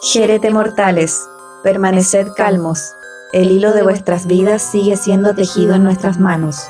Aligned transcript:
Jerete 0.00 0.52
mortales, 0.52 1.28
permaneced 1.64 2.28
calmos. 2.36 2.94
El 3.32 3.50
hilo 3.50 3.72
de 3.72 3.82
vuestras 3.82 4.28
vidas 4.28 4.62
sigue 4.62 4.96
siendo 4.96 5.34
tejido 5.34 5.74
en 5.74 5.82
nuestras 5.82 6.20
manos. 6.20 6.68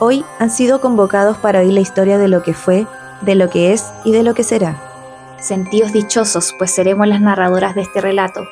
Hoy 0.00 0.22
han 0.38 0.50
sido 0.50 0.82
convocados 0.82 1.38
para 1.38 1.60
oír 1.60 1.72
la 1.72 1.80
historia 1.80 2.18
de 2.18 2.28
lo 2.28 2.42
que 2.42 2.52
fue, 2.52 2.86
de 3.22 3.36
lo 3.36 3.48
que 3.48 3.72
es 3.72 3.86
y 4.04 4.12
de 4.12 4.22
lo 4.22 4.34
que 4.34 4.44
será. 4.44 4.76
Sentíos 5.40 5.92
dichosos, 5.94 6.54
pues 6.58 6.70
seremos 6.70 7.08
las 7.08 7.22
narradoras 7.22 7.74
de 7.74 7.80
este 7.80 8.02
relato. 8.02 8.46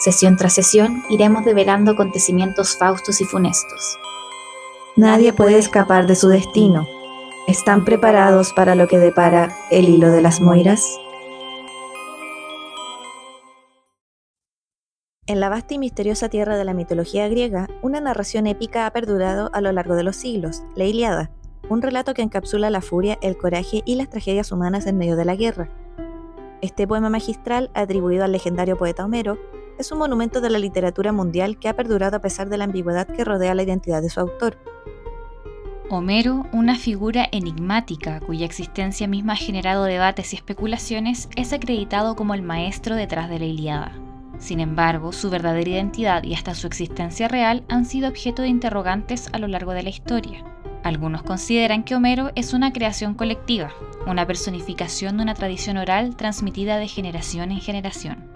Sesión 0.00 0.36
tras 0.36 0.54
sesión 0.54 1.04
iremos 1.08 1.44
develando 1.44 1.92
acontecimientos 1.92 2.76
faustos 2.76 3.20
y 3.20 3.24
funestos. 3.24 3.98
Nadie 4.96 5.32
puede 5.32 5.58
escapar 5.58 6.08
de 6.08 6.16
su 6.16 6.26
destino. 6.26 6.88
¿Están 7.46 7.84
preparados 7.84 8.52
para 8.52 8.74
lo 8.74 8.88
que 8.88 8.98
depara 8.98 9.56
el 9.70 9.88
hilo 9.88 10.10
de 10.10 10.22
las 10.22 10.40
Moiras? 10.40 10.84
En 15.26 15.40
la 15.40 15.48
vasta 15.48 15.72
y 15.72 15.78
misteriosa 15.78 16.28
tierra 16.28 16.58
de 16.58 16.66
la 16.66 16.74
mitología 16.74 17.26
griega, 17.28 17.66
una 17.80 17.98
narración 17.98 18.46
épica 18.46 18.84
ha 18.84 18.90
perdurado 18.90 19.48
a 19.54 19.62
lo 19.62 19.72
largo 19.72 19.94
de 19.94 20.02
los 20.02 20.16
siglos, 20.16 20.62
la 20.76 20.84
Iliada, 20.84 21.30
un 21.70 21.80
relato 21.80 22.12
que 22.12 22.20
encapsula 22.20 22.68
la 22.68 22.82
furia, 22.82 23.16
el 23.22 23.38
coraje 23.38 23.82
y 23.86 23.94
las 23.94 24.10
tragedias 24.10 24.52
humanas 24.52 24.86
en 24.86 24.98
medio 24.98 25.16
de 25.16 25.24
la 25.24 25.34
guerra. 25.34 25.70
Este 26.60 26.86
poema 26.86 27.08
magistral, 27.08 27.70
atribuido 27.72 28.22
al 28.22 28.32
legendario 28.32 28.76
poeta 28.76 29.02
Homero, 29.06 29.38
es 29.78 29.90
un 29.92 29.98
monumento 29.98 30.42
de 30.42 30.50
la 30.50 30.58
literatura 30.58 31.10
mundial 31.10 31.58
que 31.58 31.70
ha 31.70 31.74
perdurado 31.74 32.18
a 32.18 32.20
pesar 32.20 32.50
de 32.50 32.58
la 32.58 32.64
ambigüedad 32.64 33.06
que 33.06 33.24
rodea 33.24 33.54
la 33.54 33.62
identidad 33.62 34.02
de 34.02 34.10
su 34.10 34.20
autor. 34.20 34.58
Homero, 35.88 36.44
una 36.52 36.76
figura 36.76 37.26
enigmática 37.32 38.20
cuya 38.20 38.44
existencia 38.44 39.08
misma 39.08 39.32
ha 39.32 39.36
generado 39.36 39.84
debates 39.84 40.34
y 40.34 40.36
especulaciones, 40.36 41.30
es 41.34 41.54
acreditado 41.54 42.14
como 42.14 42.34
el 42.34 42.42
maestro 42.42 42.94
detrás 42.94 43.30
de 43.30 43.38
la 43.38 43.46
Iliada. 43.46 43.92
Sin 44.38 44.60
embargo, 44.60 45.12
su 45.12 45.30
verdadera 45.30 45.70
identidad 45.70 46.22
y 46.24 46.34
hasta 46.34 46.54
su 46.54 46.66
existencia 46.66 47.28
real 47.28 47.64
han 47.68 47.84
sido 47.84 48.08
objeto 48.08 48.42
de 48.42 48.48
interrogantes 48.48 49.28
a 49.32 49.38
lo 49.38 49.48
largo 49.48 49.72
de 49.72 49.82
la 49.82 49.90
historia. 49.90 50.44
Algunos 50.82 51.22
consideran 51.22 51.82
que 51.82 51.94
Homero 51.94 52.30
es 52.34 52.52
una 52.52 52.72
creación 52.72 53.14
colectiva, 53.14 53.70
una 54.06 54.26
personificación 54.26 55.16
de 55.16 55.22
una 55.22 55.34
tradición 55.34 55.78
oral 55.78 56.14
transmitida 56.14 56.76
de 56.76 56.88
generación 56.88 57.52
en 57.52 57.60
generación. 57.60 58.30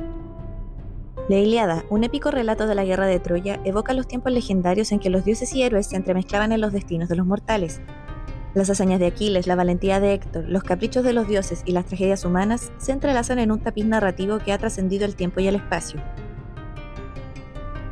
La 1.29 1.37
Iliada, 1.37 1.85
un 1.91 2.05
épico 2.05 2.31
relato 2.31 2.67
de 2.67 2.75
la 2.75 2.85
guerra 2.85 3.07
de 3.07 3.21
Troya, 3.21 3.61
evoca 3.65 3.93
los 3.93 4.09
tiempos 4.09 4.33
legendarios 4.33 4.93
en 4.93 4.99
que 4.99 5.11
los 5.11 5.27
dioses 5.27 5.53
y 5.53 5.63
héroes 5.63 5.89
se 5.89 5.97
entremezclaban 5.97 6.53
en 6.53 6.63
los 6.63 6.73
destinos 6.73 7.11
de 7.11 7.17
los 7.17 7.27
mortales, 7.27 7.83
las 8.55 8.71
hazañas 8.71 9.01
de 9.01 9.07
Aquiles, 9.07 9.47
la 9.47 9.55
valentía 9.55 10.01
de 10.01 10.15
Héctor, 10.15 10.45
los 10.49 10.63
caprichos 10.63 11.05
de 11.05 11.13
los 11.13 11.29
dioses 11.29 11.63
y 11.65 11.73
las 11.73 11.87
tragedias 11.87 12.25
humanas 12.25 12.73
se 12.79 12.93
entrelazan 12.93 13.39
en 13.39 13.53
un 13.53 13.61
tapiz 13.61 13.85
narrativo 13.85 14.39
que 14.39 14.53
ha 14.53 14.59
trascendido 14.59 15.05
el 15.05 15.17
tiempo 15.17 15.41
y 15.41 15.49
el 15.49 15.57
espacio. 15.57 16.03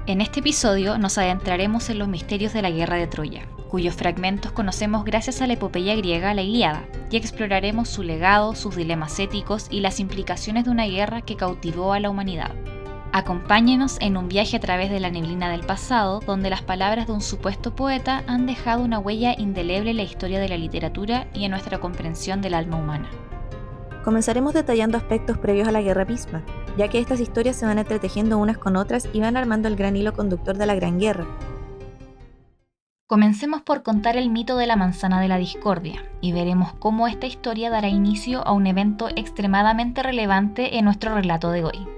En 0.07 0.21
este 0.21 0.41
episodio 0.41 0.99
nos 0.99 1.19
adentraremos 1.19 1.91
en 1.91 1.99
los 1.99 2.09
misterios 2.09 2.53
de 2.53 2.63
la 2.63 2.71
guerra 2.71 2.97
de 2.97 3.09
Troya, 3.09 3.47
cuyos 3.69 3.95
fragmentos 3.95 4.53
conocemos 4.53 5.05
gracias 5.05 5.43
a 5.43 5.47
la 5.47 5.55
epopeya 5.55 5.97
griega 5.97 6.33
La 6.33 6.43
Ilíada, 6.43 6.85
y 7.11 7.17
exploraremos 7.17 7.89
su 7.89 8.03
legado, 8.03 8.55
sus 8.55 8.77
dilemas 8.77 9.19
éticos 9.19 9.67
y 9.71 9.81
las 9.81 10.01
implicaciones 10.01 10.65
de 10.65 10.71
una 10.71 10.87
guerra 10.87 11.23
que 11.23 11.37
cautivó 11.37 11.93
a 11.93 12.01
la 12.01 12.11
humanidad. 12.11 12.53
Acompáñenos 13.17 13.97
en 14.03 14.19
un 14.19 14.29
viaje 14.29 14.59
a 14.59 14.61
través 14.61 14.91
de 14.91 15.01
la 15.01 15.11
neblina 15.11 15.49
del 15.49 15.65
pasado, 15.65 16.21
donde 16.21 16.51
las 16.51 16.61
palabras 16.61 17.07
de 17.07 17.15
un 17.15 17.23
supuesto 17.23 17.75
poeta 17.75 18.23
han 18.27 18.45
dejado 18.45 18.85
una 18.85 18.99
huella 18.99 19.35
indeleble 19.39 19.93
en 19.93 19.97
la 19.97 20.03
historia 20.03 20.39
de 20.39 20.51
la 20.51 20.59
literatura 20.59 21.27
y 21.33 21.47
en 21.47 21.53
nuestra 21.53 21.79
comprensión 21.79 22.43
del 22.43 22.53
alma 22.53 22.77
humana. 22.77 23.09
Comenzaremos 24.05 24.53
detallando 24.53 24.99
aspectos 24.99 25.39
previos 25.39 25.67
a 25.67 25.73
la 25.73 25.81
guerra 25.81 26.05
misma, 26.05 26.43
ya 26.77 26.89
que 26.89 26.99
estas 26.99 27.21
historias 27.21 27.57
se 27.57 27.65
van 27.65 27.79
entretejiendo 27.79 28.37
unas 28.37 28.59
con 28.59 28.77
otras 28.77 29.09
y 29.15 29.21
van 29.21 29.39
armando 29.39 29.67
el 29.69 29.77
gran 29.77 29.97
hilo 29.97 30.13
conductor 30.13 30.59
de 30.59 30.67
la 30.67 30.75
Gran 30.75 31.01
Guerra. 31.01 31.25
Comencemos 33.07 33.63
por 33.63 33.83
contar 33.83 34.19
el 34.19 34.29
mito 34.29 34.59
de 34.59 34.67
la 34.67 34.77
manzana 34.77 35.23
de 35.23 35.29
la 35.29 35.39
discordia 35.39 36.05
y 36.21 36.33
veremos 36.33 36.75
cómo 36.75 37.09
esta 37.09 37.25
historia 37.25 37.71
dará 37.71 37.89
inicio 37.89 38.47
a 38.47 38.53
un 38.53 38.67
evento 38.67 39.09
extremadamente 39.17 40.03
relevante 40.03 40.77
en 40.77 40.85
nuestro 40.85 41.15
relato 41.15 41.51
de 41.51 41.65
hoy. 41.65 41.97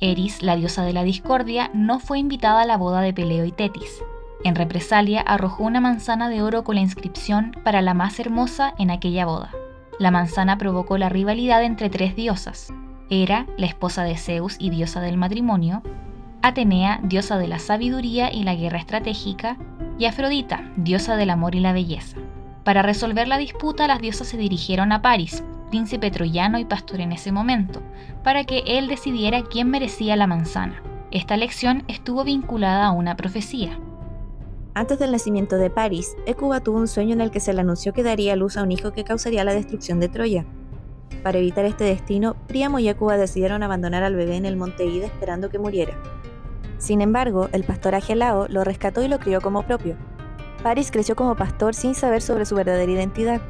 Eris, 0.00 0.42
la 0.42 0.54
diosa 0.54 0.84
de 0.84 0.92
la 0.92 1.02
discordia, 1.02 1.70
no 1.74 1.98
fue 1.98 2.18
invitada 2.18 2.62
a 2.62 2.66
la 2.66 2.76
boda 2.76 3.00
de 3.00 3.12
Peleo 3.12 3.44
y 3.44 3.52
Tetis. 3.52 4.02
En 4.44 4.54
represalia, 4.54 5.20
arrojó 5.20 5.64
una 5.64 5.80
manzana 5.80 6.28
de 6.28 6.42
oro 6.42 6.62
con 6.62 6.76
la 6.76 6.80
inscripción 6.80 7.56
para 7.64 7.82
la 7.82 7.94
más 7.94 8.20
hermosa 8.20 8.74
en 8.78 8.92
aquella 8.92 9.26
boda. 9.26 9.50
La 9.98 10.12
manzana 10.12 10.56
provocó 10.56 10.98
la 10.98 11.08
rivalidad 11.08 11.64
entre 11.64 11.90
tres 11.90 12.14
diosas. 12.14 12.72
Hera, 13.10 13.46
la 13.56 13.66
esposa 13.66 14.04
de 14.04 14.16
Zeus 14.16 14.56
y 14.60 14.70
diosa 14.70 15.00
del 15.00 15.16
matrimonio, 15.16 15.82
Atenea, 16.42 17.00
diosa 17.02 17.36
de 17.36 17.48
la 17.48 17.58
sabiduría 17.58 18.32
y 18.32 18.44
la 18.44 18.54
guerra 18.54 18.78
estratégica, 18.78 19.56
y 19.98 20.04
Afrodita, 20.04 20.70
diosa 20.76 21.16
del 21.16 21.30
amor 21.30 21.56
y 21.56 21.60
la 21.60 21.72
belleza. 21.72 22.18
Para 22.62 22.82
resolver 22.82 23.26
la 23.26 23.38
disputa, 23.38 23.88
las 23.88 24.00
diosas 24.00 24.28
se 24.28 24.36
dirigieron 24.36 24.92
a 24.92 25.02
París, 25.02 25.42
príncipe 25.68 26.10
troyano 26.10 26.58
y 26.58 26.64
pastor 26.64 27.00
en 27.00 27.12
ese 27.12 27.32
momento, 27.32 27.80
para 28.22 28.44
que 28.44 28.62
él 28.66 28.88
decidiera 28.88 29.42
quién 29.42 29.70
merecía 29.70 30.16
la 30.16 30.26
manzana. 30.26 30.82
Esta 31.10 31.34
elección 31.34 31.84
estuvo 31.88 32.24
vinculada 32.24 32.86
a 32.86 32.92
una 32.92 33.16
profecía. 33.16 33.78
Antes 34.74 34.98
del 34.98 35.12
nacimiento 35.12 35.56
de 35.56 35.70
París, 35.70 36.16
Ecuba 36.26 36.60
tuvo 36.60 36.78
un 36.78 36.88
sueño 36.88 37.14
en 37.14 37.20
el 37.20 37.30
que 37.30 37.40
se 37.40 37.52
le 37.52 37.62
anunció 37.62 37.92
que 37.92 38.02
daría 38.02 38.36
luz 38.36 38.56
a 38.56 38.62
un 38.62 38.70
hijo 38.70 38.92
que 38.92 39.04
causaría 39.04 39.42
la 39.42 39.54
destrucción 39.54 40.00
de 40.00 40.08
Troya. 40.08 40.44
Para 41.22 41.38
evitar 41.38 41.64
este 41.64 41.84
destino, 41.84 42.36
Príamo 42.46 42.78
y 42.78 42.88
Ecuba 42.88 43.16
decidieron 43.16 43.62
abandonar 43.62 44.04
al 44.04 44.14
bebé 44.14 44.36
en 44.36 44.44
el 44.44 44.56
monte 44.56 44.84
Ida 44.84 45.06
esperando 45.06 45.48
que 45.48 45.58
muriera. 45.58 45.94
Sin 46.78 47.00
embargo, 47.00 47.48
el 47.52 47.64
pastor 47.64 47.94
Agelao 47.94 48.46
lo 48.48 48.62
rescató 48.62 49.02
y 49.02 49.08
lo 49.08 49.18
crió 49.18 49.40
como 49.40 49.64
propio. 49.64 49.96
París 50.62 50.90
creció 50.92 51.16
como 51.16 51.34
pastor 51.34 51.74
sin 51.74 51.94
saber 51.94 52.22
sobre 52.22 52.44
su 52.44 52.54
verdadera 52.54 52.92
identidad. 52.92 53.40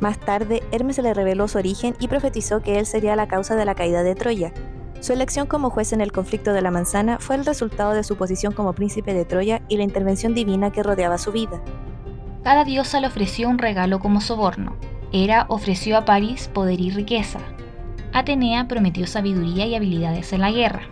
Más 0.00 0.18
tarde, 0.18 0.62
Hermes 0.72 0.98
le 0.98 1.14
reveló 1.14 1.48
su 1.48 1.58
origen 1.58 1.96
y 1.98 2.08
profetizó 2.08 2.60
que 2.60 2.78
él 2.78 2.86
sería 2.86 3.16
la 3.16 3.28
causa 3.28 3.56
de 3.56 3.64
la 3.64 3.74
caída 3.74 4.02
de 4.02 4.14
Troya. 4.14 4.52
Su 5.00 5.12
elección 5.12 5.46
como 5.46 5.70
juez 5.70 5.92
en 5.92 6.00
el 6.00 6.12
conflicto 6.12 6.52
de 6.52 6.62
la 6.62 6.70
manzana 6.70 7.18
fue 7.18 7.36
el 7.36 7.44
resultado 7.44 7.92
de 7.92 8.04
su 8.04 8.16
posición 8.16 8.52
como 8.52 8.72
príncipe 8.72 9.14
de 9.14 9.24
Troya 9.24 9.62
y 9.68 9.76
la 9.76 9.84
intervención 9.84 10.34
divina 10.34 10.70
que 10.70 10.82
rodeaba 10.82 11.18
su 11.18 11.32
vida. 11.32 11.60
Cada 12.42 12.64
diosa 12.64 13.00
le 13.00 13.06
ofreció 13.06 13.48
un 13.48 13.58
regalo 13.58 13.98
como 13.98 14.20
soborno. 14.20 14.76
Hera 15.12 15.46
ofreció 15.48 15.96
a 15.96 16.04
París 16.04 16.48
poder 16.52 16.80
y 16.80 16.90
riqueza. 16.90 17.40
Atenea 18.12 18.68
prometió 18.68 19.06
sabiduría 19.06 19.66
y 19.66 19.74
habilidades 19.74 20.32
en 20.32 20.40
la 20.40 20.50
guerra. 20.50 20.82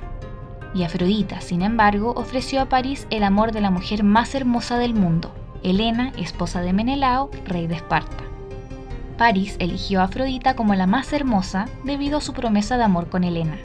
Y 0.74 0.82
Afrodita, 0.82 1.40
sin 1.40 1.62
embargo, 1.62 2.12
ofreció 2.16 2.60
a 2.60 2.68
París 2.68 3.06
el 3.10 3.22
amor 3.22 3.52
de 3.52 3.60
la 3.60 3.70
mujer 3.70 4.02
más 4.02 4.34
hermosa 4.34 4.78
del 4.78 4.94
mundo, 4.94 5.32
Helena, 5.62 6.12
esposa 6.18 6.60
de 6.60 6.72
Menelao, 6.72 7.30
rey 7.46 7.66
de 7.66 7.76
Esparta. 7.76 8.24
París 9.16 9.56
eligió 9.60 10.00
a 10.00 10.04
Afrodita 10.04 10.56
como 10.56 10.74
la 10.74 10.86
más 10.86 11.12
hermosa 11.12 11.68
debido 11.84 12.18
a 12.18 12.20
su 12.20 12.32
promesa 12.32 12.76
de 12.76 12.84
amor 12.84 13.08
con 13.08 13.24
Helena. 13.24 13.58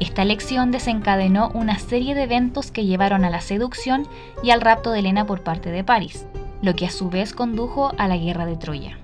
Esta 0.00 0.22
elección 0.22 0.72
desencadenó 0.72 1.50
una 1.54 1.78
serie 1.78 2.14
de 2.14 2.24
eventos 2.24 2.72
que 2.72 2.84
llevaron 2.84 3.24
a 3.24 3.30
la 3.30 3.40
seducción 3.40 4.06
y 4.42 4.50
al 4.50 4.60
rapto 4.60 4.90
de 4.90 4.98
Helena 4.98 5.26
por 5.26 5.42
parte 5.42 5.70
de 5.70 5.84
París, 5.84 6.26
lo 6.62 6.74
que 6.74 6.86
a 6.86 6.90
su 6.90 7.08
vez 7.08 7.32
condujo 7.32 7.92
a 7.96 8.08
la 8.08 8.16
guerra 8.16 8.46
de 8.46 8.56
Troya. 8.56 8.98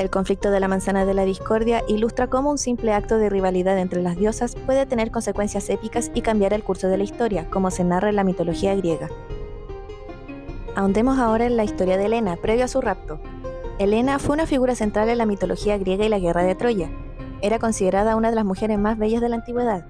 El 0.00 0.10
conflicto 0.10 0.50
de 0.50 0.60
la 0.60 0.68
manzana 0.68 1.06
de 1.06 1.14
la 1.14 1.24
discordia 1.24 1.82
ilustra 1.88 2.26
cómo 2.26 2.50
un 2.50 2.58
simple 2.58 2.92
acto 2.92 3.16
de 3.16 3.30
rivalidad 3.30 3.78
entre 3.78 4.02
las 4.02 4.16
diosas 4.16 4.54
puede 4.54 4.84
tener 4.84 5.10
consecuencias 5.10 5.70
épicas 5.70 6.10
y 6.14 6.20
cambiar 6.20 6.52
el 6.52 6.64
curso 6.64 6.88
de 6.88 6.98
la 6.98 7.04
historia, 7.04 7.48
como 7.48 7.70
se 7.70 7.84
narra 7.84 8.10
en 8.10 8.16
la 8.16 8.24
mitología 8.24 8.74
griega. 8.74 9.08
Ahondemos 10.74 11.18
ahora 11.18 11.46
en 11.46 11.56
la 11.56 11.64
historia 11.64 11.96
de 11.96 12.04
Helena, 12.04 12.36
previo 12.36 12.66
a 12.66 12.68
su 12.68 12.82
rapto. 12.82 13.18
Helena 13.78 14.18
fue 14.18 14.34
una 14.34 14.46
figura 14.46 14.74
central 14.74 15.10
en 15.10 15.18
la 15.18 15.26
mitología 15.26 15.76
griega 15.76 16.06
y 16.06 16.08
la 16.08 16.18
guerra 16.18 16.42
de 16.42 16.54
Troya. 16.54 16.90
Era 17.42 17.58
considerada 17.58 18.16
una 18.16 18.30
de 18.30 18.34
las 18.34 18.44
mujeres 18.46 18.78
más 18.78 18.96
bellas 18.96 19.20
de 19.20 19.28
la 19.28 19.36
antigüedad. 19.36 19.84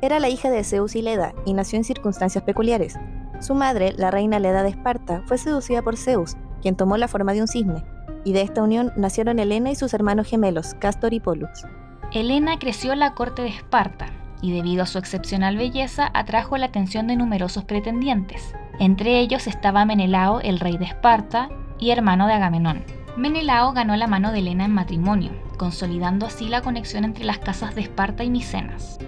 Era 0.00 0.20
la 0.20 0.30
hija 0.30 0.48
de 0.48 0.64
Zeus 0.64 0.96
y 0.96 1.02
Leda 1.02 1.34
y 1.44 1.52
nació 1.52 1.76
en 1.76 1.84
circunstancias 1.84 2.42
peculiares. 2.44 2.98
Su 3.40 3.54
madre, 3.54 3.92
la 3.98 4.10
reina 4.10 4.38
Leda 4.38 4.62
de 4.62 4.70
Esparta, 4.70 5.22
fue 5.26 5.36
seducida 5.36 5.82
por 5.82 5.98
Zeus, 5.98 6.38
quien 6.62 6.76
tomó 6.76 6.96
la 6.96 7.08
forma 7.08 7.34
de 7.34 7.42
un 7.42 7.48
cisne, 7.48 7.84
y 8.24 8.32
de 8.32 8.40
esta 8.40 8.62
unión 8.62 8.90
nacieron 8.96 9.38
Helena 9.38 9.70
y 9.70 9.74
sus 9.74 9.92
hermanos 9.92 10.26
gemelos, 10.26 10.74
Castor 10.78 11.12
y 11.12 11.20
Pollux. 11.20 11.66
Helena 12.12 12.58
creció 12.58 12.94
en 12.94 13.00
la 13.00 13.14
corte 13.14 13.42
de 13.42 13.48
Esparta 13.48 14.06
y 14.40 14.52
debido 14.52 14.82
a 14.82 14.86
su 14.86 14.96
excepcional 14.96 15.58
belleza 15.58 16.10
atrajo 16.14 16.56
la 16.56 16.66
atención 16.66 17.06
de 17.06 17.16
numerosos 17.16 17.64
pretendientes. 17.64 18.54
Entre 18.78 19.20
ellos 19.20 19.46
estaba 19.46 19.84
Menelao, 19.84 20.40
el 20.40 20.58
rey 20.58 20.78
de 20.78 20.86
Esparta 20.86 21.50
y 21.78 21.90
hermano 21.90 22.26
de 22.26 22.32
Agamenón. 22.32 22.99
Menelao 23.16 23.72
ganó 23.72 23.96
la 23.96 24.06
mano 24.06 24.30
de 24.30 24.38
Helena 24.38 24.64
en 24.64 24.72
matrimonio, 24.72 25.32
consolidando 25.56 26.26
así 26.26 26.48
la 26.48 26.62
conexión 26.62 27.04
entre 27.04 27.24
las 27.24 27.38
casas 27.38 27.74
de 27.74 27.82
Esparta 27.82 28.22
y 28.22 28.30
Micenas. 28.30 28.98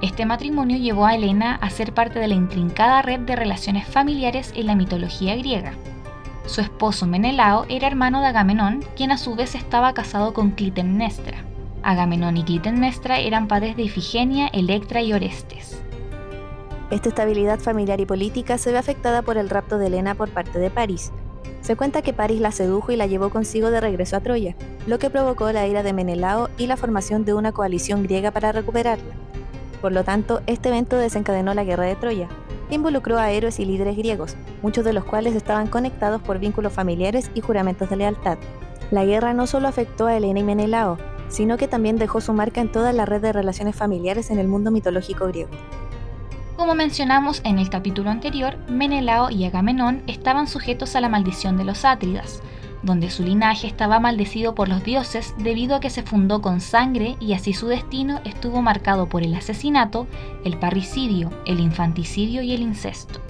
Este 0.00 0.26
matrimonio 0.26 0.78
llevó 0.78 1.06
a 1.06 1.14
Helena 1.14 1.56
a 1.56 1.70
ser 1.70 1.92
parte 1.92 2.18
de 2.18 2.28
la 2.28 2.34
intrincada 2.34 3.02
red 3.02 3.20
de 3.20 3.36
relaciones 3.36 3.86
familiares 3.86 4.52
en 4.56 4.66
la 4.66 4.74
mitología 4.74 5.36
griega. 5.36 5.74
Su 6.46 6.60
esposo 6.60 7.06
Menelao 7.06 7.66
era 7.68 7.86
hermano 7.86 8.20
de 8.20 8.28
Agamenón, 8.28 8.84
quien 8.96 9.12
a 9.12 9.18
su 9.18 9.34
vez 9.34 9.54
estaba 9.54 9.94
casado 9.94 10.34
con 10.34 10.50
Clitemnestra. 10.50 11.38
Agamenón 11.82 12.38
y 12.38 12.44
Clitemnestra 12.44 13.18
eran 13.18 13.46
padres 13.46 13.76
de 13.76 13.82
Ifigenia, 13.82 14.48
Electra 14.48 15.02
y 15.02 15.12
Orestes. 15.12 15.82
Esta 16.90 17.08
estabilidad 17.10 17.60
familiar 17.60 18.00
y 18.00 18.06
política 18.06 18.58
se 18.58 18.72
ve 18.72 18.78
afectada 18.78 19.22
por 19.22 19.36
el 19.36 19.50
rapto 19.50 19.78
de 19.78 19.86
Helena 19.86 20.14
por 20.14 20.30
parte 20.30 20.58
de 20.58 20.70
París. 20.70 21.12
Se 21.64 21.76
cuenta 21.76 22.02
que 22.02 22.12
París 22.12 22.42
la 22.42 22.52
sedujo 22.52 22.92
y 22.92 22.96
la 22.96 23.06
llevó 23.06 23.30
consigo 23.30 23.70
de 23.70 23.80
regreso 23.80 24.16
a 24.16 24.20
Troya, 24.20 24.54
lo 24.86 24.98
que 24.98 25.08
provocó 25.08 25.50
la 25.50 25.66
ira 25.66 25.82
de 25.82 25.94
Menelao 25.94 26.50
y 26.58 26.66
la 26.66 26.76
formación 26.76 27.24
de 27.24 27.32
una 27.32 27.52
coalición 27.52 28.02
griega 28.02 28.30
para 28.32 28.52
recuperarla. 28.52 29.14
Por 29.80 29.92
lo 29.92 30.04
tanto, 30.04 30.42
este 30.46 30.68
evento 30.68 30.98
desencadenó 30.98 31.54
la 31.54 31.64
guerra 31.64 31.86
de 31.86 31.96
Troya, 31.96 32.28
que 32.68 32.74
involucró 32.74 33.16
a 33.16 33.30
héroes 33.30 33.60
y 33.60 33.64
líderes 33.64 33.96
griegos, 33.96 34.36
muchos 34.60 34.84
de 34.84 34.92
los 34.92 35.04
cuales 35.04 35.34
estaban 35.34 35.68
conectados 35.68 36.20
por 36.20 36.38
vínculos 36.38 36.74
familiares 36.74 37.30
y 37.32 37.40
juramentos 37.40 37.88
de 37.88 37.96
lealtad. 37.96 38.36
La 38.90 39.06
guerra 39.06 39.32
no 39.32 39.46
solo 39.46 39.66
afectó 39.66 40.06
a 40.06 40.14
Helena 40.18 40.40
y 40.40 40.44
Menelao, 40.44 40.98
sino 41.28 41.56
que 41.56 41.66
también 41.66 41.96
dejó 41.96 42.20
su 42.20 42.34
marca 42.34 42.60
en 42.60 42.70
toda 42.70 42.92
la 42.92 43.06
red 43.06 43.22
de 43.22 43.32
relaciones 43.32 43.74
familiares 43.74 44.30
en 44.30 44.38
el 44.38 44.48
mundo 44.48 44.70
mitológico 44.70 45.28
griego. 45.28 45.50
Como 46.56 46.76
mencionamos 46.76 47.40
en 47.44 47.58
el 47.58 47.68
capítulo 47.68 48.10
anterior, 48.10 48.56
Menelao 48.68 49.28
y 49.28 49.44
Agamenón 49.44 50.02
estaban 50.06 50.46
sujetos 50.46 50.94
a 50.94 51.00
la 51.00 51.08
maldición 51.08 51.56
de 51.56 51.64
los 51.64 51.84
Átridas, 51.84 52.42
donde 52.84 53.10
su 53.10 53.24
linaje 53.24 53.66
estaba 53.66 53.98
maldecido 53.98 54.54
por 54.54 54.68
los 54.68 54.84
dioses 54.84 55.34
debido 55.38 55.74
a 55.74 55.80
que 55.80 55.90
se 55.90 56.04
fundó 56.04 56.40
con 56.40 56.60
sangre 56.60 57.16
y 57.18 57.32
así 57.32 57.54
su 57.54 57.66
destino 57.66 58.20
estuvo 58.24 58.62
marcado 58.62 59.08
por 59.08 59.24
el 59.24 59.34
asesinato, 59.34 60.06
el 60.44 60.56
parricidio, 60.56 61.32
el 61.44 61.58
infanticidio 61.58 62.42
y 62.42 62.52
el 62.52 62.62
incesto. 62.62 63.20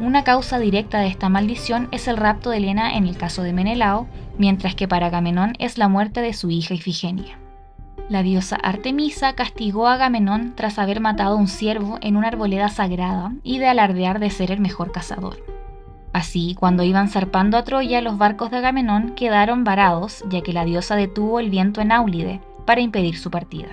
Una 0.00 0.24
causa 0.24 0.58
directa 0.58 0.98
de 0.98 1.06
esta 1.06 1.28
maldición 1.28 1.88
es 1.92 2.08
el 2.08 2.16
rapto 2.16 2.50
de 2.50 2.56
Helena 2.56 2.96
en 2.96 3.06
el 3.06 3.16
caso 3.16 3.42
de 3.42 3.52
Menelao, 3.52 4.08
mientras 4.36 4.74
que 4.74 4.88
para 4.88 5.06
Agamenón 5.06 5.54
es 5.60 5.78
la 5.78 5.88
muerte 5.88 6.22
de 6.22 6.32
su 6.32 6.50
hija 6.50 6.74
Ifigenia. 6.74 7.38
La 8.08 8.22
diosa 8.22 8.54
Artemisa 8.54 9.32
castigó 9.32 9.88
a 9.88 9.94
Agamenón 9.94 10.52
tras 10.54 10.78
haber 10.78 11.00
matado 11.00 11.34
a 11.34 11.38
un 11.38 11.48
ciervo 11.48 11.98
en 12.02 12.16
una 12.16 12.28
arboleda 12.28 12.68
sagrada 12.68 13.32
y 13.42 13.58
de 13.58 13.66
alardear 13.66 14.20
de 14.20 14.30
ser 14.30 14.52
el 14.52 14.60
mejor 14.60 14.92
cazador. 14.92 15.38
Así, 16.12 16.54
cuando 16.54 16.84
iban 16.84 17.08
zarpando 17.08 17.58
a 17.58 17.64
Troya, 17.64 18.00
los 18.00 18.16
barcos 18.16 18.52
de 18.52 18.58
Agamenón 18.58 19.14
quedaron 19.16 19.64
varados, 19.64 20.24
ya 20.30 20.40
que 20.40 20.52
la 20.52 20.64
diosa 20.64 20.94
detuvo 20.94 21.40
el 21.40 21.50
viento 21.50 21.80
en 21.80 21.90
Áulide 21.90 22.40
para 22.64 22.80
impedir 22.80 23.18
su 23.18 23.30
partida. 23.30 23.68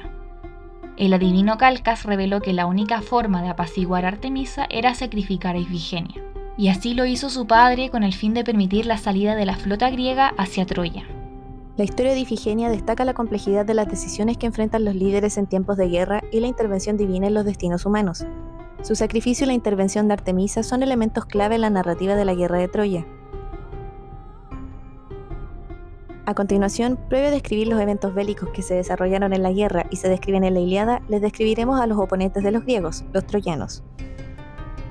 El 0.97 1.13
adivino 1.13 1.57
Calcas 1.57 2.03
reveló 2.03 2.41
que 2.41 2.53
la 2.53 2.65
única 2.65 3.01
forma 3.01 3.43
de 3.43 3.49
apaciguar 3.49 4.03
a 4.03 4.09
Artemisa 4.09 4.65
era 4.69 4.95
sacrificar 4.95 5.55
a 5.55 5.59
Ifigenia, 5.59 6.21
y 6.57 6.69
así 6.69 6.95
lo 6.95 7.05
hizo 7.05 7.29
su 7.29 7.45
padre 7.45 7.89
con 7.89 8.03
el 8.03 8.13
fin 8.13 8.33
de 8.33 8.43
permitir 8.43 8.87
la 8.87 8.97
salida 8.97 9.35
de 9.35 9.45
la 9.45 9.55
flota 9.55 9.89
griega 9.91 10.33
hacia 10.37 10.65
Troya. 10.65 11.03
La 11.75 11.83
historia 11.83 12.13
de 12.13 12.19
Ifigenia 12.19 12.69
destaca 12.69 13.03
la 13.03 13.15
complejidad 13.15 13.65
de 13.65 13.73
las 13.73 13.87
decisiones 13.87 14.37
que 14.37 14.45
enfrentan 14.45 14.85
los 14.85 14.93
líderes 14.93 15.39
en 15.39 15.47
tiempos 15.47 15.75
de 15.75 15.89
guerra 15.89 16.21
y 16.31 16.39
la 16.39 16.45
intervención 16.45 16.97
divina 16.97 17.25
en 17.25 17.33
los 17.33 17.45
destinos 17.45 17.87
humanos. 17.87 18.27
Su 18.83 18.95
sacrificio 18.95 19.45
y 19.45 19.47
la 19.47 19.53
intervención 19.53 20.07
de 20.07 20.13
Artemisa 20.13 20.61
son 20.61 20.83
elementos 20.83 21.25
clave 21.25 21.55
en 21.55 21.61
la 21.61 21.71
narrativa 21.71 22.15
de 22.15 22.25
la 22.25 22.35
guerra 22.35 22.59
de 22.59 22.67
Troya. 22.67 23.07
A 26.27 26.35
continuación, 26.35 26.99
previo 27.09 27.29
a 27.29 27.31
describir 27.31 27.67
los 27.67 27.81
eventos 27.81 28.13
bélicos 28.13 28.49
que 28.49 28.61
se 28.61 28.75
desarrollaron 28.75 29.33
en 29.33 29.41
la 29.41 29.51
guerra 29.51 29.87
y 29.89 29.95
se 29.95 30.09
describen 30.09 30.43
en 30.43 30.53
la 30.53 30.59
Iliada, 30.59 31.01
les 31.09 31.21
describiremos 31.21 31.81
a 31.81 31.87
los 31.87 31.97
oponentes 31.97 32.43
de 32.43 32.51
los 32.51 32.63
griegos, 32.63 33.03
los 33.13 33.25
troyanos. 33.25 33.83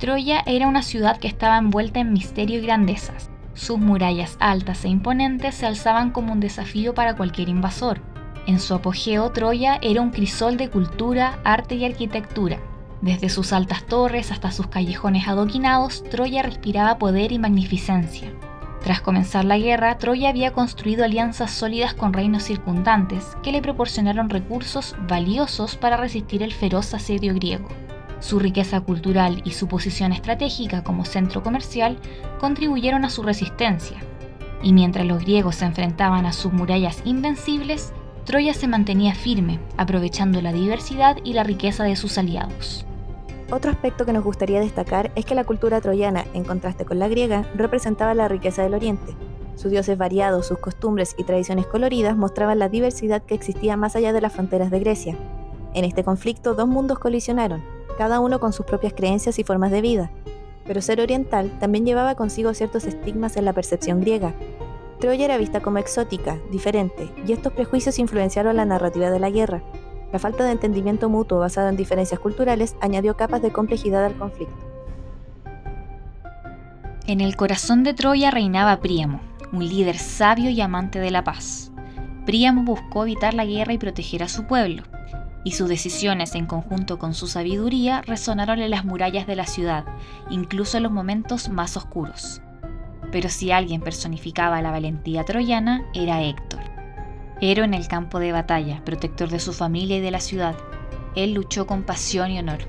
Troya 0.01 0.43
era 0.47 0.67
una 0.67 0.83
ciudad 0.83 1.21
que 1.21 1.29
estaba 1.29 1.59
envuelta 1.59 2.01
en 2.01 2.13
misterio 2.13 2.59
y 2.59 2.63
grandezas. 2.63 3.32
Sus 3.55 3.79
murallas 3.79 4.37
altas 4.41 4.85
e 4.85 4.89
imponentes 4.89 5.55
se 5.55 5.67
alzaban 5.67 6.11
como 6.11 6.33
un 6.33 6.41
desafío 6.41 6.95
para 6.95 7.17
cualquier 7.17 7.49
invasor. 7.49 8.01
En 8.47 8.59
su 8.59 8.75
apogeo, 8.75 9.31
Troya 9.31 9.79
era 9.83 10.01
un 10.01 10.11
crisol 10.11 10.57
de 10.57 10.71
cultura, 10.71 11.39
arte 11.45 11.75
y 11.75 11.85
arquitectura. 11.85 12.59
Desde 13.03 13.29
sus 13.29 13.53
altas 13.53 13.85
torres 13.85 14.31
hasta 14.31 14.51
sus 14.51 14.69
callejones 14.69 15.29
adoquinados, 15.29 16.03
Troya 16.05 16.43
respiraba 16.43 16.99
poder 16.99 17.33
y 17.33 17.39
magnificencia. 17.39 18.29
Tras 18.83 19.01
comenzar 19.01 19.45
la 19.45 19.59
guerra, 19.59 19.97
Troya 19.99 20.29
había 20.29 20.53
construido 20.53 21.05
alianzas 21.05 21.53
sólidas 21.53 21.95
con 21.95 22.13
reinos 22.13 22.43
circundantes 22.43 23.37
que 23.43 23.53
le 23.53 23.63
proporcionaron 23.63 24.29
recursos 24.29 24.97
valiosos 25.07 25.77
para 25.77 25.97
resistir 25.97 26.43
el 26.43 26.53
feroz 26.53 26.93
asedio 26.95 27.35
griego. 27.35 27.69
Su 28.23 28.39
riqueza 28.39 28.81
cultural 28.81 29.43
y 29.45 29.51
su 29.51 29.67
posición 29.67 30.13
estratégica 30.13 30.85
como 30.85 31.05
centro 31.05 31.43
comercial 31.43 31.99
contribuyeron 32.39 33.05
a 33.05 33.11
su 33.11 33.25
resistencia. 33.25 33.99
Y 34.63 34.73
mientras 34.73 35.05
los 35.07 35.23
griegos 35.23 35.57
se 35.57 35.65
enfrentaban 35.65 36.25
a 36.25 36.33
sus 36.33 36.53
murallas 36.53 37.03
invencibles, 37.05 37.93
Troya 38.25 38.55
se 38.55 38.69
mantenía 38.69 39.17
firme, 39.17 39.59
aprovechando 39.77 40.41
la 40.41 40.53
diversidad 40.53 41.17
y 41.25 41.33
la 41.33 41.43
riqueza 41.43 41.83
de 41.83 41.97
sus 41.97 42.17
aliados. 42.17 42.87
Otro 43.51 43.73
aspecto 43.73 44.07
que 44.07 44.13
nos 44.13 44.23
gustaría 44.23 44.61
destacar 44.61 45.11
es 45.17 45.25
que 45.25 45.35
la 45.35 45.43
cultura 45.43 45.81
troyana, 45.81 46.25
en 46.33 46.45
contraste 46.45 46.85
con 46.85 47.01
la 47.01 47.09
griega, 47.09 47.45
representaba 47.57 48.15
la 48.15 48.29
riqueza 48.29 48.63
del 48.63 48.75
Oriente. 48.75 49.17
Sus 49.57 49.73
dioses 49.73 49.99
variados, 49.99 50.47
sus 50.47 50.59
costumbres 50.59 51.17
y 51.19 51.25
tradiciones 51.25 51.67
coloridas 51.67 52.17
mostraban 52.17 52.61
la 52.61 52.69
diversidad 52.69 53.21
que 53.23 53.35
existía 53.35 53.77
más 53.77 53.97
allá 53.97 54.13
de 54.13 54.21
las 54.21 54.33
fronteras 54.33 54.71
de 54.71 54.79
Grecia. 54.79 55.19
En 55.75 55.85
este 55.85 56.05
conflicto, 56.05 56.55
dos 56.55 56.69
mundos 56.69 57.01
colisionaron, 57.01 57.65
cada 58.03 58.19
uno 58.19 58.41
con 58.41 58.53
sus 58.53 58.67
propias 58.67 58.95
creencias 58.95 59.39
y 59.39 59.45
formas 59.45 59.71
de 59.71 59.81
vida. 59.81 60.11
Pero 60.67 60.83
ser 60.83 61.01
oriental 61.01 61.53
también 61.61 61.87
llevaba 61.87 62.17
consigo 62.17 62.53
ciertos 62.53 62.85
estigmas 62.85 63.37
en 63.37 63.45
la 63.45 63.53
percepción 63.53 64.01
griega. 64.01 64.35
Troya 64.99 65.25
era 65.25 65.39
vista 65.39 65.61
como 65.61 65.79
exótica, 65.79 66.37
diferente, 66.51 67.09
y 67.25 67.33
estos 67.33 67.53
prejuicios 67.53 68.01
influenciaron 68.01 68.57
la 68.57 68.65
narrativa 68.65 69.09
de 69.09 69.21
la 69.21 69.31
guerra. 69.31 69.63
La 70.13 70.19
falta 70.19 70.43
de 70.43 70.51
entendimiento 70.51 71.09
mutuo 71.09 71.39
basado 71.39 71.69
en 71.69 71.77
diferencias 71.77 72.19
culturales 72.19 72.75
añadió 72.81 73.17
capas 73.17 73.41
de 73.41 73.53
complejidad 73.53 74.05
al 74.05 74.19
conflicto. 74.19 74.67
En 77.07 77.21
el 77.21 77.37
corazón 77.37 77.85
de 77.85 77.95
Troya 77.95 78.33
reinaba 78.33 78.81
Príamo, 78.81 79.21
un 79.53 79.69
líder 79.69 79.97
sabio 79.97 80.51
y 80.51 80.61
amante 80.61 80.99
de 80.99 81.13
la 81.13 81.23
paz. 81.23 81.71
Príamo 82.27 82.65
buscó 82.65 83.05
evitar 83.05 83.33
la 83.33 83.45
guerra 83.45 83.75
y 83.75 83.79
proteger 83.79 84.25
a 84.25 84.29
su 84.29 84.49
pueblo, 84.49 84.83
y 85.45 85.53
sus 85.53 85.69
decisiones 85.69 86.35
en 86.35 86.47
conjunto 86.47 86.99
con 86.99 87.15
su 87.15 87.27
sabiduría 87.27 88.03
resonaron 88.03 88.61
en 88.61 88.71
las 88.71 88.85
murallas 88.85 89.27
de 89.27 89.37
la 89.37 89.47
ciudad, 89.47 89.85
incluso 90.31 90.77
en 90.77 90.85
los 90.85 90.93
momentos 90.93 91.49
más 91.49 91.77
oscuros. 91.77 92.41
Pero 93.11 93.29
si 93.29 93.51
alguien 93.51 93.81
personificaba 93.81 94.63
la 94.63 94.71
valentía 94.71 95.25
troyana, 95.25 95.85
era 95.95 96.23
Héctor. 96.23 96.61
Héroe 97.41 97.65
en 97.65 97.75
el 97.75 97.89
campo 97.89 98.21
de 98.21 98.33
batalla, 98.33 98.83
protector 98.85 99.29
de 99.29 99.41
su 99.41 99.53
familia 99.53 99.97
y 99.97 100.01
de 100.01 100.13
la 100.13 100.21
ciudad, 100.21 100.57
él 101.17 101.35
luchó 101.35 101.67
con 101.67 101.83
pasión 101.83 102.31
y 102.31 102.39
honor. 102.39 102.61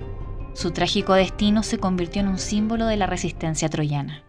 Su 0.54 0.72
trágico 0.72 1.14
destino 1.14 1.64
se 1.64 1.78
convirtió 1.78 2.22
en 2.22 2.28
un 2.28 2.40
símbolo 2.40 2.86
de 2.86 2.98
la 2.98 3.06
resistencia 3.08 3.70
troyana. 3.70 4.24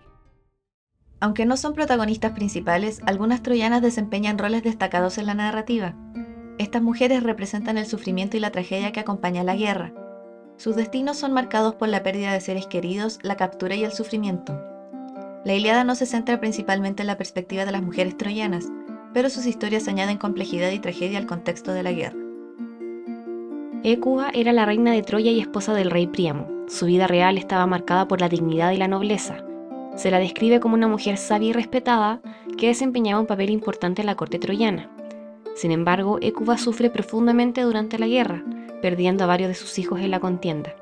Aunque 1.20 1.46
no 1.46 1.56
son 1.56 1.72
protagonistas 1.72 2.32
principales, 2.32 3.00
algunas 3.06 3.42
troyanas 3.42 3.80
desempeñan 3.82 4.38
roles 4.38 4.62
destacados 4.62 5.16
en 5.16 5.26
la 5.26 5.34
narrativa. 5.34 5.94
Estas 6.58 6.82
mujeres 6.82 7.22
representan 7.22 7.78
el 7.78 7.86
sufrimiento 7.86 8.36
y 8.36 8.40
la 8.40 8.52
tragedia 8.52 8.92
que 8.92 9.00
acompaña 9.00 9.42
la 9.42 9.56
guerra. 9.56 9.92
Sus 10.56 10.76
destinos 10.76 11.16
son 11.16 11.32
marcados 11.32 11.74
por 11.74 11.88
la 11.88 12.02
pérdida 12.04 12.32
de 12.32 12.40
seres 12.40 12.66
queridos, 12.68 13.18
la 13.22 13.36
captura 13.36 13.74
y 13.74 13.82
el 13.82 13.92
sufrimiento. 13.92 14.60
La 15.44 15.54
Iliada 15.54 15.82
no 15.82 15.94
se 15.96 16.06
centra 16.06 16.38
principalmente 16.40 17.02
en 17.02 17.08
la 17.08 17.18
perspectiva 17.18 17.64
de 17.64 17.72
las 17.72 17.82
mujeres 17.82 18.16
troyanas, 18.16 18.68
pero 19.12 19.30
sus 19.30 19.46
historias 19.46 19.88
añaden 19.88 20.16
complejidad 20.16 20.70
y 20.70 20.78
tragedia 20.78 21.18
al 21.18 21.26
contexto 21.26 21.72
de 21.72 21.82
la 21.82 21.92
guerra. 21.92 22.16
Écuba 23.82 24.30
era 24.32 24.52
la 24.52 24.64
reina 24.64 24.92
de 24.92 25.02
Troya 25.02 25.30
y 25.30 25.40
esposa 25.40 25.74
del 25.74 25.90
rey 25.90 26.06
Príamo. 26.06 26.48
Su 26.68 26.86
vida 26.86 27.06
real 27.06 27.36
estaba 27.36 27.66
marcada 27.66 28.08
por 28.08 28.20
la 28.20 28.28
dignidad 28.30 28.70
y 28.70 28.78
la 28.78 28.88
nobleza. 28.88 29.44
Se 29.96 30.10
la 30.10 30.18
describe 30.18 30.60
como 30.60 30.74
una 30.74 30.88
mujer 30.88 31.18
sabia 31.18 31.50
y 31.50 31.52
respetada 31.52 32.22
que 32.56 32.68
desempeñaba 32.68 33.20
un 33.20 33.26
papel 33.26 33.50
importante 33.50 34.00
en 34.00 34.06
la 34.06 34.14
corte 34.14 34.38
troyana. 34.38 34.88
Sin 35.54 35.70
embargo, 35.70 36.18
Écuba 36.20 36.58
sufre 36.58 36.90
profundamente 36.90 37.62
durante 37.62 37.98
la 37.98 38.08
guerra, 38.08 38.44
perdiendo 38.82 39.24
a 39.24 39.28
varios 39.28 39.48
de 39.48 39.54
sus 39.54 39.78
hijos 39.78 40.00
en 40.00 40.10
la 40.10 40.20
contienda. 40.20 40.74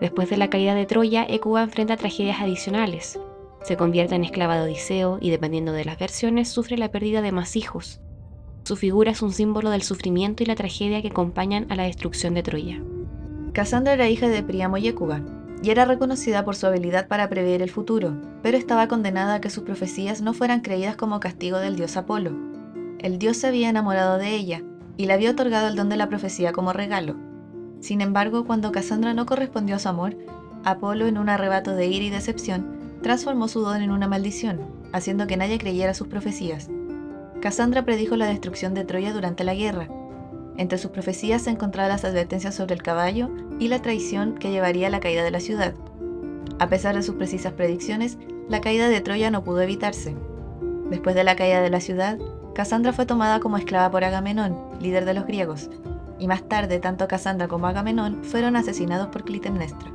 Después 0.00 0.30
de 0.30 0.38
la 0.38 0.48
caída 0.48 0.74
de 0.74 0.86
Troya, 0.86 1.24
Écuba 1.28 1.62
enfrenta 1.62 1.96
tragedias 1.96 2.40
adicionales. 2.40 3.20
Se 3.62 3.76
convierte 3.76 4.14
en 4.14 4.24
esclava 4.24 4.56
de 4.56 4.62
Odiseo 4.62 5.18
y, 5.20 5.30
dependiendo 5.30 5.72
de 5.72 5.84
las 5.84 5.98
versiones, 5.98 6.48
sufre 6.48 6.78
la 6.78 6.90
pérdida 6.90 7.20
de 7.20 7.32
más 7.32 7.56
hijos. 7.56 8.00
Su 8.64 8.76
figura 8.76 9.10
es 9.10 9.20
un 9.20 9.32
símbolo 9.32 9.68
del 9.68 9.82
sufrimiento 9.82 10.42
y 10.42 10.46
la 10.46 10.54
tragedia 10.54 11.02
que 11.02 11.08
acompañan 11.08 11.66
a 11.70 11.76
la 11.76 11.82
destrucción 11.82 12.32
de 12.32 12.42
Troya. 12.42 12.82
Casandra 13.52 13.92
era 13.92 14.08
hija 14.08 14.28
de 14.28 14.42
Príamo 14.42 14.78
y 14.78 14.88
Écuba, 14.88 15.20
y 15.62 15.70
era 15.70 15.84
reconocida 15.84 16.44
por 16.44 16.56
su 16.56 16.66
habilidad 16.66 17.06
para 17.06 17.28
prever 17.28 17.60
el 17.60 17.70
futuro, 17.70 18.16
pero 18.42 18.56
estaba 18.56 18.88
condenada 18.88 19.34
a 19.34 19.40
que 19.42 19.50
sus 19.50 19.64
profecías 19.64 20.22
no 20.22 20.32
fueran 20.32 20.60
creídas 20.60 20.96
como 20.96 21.20
castigo 21.20 21.58
del 21.58 21.76
dios 21.76 21.98
Apolo, 21.98 22.49
el 23.02 23.18
dios 23.18 23.38
se 23.38 23.46
había 23.46 23.70
enamorado 23.70 24.18
de 24.18 24.34
ella 24.34 24.62
y 24.96 25.06
le 25.06 25.14
había 25.14 25.30
otorgado 25.30 25.68
el 25.68 25.76
don 25.76 25.88
de 25.88 25.96
la 25.96 26.08
profecía 26.08 26.52
como 26.52 26.74
regalo. 26.74 27.16
Sin 27.80 28.02
embargo, 28.02 28.44
cuando 28.44 28.72
Cassandra 28.72 29.14
no 29.14 29.24
correspondió 29.24 29.76
a 29.76 29.78
su 29.78 29.88
amor, 29.88 30.16
Apolo, 30.64 31.06
en 31.06 31.16
un 31.16 31.30
arrebato 31.30 31.74
de 31.74 31.86
ira 31.86 32.04
y 32.04 32.10
decepción, 32.10 32.98
transformó 33.02 33.48
su 33.48 33.62
don 33.62 33.80
en 33.80 33.90
una 33.90 34.06
maldición, 34.06 34.60
haciendo 34.92 35.26
que 35.26 35.38
nadie 35.38 35.58
creyera 35.58 35.94
sus 35.94 36.08
profecías. 36.08 36.68
Cassandra 37.40 37.86
predijo 37.86 38.16
la 38.16 38.26
destrucción 38.26 38.74
de 38.74 38.84
Troya 38.84 39.14
durante 39.14 39.44
la 39.44 39.54
guerra. 39.54 39.88
Entre 40.58 40.76
sus 40.76 40.90
profecías 40.90 41.40
se 41.40 41.50
encontraban 41.50 41.90
las 41.90 42.04
advertencias 42.04 42.54
sobre 42.54 42.74
el 42.74 42.82
caballo 42.82 43.30
y 43.58 43.68
la 43.68 43.80
traición 43.80 44.34
que 44.34 44.50
llevaría 44.50 44.88
a 44.88 44.90
la 44.90 45.00
caída 45.00 45.24
de 45.24 45.30
la 45.30 45.40
ciudad. 45.40 45.72
A 46.58 46.68
pesar 46.68 46.94
de 46.94 47.02
sus 47.02 47.14
precisas 47.14 47.54
predicciones, 47.54 48.18
la 48.50 48.60
caída 48.60 48.90
de 48.90 49.00
Troya 49.00 49.30
no 49.30 49.42
pudo 49.42 49.62
evitarse. 49.62 50.14
Después 50.90 51.14
de 51.14 51.24
la 51.24 51.36
caída 51.36 51.62
de 51.62 51.70
la 51.70 51.80
ciudad, 51.80 52.18
Casandra 52.60 52.92
fue 52.92 53.06
tomada 53.06 53.40
como 53.40 53.56
esclava 53.56 53.90
por 53.90 54.04
Agamenón, 54.04 54.54
líder 54.82 55.06
de 55.06 55.14
los 55.14 55.26
griegos, 55.26 55.70
y 56.18 56.28
más 56.28 56.42
tarde 56.42 56.78
tanto 56.78 57.08
Casandra 57.08 57.48
como 57.48 57.66
Agamenón 57.66 58.22
fueron 58.22 58.54
asesinados 58.54 59.08
por 59.08 59.24
Clitemnestra. 59.24 59.90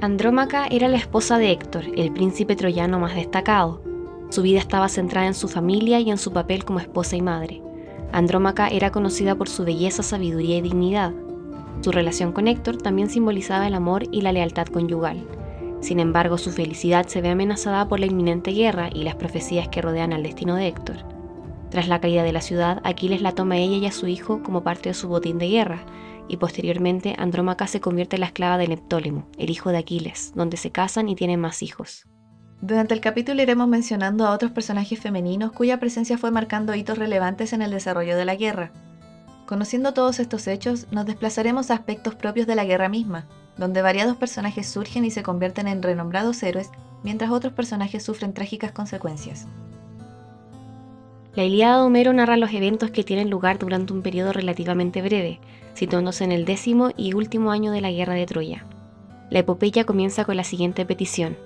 Andrómaca 0.00 0.66
era 0.68 0.88
la 0.88 0.96
esposa 0.96 1.36
de 1.36 1.50
Héctor, 1.50 1.84
el 1.94 2.10
príncipe 2.10 2.56
troyano 2.56 2.98
más 2.98 3.14
destacado. 3.14 3.82
Su 4.30 4.40
vida 4.40 4.60
estaba 4.60 4.88
centrada 4.88 5.26
en 5.26 5.34
su 5.34 5.46
familia 5.48 6.00
y 6.00 6.10
en 6.10 6.16
su 6.16 6.32
papel 6.32 6.64
como 6.64 6.80
esposa 6.80 7.16
y 7.16 7.20
madre. 7.20 7.60
Andrómaca 8.12 8.68
era 8.68 8.90
conocida 8.90 9.34
por 9.34 9.50
su 9.50 9.66
belleza, 9.66 10.02
sabiduría 10.02 10.56
y 10.56 10.62
dignidad. 10.62 11.12
Su 11.82 11.92
relación 11.92 12.32
con 12.32 12.48
Héctor 12.48 12.78
también 12.78 13.10
simbolizaba 13.10 13.66
el 13.66 13.74
amor 13.74 14.04
y 14.10 14.22
la 14.22 14.32
lealtad 14.32 14.68
conyugal. 14.68 15.22
Sin 15.84 16.00
embargo, 16.00 16.38
su 16.38 16.50
felicidad 16.50 17.06
se 17.08 17.20
ve 17.20 17.28
amenazada 17.28 17.86
por 17.88 18.00
la 18.00 18.06
inminente 18.06 18.52
guerra 18.52 18.88
y 18.90 19.04
las 19.04 19.16
profecías 19.16 19.68
que 19.68 19.82
rodean 19.82 20.14
al 20.14 20.22
destino 20.22 20.56
de 20.56 20.66
Héctor. 20.66 21.04
Tras 21.68 21.88
la 21.88 22.00
caída 22.00 22.22
de 22.22 22.32
la 22.32 22.40
ciudad, 22.40 22.80
Aquiles 22.84 23.20
la 23.20 23.32
toma 23.32 23.56
a 23.56 23.58
ella 23.58 23.76
y 23.76 23.84
a 23.84 23.92
su 23.92 24.06
hijo 24.06 24.42
como 24.42 24.64
parte 24.64 24.88
de 24.88 24.94
su 24.94 25.08
botín 25.08 25.36
de 25.36 25.50
guerra, 25.50 25.84
y 26.26 26.38
posteriormente 26.38 27.14
Andrómaca 27.18 27.66
se 27.66 27.82
convierte 27.82 28.16
en 28.16 28.20
la 28.20 28.28
esclava 28.28 28.56
de 28.56 28.68
Neptólemo, 28.68 29.28
el 29.36 29.50
hijo 29.50 29.72
de 29.72 29.76
Aquiles, 29.76 30.32
donde 30.34 30.56
se 30.56 30.70
casan 30.70 31.10
y 31.10 31.16
tienen 31.16 31.38
más 31.38 31.62
hijos. 31.62 32.08
Durante 32.62 32.94
el 32.94 33.02
capítulo 33.02 33.42
iremos 33.42 33.68
mencionando 33.68 34.26
a 34.26 34.30
otros 34.30 34.52
personajes 34.52 34.98
femeninos 34.98 35.52
cuya 35.52 35.80
presencia 35.80 36.16
fue 36.16 36.30
marcando 36.30 36.74
hitos 36.74 36.96
relevantes 36.96 37.52
en 37.52 37.60
el 37.60 37.70
desarrollo 37.70 38.16
de 38.16 38.24
la 38.24 38.36
guerra. 38.36 38.72
Conociendo 39.44 39.92
todos 39.92 40.18
estos 40.18 40.46
hechos, 40.46 40.86
nos 40.92 41.04
desplazaremos 41.04 41.70
a 41.70 41.74
aspectos 41.74 42.14
propios 42.14 42.46
de 42.46 42.54
la 42.54 42.64
guerra 42.64 42.88
misma, 42.88 43.28
donde 43.56 43.82
variados 43.82 44.16
personajes 44.16 44.68
surgen 44.68 45.04
y 45.04 45.10
se 45.10 45.22
convierten 45.22 45.68
en 45.68 45.82
renombrados 45.82 46.42
héroes, 46.42 46.70
mientras 47.02 47.30
otros 47.30 47.52
personajes 47.52 48.02
sufren 48.02 48.34
trágicas 48.34 48.72
consecuencias. 48.72 49.46
La 51.34 51.44
Ilíada 51.44 51.78
de 51.78 51.82
Homero 51.82 52.12
narra 52.12 52.36
los 52.36 52.52
eventos 52.52 52.90
que 52.90 53.02
tienen 53.02 53.28
lugar 53.30 53.58
durante 53.58 53.92
un 53.92 54.02
periodo 54.02 54.32
relativamente 54.32 55.02
breve, 55.02 55.40
situándose 55.74 56.24
en 56.24 56.32
el 56.32 56.44
décimo 56.44 56.90
y 56.96 57.14
último 57.14 57.50
año 57.50 57.72
de 57.72 57.80
la 57.80 57.90
guerra 57.90 58.14
de 58.14 58.26
Troya. 58.26 58.64
La 59.30 59.40
epopeya 59.40 59.84
comienza 59.84 60.24
con 60.24 60.36
la 60.36 60.44
siguiente 60.44 60.86
petición. 60.86 61.36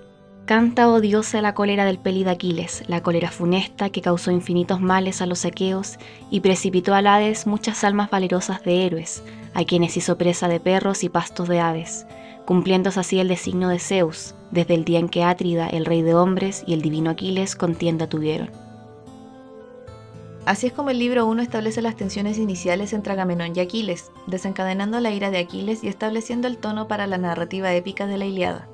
Canta, 0.49 0.89
oh 0.89 1.03
diosa, 1.03 1.43
la 1.43 1.53
cólera 1.53 1.85
del 1.85 1.99
de 1.99 2.31
Aquiles, 2.31 2.83
la 2.87 3.03
cólera 3.03 3.31
funesta 3.31 3.91
que 3.91 4.01
causó 4.01 4.31
infinitos 4.31 4.81
males 4.81 5.21
a 5.21 5.27
los 5.27 5.45
aqueos 5.45 5.99
y 6.31 6.41
precipitó 6.41 6.95
al 6.95 7.07
Hades 7.07 7.47
muchas 7.47 7.85
almas 7.85 8.09
valerosas 8.09 8.63
de 8.63 8.87
héroes, 8.87 9.23
a 9.53 9.65
quienes 9.65 9.99
hizo 9.99 10.17
presa 10.17 10.49
de 10.49 10.59
perros 10.59 11.05
y 11.05 11.11
pastos 11.11 11.49
de 11.49 11.61
aves, 11.61 12.07
cumpliéndose 12.47 12.99
así 12.99 13.21
el 13.21 13.29
designio 13.29 13.69
de 13.69 13.79
Zeus, 13.79 14.35
desde 14.51 14.73
el 14.73 14.87
día 14.87 14.99
en 15.01 15.11
que 15.11 15.23
Átrida, 15.23 15.69
el 15.69 15.85
rey 15.85 16.01
de 16.01 16.15
hombres, 16.15 16.65
y 16.67 16.73
el 16.73 16.81
divino 16.81 17.11
Aquiles 17.11 17.55
contienda 17.55 18.09
tuvieron. 18.09 18.51
Así 20.47 20.69
es 20.69 20.73
como 20.73 20.89
el 20.89 20.99
libro 20.99 21.27
1 21.27 21.43
establece 21.43 21.83
las 21.83 21.97
tensiones 21.97 22.39
iniciales 22.39 22.95
entre 22.95 23.13
Agamenón 23.13 23.53
y 23.55 23.61
Aquiles, 23.61 24.11
desencadenando 24.27 24.99
la 24.99 25.11
ira 25.11 25.31
de 25.31 25.41
Aquiles 25.41 25.85
y 25.85 25.89
estableciendo 25.89 26.49
el 26.49 26.57
tono 26.57 26.89
para 26.89 27.07
la 27.07 27.19
narrativa 27.19 27.75
épica 27.75 28.07
de 28.07 28.17
la 28.17 28.25
Iliada. 28.25 28.71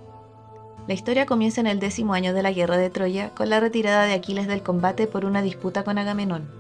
La 0.86 0.94
historia 0.94 1.24
comienza 1.24 1.60
en 1.60 1.66
el 1.66 1.80
décimo 1.80 2.12
año 2.12 2.34
de 2.34 2.42
la 2.42 2.52
guerra 2.52 2.76
de 2.76 2.90
Troya, 2.90 3.30
con 3.30 3.48
la 3.48 3.58
retirada 3.58 4.04
de 4.04 4.12
Aquiles 4.12 4.46
del 4.46 4.62
combate 4.62 5.06
por 5.06 5.24
una 5.24 5.40
disputa 5.40 5.82
con 5.82 5.96
Agamenón. 5.96 6.50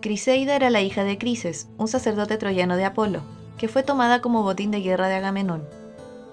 Criseida 0.00 0.56
era 0.56 0.70
la 0.70 0.80
hija 0.80 1.04
de 1.04 1.16
Crises, 1.16 1.68
un 1.78 1.86
sacerdote 1.86 2.38
troyano 2.38 2.76
de 2.76 2.84
Apolo, 2.84 3.20
que 3.56 3.68
fue 3.68 3.82
tomada 3.82 4.20
como 4.20 4.42
botín 4.42 4.70
de 4.72 4.80
guerra 4.80 5.08
de 5.08 5.14
Agamenón. 5.14 5.64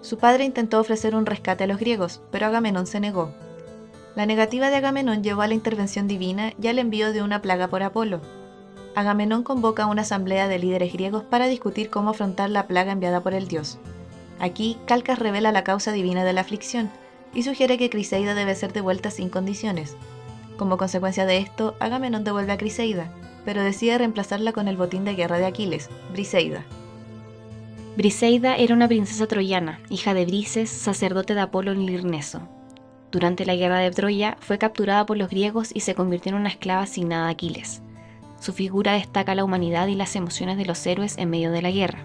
Su 0.01 0.17
padre 0.17 0.43
intentó 0.43 0.79
ofrecer 0.79 1.15
un 1.15 1.25
rescate 1.25 1.63
a 1.63 1.67
los 1.67 1.79
griegos, 1.79 2.21
pero 2.31 2.47
Agamenón 2.47 2.87
se 2.87 2.99
negó, 2.99 3.31
la 4.15 4.27
negativa 4.27 4.69
de 4.69 4.75
Agamenón 4.75 5.23
llevó 5.23 5.41
a 5.41 5.47
la 5.47 5.55
intervención 5.55 6.07
divina 6.07 6.53
y 6.61 6.67
al 6.67 6.77
envío 6.77 7.13
de 7.13 7.23
una 7.23 7.41
plaga 7.41 7.67
por 7.67 7.81
Apolo. 7.81 8.21
Agamenón 8.93 9.41
convoca 9.41 9.87
una 9.87 10.03
asamblea 10.03 10.47
de 10.47 10.59
líderes 10.59 10.93
griegos 10.93 11.23
para 11.23 11.47
discutir 11.47 11.89
cómo 11.89 12.11
afrontar 12.11 12.51
la 12.51 12.67
plaga 12.67 12.91
enviada 12.91 13.21
por 13.21 13.33
el 13.33 13.47
dios. 13.47 13.79
Aquí, 14.39 14.77
Calcas 14.85 15.17
revela 15.17 15.51
la 15.51 15.63
causa 15.63 15.91
divina 15.91 16.23
de 16.23 16.33
la 16.33 16.41
aflicción 16.41 16.91
y 17.33 17.43
sugiere 17.43 17.77
que 17.77 17.89
Criseida 17.89 18.33
debe 18.33 18.55
ser 18.55 18.73
devuelta 18.73 19.11
sin 19.11 19.29
condiciones. 19.29 19.95
Como 20.57 20.77
consecuencia 20.77 21.25
de 21.25 21.37
esto, 21.37 21.75
Agamenón 21.79 22.23
devuelve 22.23 22.51
a 22.51 22.57
Criseida, 22.57 23.11
pero 23.45 23.63
decide 23.63 23.97
reemplazarla 23.97 24.53
con 24.53 24.67
el 24.67 24.77
botín 24.77 25.03
de 25.05 25.15
guerra 25.15 25.37
de 25.37 25.45
Aquiles, 25.45 25.89
Briseida. 26.11 26.63
Briseida 27.97 28.55
era 28.55 28.73
una 28.73 28.87
princesa 28.87 29.27
troyana, 29.27 29.79
hija 29.89 30.13
de 30.13 30.25
Brises, 30.25 30.69
sacerdote 30.69 31.35
de 31.35 31.41
Apolo 31.41 31.71
en 31.71 31.85
Lirneso, 31.85 32.41
durante 33.13 33.45
la 33.45 33.55
guerra 33.55 33.77
de 33.77 33.91
Troya 33.91 34.37
fue 34.39 34.57
capturada 34.57 35.05
por 35.05 35.17
los 35.17 35.29
griegos 35.29 35.69
y 35.71 35.81
se 35.81 35.93
convirtió 35.93 36.31
en 36.31 36.39
una 36.39 36.49
esclava 36.49 36.81
asignada 36.81 37.27
a 37.27 37.29
Aquiles. 37.29 37.83
Su 38.39 38.53
figura 38.53 38.93
destaca 38.93 39.35
la 39.35 39.43
humanidad 39.43 39.85
y 39.85 39.93
las 39.93 40.15
emociones 40.15 40.57
de 40.57 40.65
los 40.65 40.83
héroes 40.87 41.19
en 41.19 41.29
medio 41.29 41.51
de 41.51 41.61
la 41.61 41.69
guerra. 41.69 41.99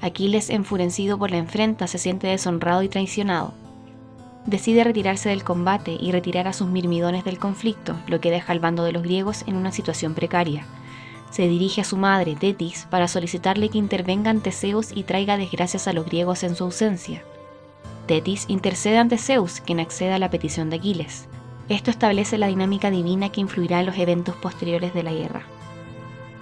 Aquiles, 0.00 0.50
enfurecido 0.50 1.18
por 1.18 1.32
la 1.32 1.38
enfrenta, 1.38 1.88
se 1.88 1.98
siente 1.98 2.28
deshonrado 2.28 2.84
y 2.84 2.88
traicionado. 2.88 3.54
Decide 4.48 4.82
retirarse 4.82 5.28
del 5.28 5.44
combate 5.44 5.98
y 6.00 6.10
retirar 6.10 6.48
a 6.48 6.54
sus 6.54 6.68
mirmidones 6.68 7.22
del 7.22 7.38
conflicto, 7.38 7.96
lo 8.06 8.18
que 8.18 8.30
deja 8.30 8.50
al 8.50 8.60
bando 8.60 8.82
de 8.82 8.92
los 8.92 9.02
griegos 9.02 9.44
en 9.46 9.56
una 9.56 9.72
situación 9.72 10.14
precaria. 10.14 10.64
Se 11.30 11.46
dirige 11.46 11.82
a 11.82 11.84
su 11.84 11.98
madre, 11.98 12.34
Tetis, 12.34 12.86
para 12.88 13.08
solicitarle 13.08 13.68
que 13.68 13.76
intervenga 13.76 14.30
ante 14.30 14.50
Zeus 14.50 14.92
y 14.94 15.02
traiga 15.02 15.36
desgracias 15.36 15.86
a 15.86 15.92
los 15.92 16.06
griegos 16.06 16.44
en 16.44 16.56
su 16.56 16.64
ausencia. 16.64 17.22
Tetis 18.06 18.46
intercede 18.48 18.96
ante 18.96 19.18
Zeus, 19.18 19.60
quien 19.60 19.80
accede 19.80 20.14
a 20.14 20.18
la 20.18 20.30
petición 20.30 20.70
de 20.70 20.76
Aquiles. 20.76 21.28
Esto 21.68 21.90
establece 21.90 22.38
la 22.38 22.46
dinámica 22.46 22.90
divina 22.90 23.30
que 23.30 23.42
influirá 23.42 23.80
en 23.80 23.86
los 23.86 23.98
eventos 23.98 24.34
posteriores 24.36 24.94
de 24.94 25.02
la 25.02 25.12
guerra. 25.12 25.42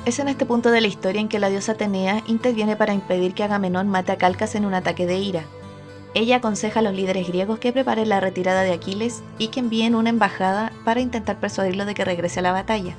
Es 0.05 0.21
en 0.21 0.29
este 0.29 0.47
punto 0.47 0.71
de 0.71 0.81
la 0.81 0.87
historia 0.87 1.21
en 1.21 1.29
que 1.29 1.41
la 1.41 1.49
diosa 1.49 1.73
Atenea 1.73 2.23
interviene 2.29 2.77
para 2.77 2.95
impedir 2.95 3.35
que 3.35 3.43
Agamenón 3.43 3.89
mate 3.89 4.13
a 4.13 4.17
Calcas 4.17 4.55
en 4.55 4.65
un 4.65 4.75
ataque 4.75 5.07
de 5.07 5.19
ira. 5.19 5.45
Ella 6.17 6.37
aconseja 6.37 6.81
a 6.81 6.83
los 6.83 6.95
líderes 6.95 7.29
griegos 7.29 7.59
que 7.59 7.75
preparen 7.75 8.09
la 8.09 8.21
retirada 8.21 8.63
de 8.63 8.73
Aquiles 8.73 9.23
y 9.37 9.49
que 9.49 9.61
envíen 9.61 9.95
una 9.95 10.09
embajada 10.09 10.73
para 10.83 11.01
intentar 11.01 11.39
persuadirlo 11.39 11.85
de 11.85 11.93
que 11.93 12.07
regrese 12.07 12.39
a 12.39 12.43
la 12.43 12.53
batalla. 12.53 12.95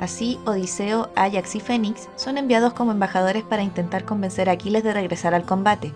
Así, 0.00 0.40
Odiseo, 0.44 1.08
Ajax 1.14 1.54
y 1.54 1.60
Fénix 1.60 2.08
son 2.16 2.36
enviados 2.36 2.72
como 2.72 2.90
embajadores 2.90 3.44
para 3.44 3.62
intentar 3.62 4.04
convencer 4.04 4.48
a 4.48 4.52
Aquiles 4.52 4.82
de 4.82 4.92
regresar 4.92 5.34
al 5.34 5.44
combate. 5.44 5.92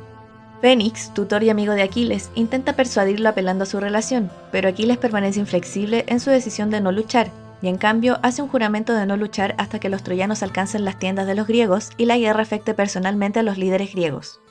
Fénix, 0.60 1.12
tutor 1.12 1.42
y 1.42 1.50
amigo 1.50 1.72
de 1.72 1.82
Aquiles, 1.82 2.30
intenta 2.36 2.76
persuadirlo 2.76 3.28
apelando 3.28 3.64
a 3.64 3.66
su 3.66 3.80
relación, 3.80 4.30
pero 4.52 4.68
Aquiles 4.68 4.98
permanece 4.98 5.40
inflexible 5.40 6.04
en 6.06 6.20
su 6.20 6.30
decisión 6.30 6.70
de 6.70 6.80
no 6.80 6.92
luchar, 6.92 7.32
y 7.60 7.66
en 7.66 7.76
cambio 7.76 8.20
hace 8.22 8.40
un 8.40 8.46
juramento 8.46 8.92
de 8.92 9.04
no 9.04 9.16
luchar 9.16 9.56
hasta 9.58 9.80
que 9.80 9.88
los 9.88 10.04
troyanos 10.04 10.44
alcancen 10.44 10.84
las 10.84 11.00
tiendas 11.00 11.26
de 11.26 11.34
los 11.34 11.48
griegos 11.48 11.90
y 11.96 12.04
la 12.04 12.18
guerra 12.18 12.42
afecte 12.42 12.72
personalmente 12.72 13.40
a 13.40 13.42
los 13.42 13.58
líderes 13.58 13.92
griegos. 13.92 14.41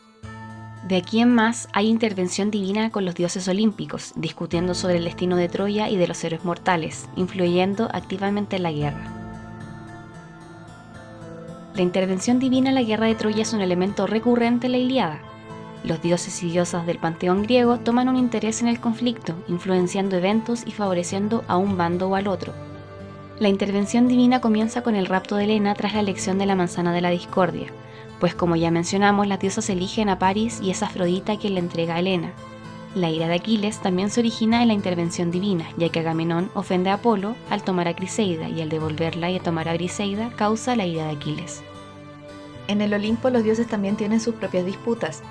De 0.92 0.98
aquí 0.98 1.22
en 1.22 1.34
más 1.34 1.70
hay 1.72 1.88
intervención 1.88 2.52
divina 2.52 2.90
con 2.90 3.06
los 3.06 3.16
dioses 3.16 3.48
olímpicos, 3.48 4.12
discutiendo 4.18 4.74
sobre 4.74 4.98
el 4.98 5.06
destino 5.06 5.38
de 5.38 5.48
Troya 5.48 5.88
y 5.88 5.96
de 5.96 6.06
los 6.06 6.22
héroes 6.22 6.44
mortales, 6.44 7.08
influyendo 7.16 7.88
activamente 7.94 8.58
en 8.58 8.64
la 8.64 8.74
guerra. 8.74 9.02
La 11.76 11.82
intervención 11.82 12.40
divina 12.40 12.68
en 12.68 12.76
la 12.76 12.84
guerra 12.84 13.06
de 13.06 13.16
Troya 13.16 13.44
es 13.44 13.54
un 13.54 13.62
elemento 13.62 14.06
recurrente 14.06 14.66
en 14.66 14.74
la 14.74 14.80
Iliada, 14.80 15.22
los 15.86 16.02
dioses 16.02 16.44
y 16.44 16.50
diosas 16.50 16.86
del 16.86 17.00
panteón 17.00 17.44
griego 17.44 17.80
toman 17.80 18.10
un 18.10 18.18
interés 18.18 18.62
en 18.62 18.68
el 18.68 18.82
conflicto, 18.82 19.34
influenciando 19.48 20.18
eventos 20.18 20.64
y 20.66 20.72
favoreciendo 20.72 21.46
a 21.48 21.56
un 21.56 21.78
bando 21.78 22.10
o 22.10 22.16
al 22.16 22.28
otro. 22.28 22.54
La 23.42 23.50
intervención 23.50 24.08
divina 24.08 24.40
comienza 24.40 24.84
con 24.84 24.96
el 24.96 25.08
rapto 25.08 25.36
de 25.36 25.46
Helena 25.46 25.74
tras 25.74 25.96
la 25.96 26.02
elección 26.02 26.38
de 26.38 26.46
la 26.46 26.54
manzana 26.54 26.94
de 26.94 27.02
la 27.02 27.10
discordia, 27.10 27.70
pues 28.20 28.36
como 28.36 28.56
ya 28.56 28.70
mencionamos, 28.70 29.26
las 29.26 29.40
diosas 29.40 29.68
eligen 29.72 30.10
a 30.10 30.20
París 30.20 30.60
y 30.62 30.70
es 30.70 30.84
Afrodita 30.84 31.36
quien 31.38 31.56
le 31.56 31.60
entrega 31.60 31.96
a 31.96 32.00
Helena. 32.02 32.34
La 32.94 33.10
ira 33.10 33.28
de 33.28 33.34
Aquiles 33.34 33.80
también 33.80 34.12
se 34.12 34.20
origina 34.20 34.62
en 34.62 34.68
la 34.68 34.76
intervención 34.76 35.32
divina, 35.32 35.66
ya 35.76 35.90
que 35.90 36.02
Agamenón 36.02 36.52
ofende 36.54 36.92
a 36.92 36.94
Apolo 36.94 37.36
al 37.50 37.64
tomar 37.64 37.88
a 37.88 37.96
Criseida 37.96 38.48
y 38.48 38.62
al 38.62 38.70
devolverla 38.70 39.32
y 39.32 39.38
a 39.38 39.42
tomar 39.42 39.68
a 39.70 39.74
Briseida 39.74 40.30
causa 40.36 40.76
la 40.76 40.86
ira 40.86 41.06
de 41.06 41.14
Aquiles. 41.14 41.64
En 42.68 42.80
el 42.80 42.94
Olimpo 42.94 43.32
los 43.32 43.44
dioses 43.44 43.66
también 43.66 43.96
tienen 43.96 44.20
sus 44.20 44.36
propias 44.36 44.68
disputas, 44.68 45.24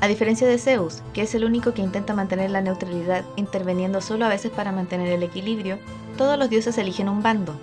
a 0.00 0.08
diferencia 0.08 0.48
de 0.48 0.58
Zeus, 0.58 1.00
que 1.14 1.22
es 1.22 1.32
el 1.36 1.44
único 1.44 1.74
que 1.74 1.82
intenta 1.82 2.12
mantener 2.12 2.50
la 2.50 2.60
neutralidad 2.60 3.24
interviniendo 3.36 4.00
solo 4.00 4.24
a 4.24 4.30
veces 4.30 4.50
para 4.50 4.72
mantener 4.72 5.12
el 5.12 5.22
equilibrio, 5.22 5.78
todos 6.16 6.38
los 6.38 6.50
dioses 6.50 6.78
eligen 6.78 7.08
un 7.08 7.22
bando. 7.22 7.54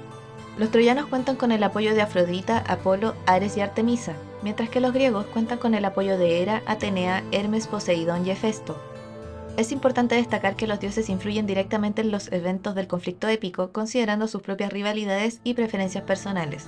Los 0.58 0.72
troyanos 0.72 1.06
cuentan 1.06 1.36
con 1.36 1.52
el 1.52 1.64
apoyo 1.64 1.96
de 1.96 2.02
Afrodita, 2.02 2.60
Apolo, 2.68 3.16
Ares 3.26 3.56
y 3.56 3.62
Artemisa, 3.62 4.14
mientras 4.44 4.70
que 4.70 4.82
los 4.82 4.94
griegos 4.94 5.26
cuentan 5.28 5.58
con 5.58 5.74
el 5.74 5.86
apoyo 5.86 6.18
de 6.18 6.42
Hera, 6.42 6.64
Atenea, 6.66 7.24
Hermes, 7.32 7.68
Poseidón 7.68 8.26
y 8.26 8.32
Hefesto. 8.32 8.78
Es 9.58 9.72
importante 9.72 10.16
destacar 10.16 10.56
que 10.56 10.68
los 10.68 10.80
dioses 10.80 11.10
influyen 11.10 11.46
directamente 11.46 12.02
en 12.02 12.12
los 12.12 12.32
eventos 12.32 12.76
del 12.76 12.88
conflicto 12.88 13.28
épico, 13.28 13.72
considerando 13.72 14.28
sus 14.28 14.42
propias 14.42 14.72
rivalidades 14.72 15.40
y 15.44 15.54
preferencias 15.54 16.04
personales. 16.04 16.68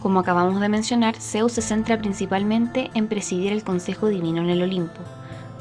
Como 0.00 0.20
acabamos 0.20 0.60
de 0.60 0.68
mencionar, 0.68 1.16
Zeus 1.16 1.52
se 1.52 1.62
centra 1.62 1.98
principalmente 1.98 2.90
en 2.94 3.08
presidir 3.08 3.52
el 3.52 3.64
Consejo 3.64 4.08
Divino 4.08 4.42
en 4.42 4.50
el 4.50 4.62
Olimpo, 4.62 5.00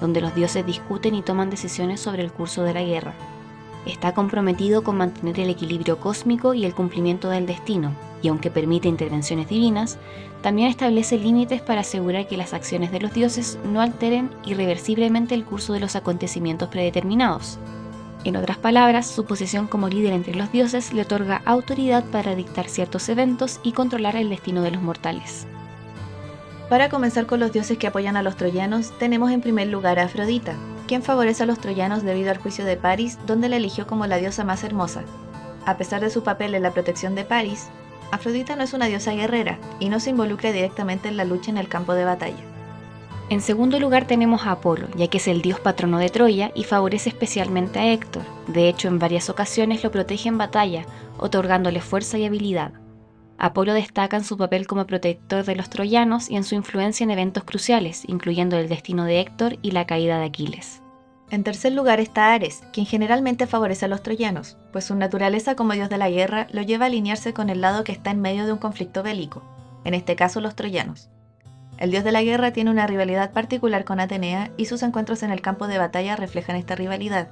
donde 0.02 0.20
los 0.20 0.36
dioses 0.36 0.66
discuten 0.66 1.16
y 1.16 1.22
toman 1.22 1.50
decisiones 1.50 2.02
sobre 2.02 2.24
el 2.24 2.32
curso 2.34 2.64
de 2.64 2.74
la 2.74 2.84
guerra. 2.84 3.14
Está 3.86 4.14
comprometido 4.14 4.84
con 4.84 4.98
mantener 4.98 5.40
el 5.40 5.50
equilibrio 5.50 6.00
cósmico 6.00 6.54
y 6.54 6.64
el 6.64 6.74
cumplimiento 6.74 7.30
del 7.30 7.46
destino, 7.46 7.94
y 8.22 8.30
aunque 8.30 8.50
permite 8.50 8.88
intervenciones 8.88 9.50
divinas, 9.50 9.98
también 10.42 10.70
establece 10.70 11.18
límites 11.18 11.62
para 11.62 11.82
asegurar 11.82 12.28
que 12.28 12.38
las 12.38 12.54
acciones 12.54 12.92
de 12.92 13.02
los 13.02 13.14
dioses 13.14 13.60
no 13.66 13.82
alteren 13.82 14.30
irreversiblemente 14.46 15.36
el 15.36 15.44
curso 15.44 15.74
de 15.74 15.82
los 15.82 15.96
acontecimientos 15.96 16.70
predeterminados. 16.70 17.60
En 18.24 18.38
otras 18.38 18.58
palabras, 18.58 19.06
su 19.06 19.26
posición 19.26 19.68
como 19.68 19.90
líder 19.90 20.14
entre 20.14 20.36
los 20.36 20.50
dioses 20.50 20.94
le 20.94 21.02
otorga 21.02 21.42
autoridad 21.46 22.06
para 22.06 22.36
dictar 22.36 22.70
ciertos 22.70 23.10
eventos 23.10 23.60
y 23.64 23.74
controlar 23.74 24.16
el 24.16 24.30
destino 24.30 24.62
de 24.62 24.72
los 24.72 24.82
mortales. 24.82 25.46
Para 26.70 26.88
comenzar 26.88 27.26
con 27.26 27.42
los 27.42 27.52
dioses 27.52 27.78
que 27.78 27.88
apoyan 27.88 28.16
a 28.16 28.24
los 28.24 28.38
troyanos, 28.38 28.98
tenemos 28.98 29.30
en 29.32 29.42
primer 29.42 29.68
lugar 29.68 30.00
a 30.00 30.04
Afrodita, 30.04 30.56
quien 30.94 31.02
favorece 31.02 31.42
a 31.42 31.46
los 31.48 31.58
troyanos 31.58 32.04
debido 32.04 32.30
al 32.30 32.38
juicio 32.38 32.66
de 32.66 32.78
París, 32.78 33.18
donde 33.26 33.50
la 33.50 33.56
eligió 33.56 33.88
como 33.88 34.06
la 34.06 34.18
diosa 34.18 34.44
más 34.44 34.64
hermosa. 34.64 35.02
A 35.66 35.76
pesar 35.76 36.02
de 36.02 36.12
su 36.12 36.22
papel 36.22 36.54
en 36.54 36.62
la 36.62 36.70
protección 36.70 37.16
de 37.16 37.26
París, 37.26 37.70
Afrodita 38.12 38.56
no 38.56 38.62
es 38.62 38.74
una 38.74 38.86
diosa 38.86 39.12
guerrera 39.14 39.58
y 39.80 39.90
no 39.90 40.00
se 40.00 40.12
involucra 40.12 40.52
directamente 40.52 41.08
en 41.08 41.18
la 41.18 41.26
lucha 41.26 41.50
en 41.50 41.58
el 41.58 41.68
campo 41.68 41.96
de 41.96 42.06
batalla. 42.06 42.44
En 43.32 43.42
segundo 43.42 43.80
lugar 43.80 44.06
tenemos 44.06 44.46
a 44.46 44.52
Apolo, 44.52 44.88
ya 44.96 45.08
que 45.08 45.18
es 45.18 45.28
el 45.28 45.42
dios 45.42 45.60
patrono 45.60 45.98
de 45.98 46.10
Troya 46.10 46.52
y 46.54 46.64
favorece 46.64 47.10
especialmente 47.10 47.80
a 47.80 47.92
Héctor. 47.92 48.22
De 48.46 48.70
hecho, 48.70 48.88
en 48.88 49.00
varias 49.00 49.32
ocasiones 49.32 49.84
lo 49.84 49.90
protege 49.90 50.30
en 50.30 50.38
batalla, 50.38 50.86
otorgándole 51.18 51.82
fuerza 51.82 52.20
y 52.20 52.26
habilidad. 52.26 52.74
Apolo 53.40 53.74
destaca 53.74 54.16
en 54.16 54.26
su 54.26 54.38
papel 54.38 54.68
como 54.68 54.86
protector 54.86 55.44
de 55.44 55.56
los 55.56 55.72
troyanos 55.72 56.30
y 56.30 56.36
en 56.36 56.44
su 56.44 56.54
influencia 56.54 57.04
en 57.04 57.10
eventos 57.10 57.46
cruciales, 57.46 58.04
incluyendo 58.06 58.60
el 58.60 58.70
destino 58.70 59.06
de 59.06 59.22
Héctor 59.22 59.58
y 59.64 59.72
la 59.72 59.88
caída 59.88 60.20
de 60.20 60.26
Aquiles. 60.26 60.83
En 61.34 61.44
tercer 61.44 61.74
lugar 61.74 62.00
está 62.00 62.32
Ares, 62.32 62.62
quien 62.72 62.86
generalmente 62.86 63.48
favorece 63.48 63.86
a 63.86 63.88
los 63.88 64.04
troyanos, 64.04 64.56
pues 64.72 64.86
su 64.86 64.94
naturaleza 64.94 65.56
como 65.56 65.74
dios 65.74 65.90
de 65.90 65.98
la 65.98 66.12
guerra 66.12 66.46
lo 66.52 66.62
lleva 66.62 66.86
a 66.86 66.88
alinearse 66.90 67.34
con 67.34 67.50
el 67.50 67.60
lado 67.60 67.84
que 67.84 67.92
está 67.92 68.12
en 68.12 68.22
medio 68.22 68.46
de 68.46 68.52
un 68.52 68.60
conflicto 68.60 69.02
bélico, 69.02 69.42
en 69.84 69.96
este 69.96 70.16
caso 70.16 70.42
los 70.42 70.54
troyanos. 70.54 71.10
El 71.80 71.90
dios 71.90 72.04
de 72.04 72.12
la 72.12 72.22
guerra 72.22 72.54
tiene 72.54 72.70
una 72.70 72.86
rivalidad 72.86 73.32
particular 73.32 73.84
con 73.84 74.00
Atenea 74.00 74.52
y 74.58 74.66
sus 74.66 74.84
encuentros 74.84 75.24
en 75.24 75.32
el 75.32 75.42
campo 75.42 75.66
de 75.66 75.80
batalla 75.80 76.16
reflejan 76.16 76.56
esta 76.56 76.76
rivalidad. 76.76 77.30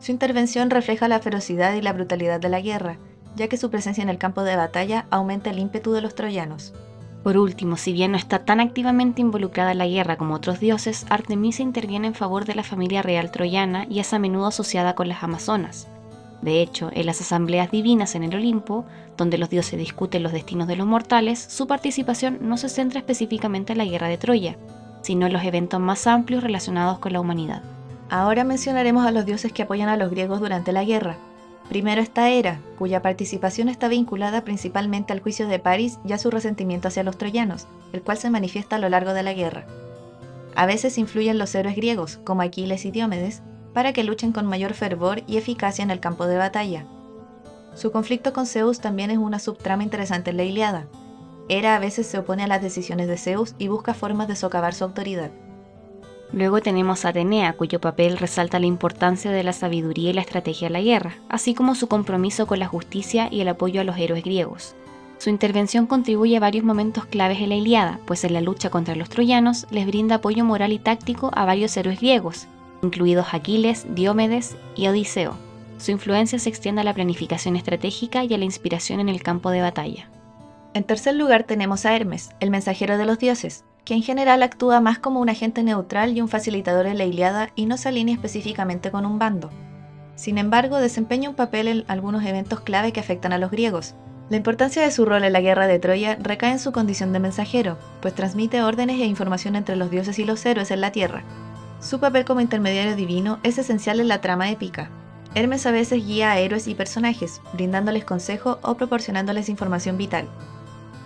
Su 0.00 0.10
intervención 0.10 0.68
refleja 0.70 1.06
la 1.06 1.20
ferocidad 1.20 1.74
y 1.74 1.80
la 1.80 1.92
brutalidad 1.92 2.40
de 2.40 2.48
la 2.48 2.60
guerra, 2.60 2.96
ya 3.36 3.46
que 3.46 3.56
su 3.56 3.70
presencia 3.70 4.02
en 4.02 4.08
el 4.08 4.18
campo 4.18 4.42
de 4.42 4.56
batalla 4.56 5.06
aumenta 5.10 5.50
el 5.50 5.60
ímpetu 5.60 5.92
de 5.92 6.00
los 6.00 6.16
troyanos. 6.16 6.74
Por 7.22 7.38
último, 7.38 7.76
si 7.76 7.92
bien 7.92 8.12
no 8.12 8.18
está 8.18 8.40
tan 8.40 8.58
activamente 8.58 9.20
involucrada 9.20 9.72
en 9.72 9.78
la 9.78 9.86
guerra 9.86 10.16
como 10.16 10.34
otros 10.34 10.58
dioses, 10.58 11.06
Artemisa 11.08 11.62
interviene 11.62 12.08
en 12.08 12.14
favor 12.14 12.44
de 12.44 12.56
la 12.56 12.64
familia 12.64 13.00
real 13.00 13.30
troyana 13.30 13.86
y 13.88 14.00
es 14.00 14.12
a 14.12 14.18
menudo 14.18 14.46
asociada 14.46 14.94
con 14.94 15.08
las 15.08 15.22
Amazonas. 15.22 15.86
De 16.42 16.60
hecho, 16.60 16.90
en 16.92 17.06
las 17.06 17.20
asambleas 17.20 17.70
divinas 17.70 18.16
en 18.16 18.24
el 18.24 18.34
Olimpo, 18.34 18.84
donde 19.16 19.38
los 19.38 19.48
dioses 19.48 19.78
discuten 19.78 20.24
los 20.24 20.32
destinos 20.32 20.66
de 20.66 20.74
los 20.74 20.86
mortales, 20.88 21.38
su 21.38 21.68
participación 21.68 22.38
no 22.40 22.56
se 22.56 22.68
centra 22.68 22.98
específicamente 22.98 23.72
en 23.72 23.78
la 23.78 23.84
guerra 23.84 24.08
de 24.08 24.18
Troya, 24.18 24.56
sino 25.02 25.26
en 25.26 25.32
los 25.32 25.44
eventos 25.44 25.78
más 25.78 26.08
amplios 26.08 26.42
relacionados 26.42 26.98
con 26.98 27.12
la 27.12 27.20
humanidad. 27.20 27.62
Ahora 28.10 28.42
mencionaremos 28.42 29.06
a 29.06 29.12
los 29.12 29.24
dioses 29.24 29.52
que 29.52 29.62
apoyan 29.62 29.88
a 29.88 29.96
los 29.96 30.10
griegos 30.10 30.40
durante 30.40 30.72
la 30.72 30.82
guerra. 30.82 31.16
Primero 31.72 32.02
está 32.02 32.28
Hera, 32.28 32.60
cuya 32.78 33.00
participación 33.00 33.70
está 33.70 33.88
vinculada 33.88 34.44
principalmente 34.44 35.14
al 35.14 35.20
juicio 35.20 35.48
de 35.48 35.58
París 35.58 35.98
y 36.04 36.12
a 36.12 36.18
su 36.18 36.30
resentimiento 36.30 36.88
hacia 36.88 37.02
los 37.02 37.16
troyanos, 37.16 37.66
el 37.94 38.02
cual 38.02 38.18
se 38.18 38.28
manifiesta 38.28 38.76
a 38.76 38.78
lo 38.78 38.90
largo 38.90 39.14
de 39.14 39.22
la 39.22 39.32
guerra. 39.32 39.64
A 40.54 40.66
veces 40.66 40.98
influyen 40.98 41.38
los 41.38 41.54
héroes 41.54 41.74
griegos, 41.74 42.18
como 42.24 42.42
Aquiles 42.42 42.84
y 42.84 42.90
Diomedes, 42.90 43.40
para 43.72 43.94
que 43.94 44.04
luchen 44.04 44.32
con 44.32 44.44
mayor 44.44 44.74
fervor 44.74 45.22
y 45.26 45.38
eficacia 45.38 45.82
en 45.82 45.90
el 45.90 45.98
campo 45.98 46.26
de 46.26 46.36
batalla. 46.36 46.84
Su 47.74 47.90
conflicto 47.90 48.34
con 48.34 48.44
Zeus 48.44 48.80
también 48.80 49.10
es 49.10 49.16
una 49.16 49.38
subtrama 49.38 49.82
interesante 49.82 50.28
en 50.28 50.36
la 50.36 50.44
Iliada. 50.44 50.88
Hera 51.48 51.74
a 51.74 51.78
veces 51.78 52.06
se 52.06 52.18
opone 52.18 52.44
a 52.44 52.48
las 52.48 52.60
decisiones 52.60 53.08
de 53.08 53.16
Zeus 53.16 53.54
y 53.56 53.68
busca 53.68 53.94
formas 53.94 54.28
de 54.28 54.36
socavar 54.36 54.74
su 54.74 54.84
autoridad. 54.84 55.30
Luego 56.32 56.62
tenemos 56.62 57.04
a 57.04 57.10
Atenea, 57.10 57.52
cuyo 57.52 57.80
papel 57.80 58.16
resalta 58.16 58.58
la 58.58 58.66
importancia 58.66 59.30
de 59.30 59.42
la 59.42 59.52
sabiduría 59.52 60.10
y 60.10 60.12
la 60.14 60.22
estrategia 60.22 60.68
de 60.68 60.72
la 60.72 60.80
guerra, 60.80 61.16
así 61.28 61.52
como 61.52 61.74
su 61.74 61.88
compromiso 61.88 62.46
con 62.46 62.58
la 62.58 62.66
justicia 62.66 63.28
y 63.30 63.42
el 63.42 63.48
apoyo 63.48 63.82
a 63.82 63.84
los 63.84 63.98
héroes 63.98 64.24
griegos. 64.24 64.74
Su 65.18 65.28
intervención 65.28 65.86
contribuye 65.86 66.36
a 66.36 66.40
varios 66.40 66.64
momentos 66.64 67.04
claves 67.04 67.40
en 67.40 67.50
la 67.50 67.54
Iliada, 67.54 68.00
pues 68.06 68.24
en 68.24 68.32
la 68.32 68.40
lucha 68.40 68.70
contra 68.70 68.96
los 68.96 69.10
troyanos 69.10 69.66
les 69.70 69.86
brinda 69.86 70.16
apoyo 70.16 70.44
moral 70.44 70.72
y 70.72 70.78
táctico 70.78 71.30
a 71.34 71.44
varios 71.44 71.76
héroes 71.76 72.00
griegos, 72.00 72.48
incluidos 72.82 73.32
Aquiles, 73.32 73.86
Diomedes 73.94 74.56
y 74.74 74.88
Odiseo. 74.88 75.36
Su 75.78 75.90
influencia 75.90 76.38
se 76.38 76.48
extiende 76.48 76.80
a 76.80 76.84
la 76.84 76.94
planificación 76.94 77.56
estratégica 77.56 78.24
y 78.24 78.32
a 78.32 78.38
la 78.38 78.44
inspiración 78.44 79.00
en 79.00 79.10
el 79.10 79.22
campo 79.22 79.50
de 79.50 79.60
batalla. 79.60 80.08
En 80.74 80.84
tercer 80.84 81.14
lugar 81.14 81.44
tenemos 81.44 81.84
a 81.84 81.94
Hermes, 81.94 82.30
el 82.40 82.50
mensajero 82.50 82.96
de 82.96 83.04
los 83.04 83.18
dioses, 83.18 83.64
que 83.84 83.94
en 83.94 84.02
general 84.02 84.42
actúa 84.42 84.80
más 84.80 84.98
como 84.98 85.20
un 85.20 85.28
agente 85.28 85.62
neutral 85.62 86.16
y 86.16 86.20
un 86.20 86.28
facilitador 86.28 86.86
en 86.86 86.98
la 86.98 87.04
Iliada 87.04 87.50
y 87.54 87.66
no 87.66 87.76
se 87.76 87.88
alinea 87.88 88.14
específicamente 88.14 88.90
con 88.90 89.06
un 89.06 89.18
bando. 89.18 89.50
Sin 90.14 90.38
embargo, 90.38 90.78
desempeña 90.78 91.28
un 91.28 91.34
papel 91.34 91.68
en 91.68 91.84
algunos 91.88 92.24
eventos 92.24 92.60
clave 92.60 92.92
que 92.92 93.00
afectan 93.00 93.32
a 93.32 93.38
los 93.38 93.50
griegos. 93.50 93.94
La 94.30 94.36
importancia 94.36 94.82
de 94.82 94.90
su 94.90 95.04
rol 95.04 95.24
en 95.24 95.32
la 95.32 95.40
guerra 95.40 95.66
de 95.66 95.78
Troya 95.78 96.16
recae 96.20 96.52
en 96.52 96.58
su 96.58 96.72
condición 96.72 97.12
de 97.12 97.18
mensajero, 97.18 97.76
pues 98.00 98.14
transmite 98.14 98.62
órdenes 98.62 99.00
e 99.00 99.06
información 99.06 99.56
entre 99.56 99.76
los 99.76 99.90
dioses 99.90 100.18
y 100.18 100.24
los 100.24 100.44
héroes 100.46 100.70
en 100.70 100.80
la 100.80 100.92
tierra. 100.92 101.24
Su 101.80 101.98
papel 101.98 102.24
como 102.24 102.40
intermediario 102.40 102.94
divino 102.94 103.40
es 103.42 103.58
esencial 103.58 103.98
en 103.98 104.08
la 104.08 104.20
trama 104.20 104.50
épica. 104.50 104.90
Hermes 105.34 105.66
a 105.66 105.70
veces 105.70 106.06
guía 106.06 106.30
a 106.30 106.38
héroes 106.38 106.68
y 106.68 106.74
personajes, 106.74 107.40
brindándoles 107.54 108.04
consejo 108.04 108.58
o 108.62 108.76
proporcionándoles 108.76 109.48
información 109.48 109.98
vital. 109.98 110.28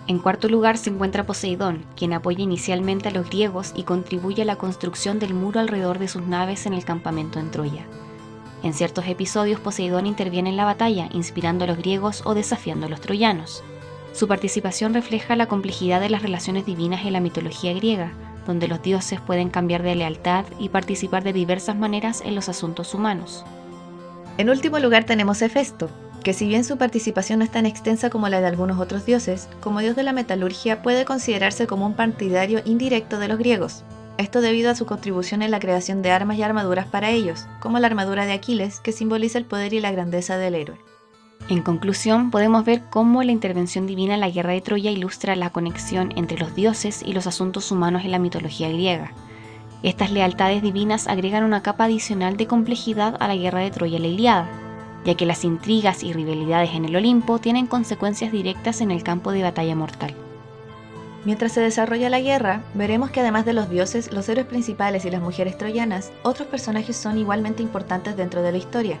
En 0.07 0.19
cuarto 0.19 0.47
lugar 0.47 0.77
se 0.77 0.89
encuentra 0.89 1.25
Poseidón, 1.25 1.85
quien 1.97 2.13
apoya 2.13 2.41
inicialmente 2.41 3.09
a 3.09 3.11
los 3.11 3.29
griegos 3.29 3.73
y 3.75 3.83
contribuye 3.83 4.43
a 4.43 4.45
la 4.45 4.55
construcción 4.55 5.19
del 5.19 5.33
muro 5.33 5.59
alrededor 5.59 5.99
de 5.99 6.07
sus 6.07 6.25
naves 6.25 6.65
en 6.65 6.73
el 6.73 6.85
campamento 6.85 7.39
en 7.39 7.51
Troya. 7.51 7.85
En 8.63 8.73
ciertos 8.73 9.05
episodios 9.07 9.59
Poseidón 9.59 10.07
interviene 10.07 10.49
en 10.49 10.55
la 10.55 10.63
batalla, 10.63 11.09
inspirando 11.11 11.65
a 11.65 11.67
los 11.67 11.77
griegos 11.77 12.21
o 12.25 12.33
desafiando 12.33 12.85
a 12.85 12.89
los 12.89 13.01
troyanos. 13.01 13.63
Su 14.13 14.29
participación 14.29 14.93
refleja 14.93 15.35
la 15.35 15.47
complejidad 15.47 15.99
de 15.99 16.09
las 16.09 16.21
relaciones 16.21 16.65
divinas 16.65 17.05
en 17.05 17.11
la 17.13 17.19
mitología 17.19 17.73
griega, 17.73 18.13
donde 18.47 18.69
los 18.69 18.81
dioses 18.81 19.19
pueden 19.19 19.49
cambiar 19.49 19.83
de 19.83 19.95
lealtad 19.95 20.45
y 20.57 20.69
participar 20.69 21.23
de 21.23 21.33
diversas 21.33 21.75
maneras 21.75 22.21
en 22.21 22.33
los 22.33 22.47
asuntos 22.47 22.93
humanos. 22.93 23.43
En 24.37 24.49
último 24.49 24.79
lugar 24.79 25.03
tenemos 25.03 25.41
Hefesto, 25.41 25.89
que 26.27 26.33
si 26.33 26.45
bien 26.45 26.65
su 26.65 26.77
participación 26.77 27.39
no 27.39 27.45
es 27.45 27.51
tan 27.51 27.65
extensa 27.65 28.09
como 28.09 28.27
la 28.27 28.41
de 28.41 28.47
algunos 28.47 28.81
otros 28.81 29.05
dioses, 29.05 29.47
como 29.61 29.79
dios 29.79 29.95
de 29.95 30.03
la 30.03 30.11
metalurgia 30.11 30.81
puede 30.81 31.05
considerarse 31.05 31.67
como 31.67 31.85
un 31.85 31.93
partidario 31.93 32.59
indirecto 32.65 33.17
de 33.17 33.29
los 33.29 33.37
griegos. 33.37 33.85
Esto 34.17 34.41
debido 34.41 34.69
a 34.69 34.75
su 34.75 34.85
contribución 34.85 35.41
en 35.41 35.51
la 35.51 35.61
creación 35.61 36.01
de 36.01 36.11
armas 36.11 36.35
y 36.37 36.43
armaduras 36.43 36.85
para 36.85 37.11
ellos, 37.11 37.47
como 37.61 37.79
la 37.79 37.87
armadura 37.87 38.25
de 38.25 38.33
Aquiles, 38.33 38.81
que 38.81 38.91
simboliza 38.91 39.37
el 39.37 39.45
poder 39.45 39.73
y 39.73 39.79
la 39.79 39.93
grandeza 39.93 40.37
del 40.37 40.55
héroe. 40.55 40.77
En 41.47 41.61
conclusión, 41.61 42.29
podemos 42.29 42.65
ver 42.65 42.81
cómo 42.89 43.23
la 43.23 43.31
intervención 43.31 43.87
divina 43.87 44.15
en 44.15 44.19
la 44.19 44.29
guerra 44.29 44.51
de 44.51 44.59
Troya 44.59 44.91
ilustra 44.91 45.33
la 45.37 45.51
conexión 45.51 46.11
entre 46.17 46.37
los 46.37 46.53
dioses 46.55 47.03
y 47.05 47.13
los 47.13 47.25
asuntos 47.25 47.71
humanos 47.71 48.03
en 48.03 48.11
la 48.11 48.19
mitología 48.19 48.67
griega. 48.67 49.13
Estas 49.81 50.11
lealtades 50.11 50.61
divinas 50.61 51.07
agregan 51.07 51.45
una 51.45 51.63
capa 51.63 51.85
adicional 51.85 52.35
de 52.35 52.47
complejidad 52.47 53.15
a 53.21 53.29
la 53.29 53.37
guerra 53.37 53.61
de 53.61 53.71
Troya 53.71 53.95
y 53.95 54.01
la 54.01 54.07
Iliada, 54.07 54.66
ya 55.07 55.15
que 55.15 55.25
las 55.25 55.45
intrigas 55.45 56.03
y 56.03 56.11
rivalidades 56.11 56.71
en 56.73 56.83
el 56.83 56.97
Olimpo 56.97 57.39
tienen 57.39 57.65
consecuencias 57.65 58.29
directas 58.29 58.81
en 58.81 58.91
el 58.91 59.03
campo 59.03 59.31
de 59.31 59.41
batalla 59.41 59.73
mortal. 59.73 60.13
Mientras 61.23 61.53
se 61.53 61.61
desarrolla 61.61 62.09
la 62.09 62.19
guerra, 62.19 62.63
veremos 62.73 63.09
que 63.09 63.21
además 63.21 63.45
de 63.45 63.53
los 63.53 63.69
dioses, 63.69 64.11
los 64.11 64.27
héroes 64.27 64.47
principales 64.47 65.05
y 65.05 65.09
las 65.09 65.21
mujeres 65.21 65.57
troyanas, 65.57 66.11
otros 66.23 66.49
personajes 66.49 66.97
son 66.97 67.17
igualmente 67.17 67.63
importantes 67.63 68.17
dentro 68.17 68.41
de 68.41 68.51
la 68.51 68.57
historia. 68.57 68.99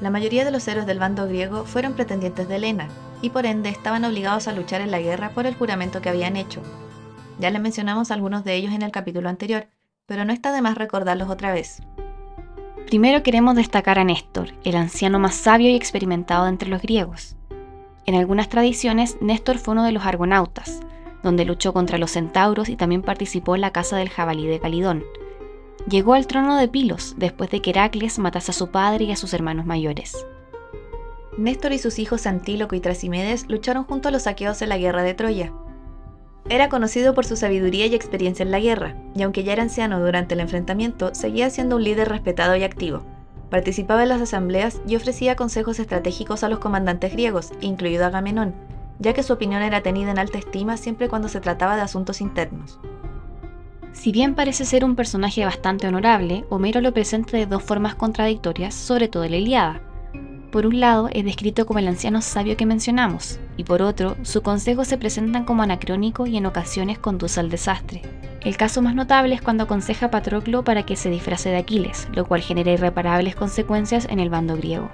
La 0.00 0.10
mayoría 0.10 0.44
de 0.44 0.50
los 0.50 0.66
héroes 0.66 0.86
del 0.86 0.98
bando 0.98 1.28
griego 1.28 1.66
fueron 1.66 1.92
pretendientes 1.92 2.48
de 2.48 2.56
Helena, 2.56 2.88
y 3.20 3.30
por 3.30 3.46
ende 3.46 3.68
estaban 3.68 4.04
obligados 4.04 4.48
a 4.48 4.52
luchar 4.52 4.80
en 4.80 4.90
la 4.90 4.98
guerra 4.98 5.30
por 5.30 5.46
el 5.46 5.54
juramento 5.54 6.02
que 6.02 6.08
habían 6.08 6.36
hecho. 6.36 6.62
Ya 7.38 7.48
les 7.50 7.62
mencionamos 7.62 8.10
algunos 8.10 8.42
de 8.42 8.56
ellos 8.56 8.72
en 8.72 8.82
el 8.82 8.90
capítulo 8.90 9.28
anterior, 9.28 9.68
pero 10.04 10.24
no 10.24 10.32
está 10.32 10.52
de 10.52 10.62
más 10.62 10.76
recordarlos 10.76 11.30
otra 11.30 11.52
vez. 11.52 11.80
Primero 12.92 13.22
queremos 13.22 13.54
destacar 13.54 13.98
a 13.98 14.04
Néstor, 14.04 14.50
el 14.64 14.76
anciano 14.76 15.18
más 15.18 15.34
sabio 15.34 15.70
y 15.70 15.74
experimentado 15.74 16.46
entre 16.46 16.68
los 16.68 16.82
griegos. 16.82 17.36
En 18.04 18.14
algunas 18.14 18.50
tradiciones, 18.50 19.16
Néstor 19.22 19.56
fue 19.56 19.72
uno 19.72 19.84
de 19.84 19.92
los 19.92 20.04
argonautas, 20.04 20.80
donde 21.22 21.46
luchó 21.46 21.72
contra 21.72 21.96
los 21.96 22.10
centauros 22.10 22.68
y 22.68 22.76
también 22.76 23.00
participó 23.00 23.54
en 23.54 23.62
la 23.62 23.70
caza 23.70 23.96
del 23.96 24.10
jabalí 24.10 24.46
de 24.46 24.60
Calidón. 24.60 25.04
Llegó 25.88 26.12
al 26.12 26.26
trono 26.26 26.58
de 26.58 26.68
Pilos 26.68 27.14
después 27.16 27.48
de 27.48 27.62
que 27.62 27.70
Heracles 27.70 28.18
matase 28.18 28.50
a 28.50 28.54
su 28.54 28.70
padre 28.70 29.06
y 29.06 29.12
a 29.12 29.16
sus 29.16 29.32
hermanos 29.32 29.64
mayores. 29.64 30.26
Néstor 31.38 31.72
y 31.72 31.78
sus 31.78 31.98
hijos 31.98 32.26
Antíloco 32.26 32.76
y 32.76 32.80
Trasimedes 32.80 33.48
lucharon 33.48 33.84
junto 33.84 34.08
a 34.08 34.10
los 34.10 34.24
saqueos 34.24 34.60
en 34.60 34.68
la 34.68 34.76
guerra 34.76 35.02
de 35.02 35.14
Troya. 35.14 35.50
Era 36.48 36.68
conocido 36.68 37.14
por 37.14 37.24
su 37.24 37.36
sabiduría 37.36 37.86
y 37.86 37.94
experiencia 37.94 38.42
en 38.42 38.50
la 38.50 38.60
guerra, 38.60 38.96
y 39.14 39.22
aunque 39.22 39.44
ya 39.44 39.52
era 39.52 39.62
anciano 39.62 40.00
durante 40.00 40.34
el 40.34 40.40
enfrentamiento, 40.40 41.14
seguía 41.14 41.48
siendo 41.50 41.76
un 41.76 41.84
líder 41.84 42.08
respetado 42.08 42.56
y 42.56 42.64
activo. 42.64 43.02
Participaba 43.48 44.02
en 44.02 44.08
las 44.08 44.22
asambleas 44.22 44.80
y 44.86 44.96
ofrecía 44.96 45.36
consejos 45.36 45.78
estratégicos 45.78 46.42
a 46.42 46.48
los 46.48 46.58
comandantes 46.58 47.12
griegos, 47.12 47.52
incluido 47.60 48.06
Agamenón, 48.06 48.54
ya 48.98 49.12
que 49.12 49.22
su 49.22 49.32
opinión 49.32 49.62
era 49.62 49.82
tenida 49.82 50.10
en 50.10 50.18
alta 50.18 50.38
estima 50.38 50.76
siempre 50.76 51.08
cuando 51.08 51.28
se 51.28 51.40
trataba 51.40 51.76
de 51.76 51.82
asuntos 51.82 52.20
internos. 52.20 52.78
Si 53.92 54.10
bien 54.10 54.34
parece 54.34 54.64
ser 54.64 54.84
un 54.84 54.96
personaje 54.96 55.44
bastante 55.44 55.86
honorable, 55.86 56.44
Homero 56.48 56.80
lo 56.80 56.92
presenta 56.92 57.36
de 57.36 57.46
dos 57.46 57.62
formas 57.62 57.94
contradictorias, 57.94 58.74
sobre 58.74 59.08
todo 59.08 59.24
en 59.24 59.32
la 59.32 59.36
Iliada. 59.36 59.82
Por 60.52 60.66
un 60.66 60.80
lado, 60.80 61.08
es 61.10 61.24
descrito 61.24 61.64
como 61.64 61.78
el 61.78 61.88
anciano 61.88 62.20
sabio 62.20 62.58
que 62.58 62.66
mencionamos, 62.66 63.40
y 63.56 63.64
por 63.64 63.80
otro, 63.80 64.16
sus 64.20 64.42
consejos 64.42 64.86
se 64.86 64.98
presentan 64.98 65.46
como 65.46 65.62
anacrónico 65.62 66.26
y 66.26 66.36
en 66.36 66.44
ocasiones 66.44 66.98
conduce 66.98 67.40
al 67.40 67.48
desastre. 67.48 68.02
El 68.42 68.58
caso 68.58 68.82
más 68.82 68.94
notable 68.94 69.34
es 69.34 69.40
cuando 69.40 69.64
aconseja 69.64 70.06
a 70.06 70.10
Patroclo 70.10 70.62
para 70.62 70.84
que 70.84 70.94
se 70.94 71.08
disfrace 71.08 71.48
de 71.48 71.56
Aquiles, 71.56 72.06
lo 72.12 72.26
cual 72.26 72.42
genera 72.42 72.70
irreparables 72.70 73.34
consecuencias 73.34 74.06
en 74.10 74.20
el 74.20 74.28
bando 74.28 74.54
griego. 74.54 74.90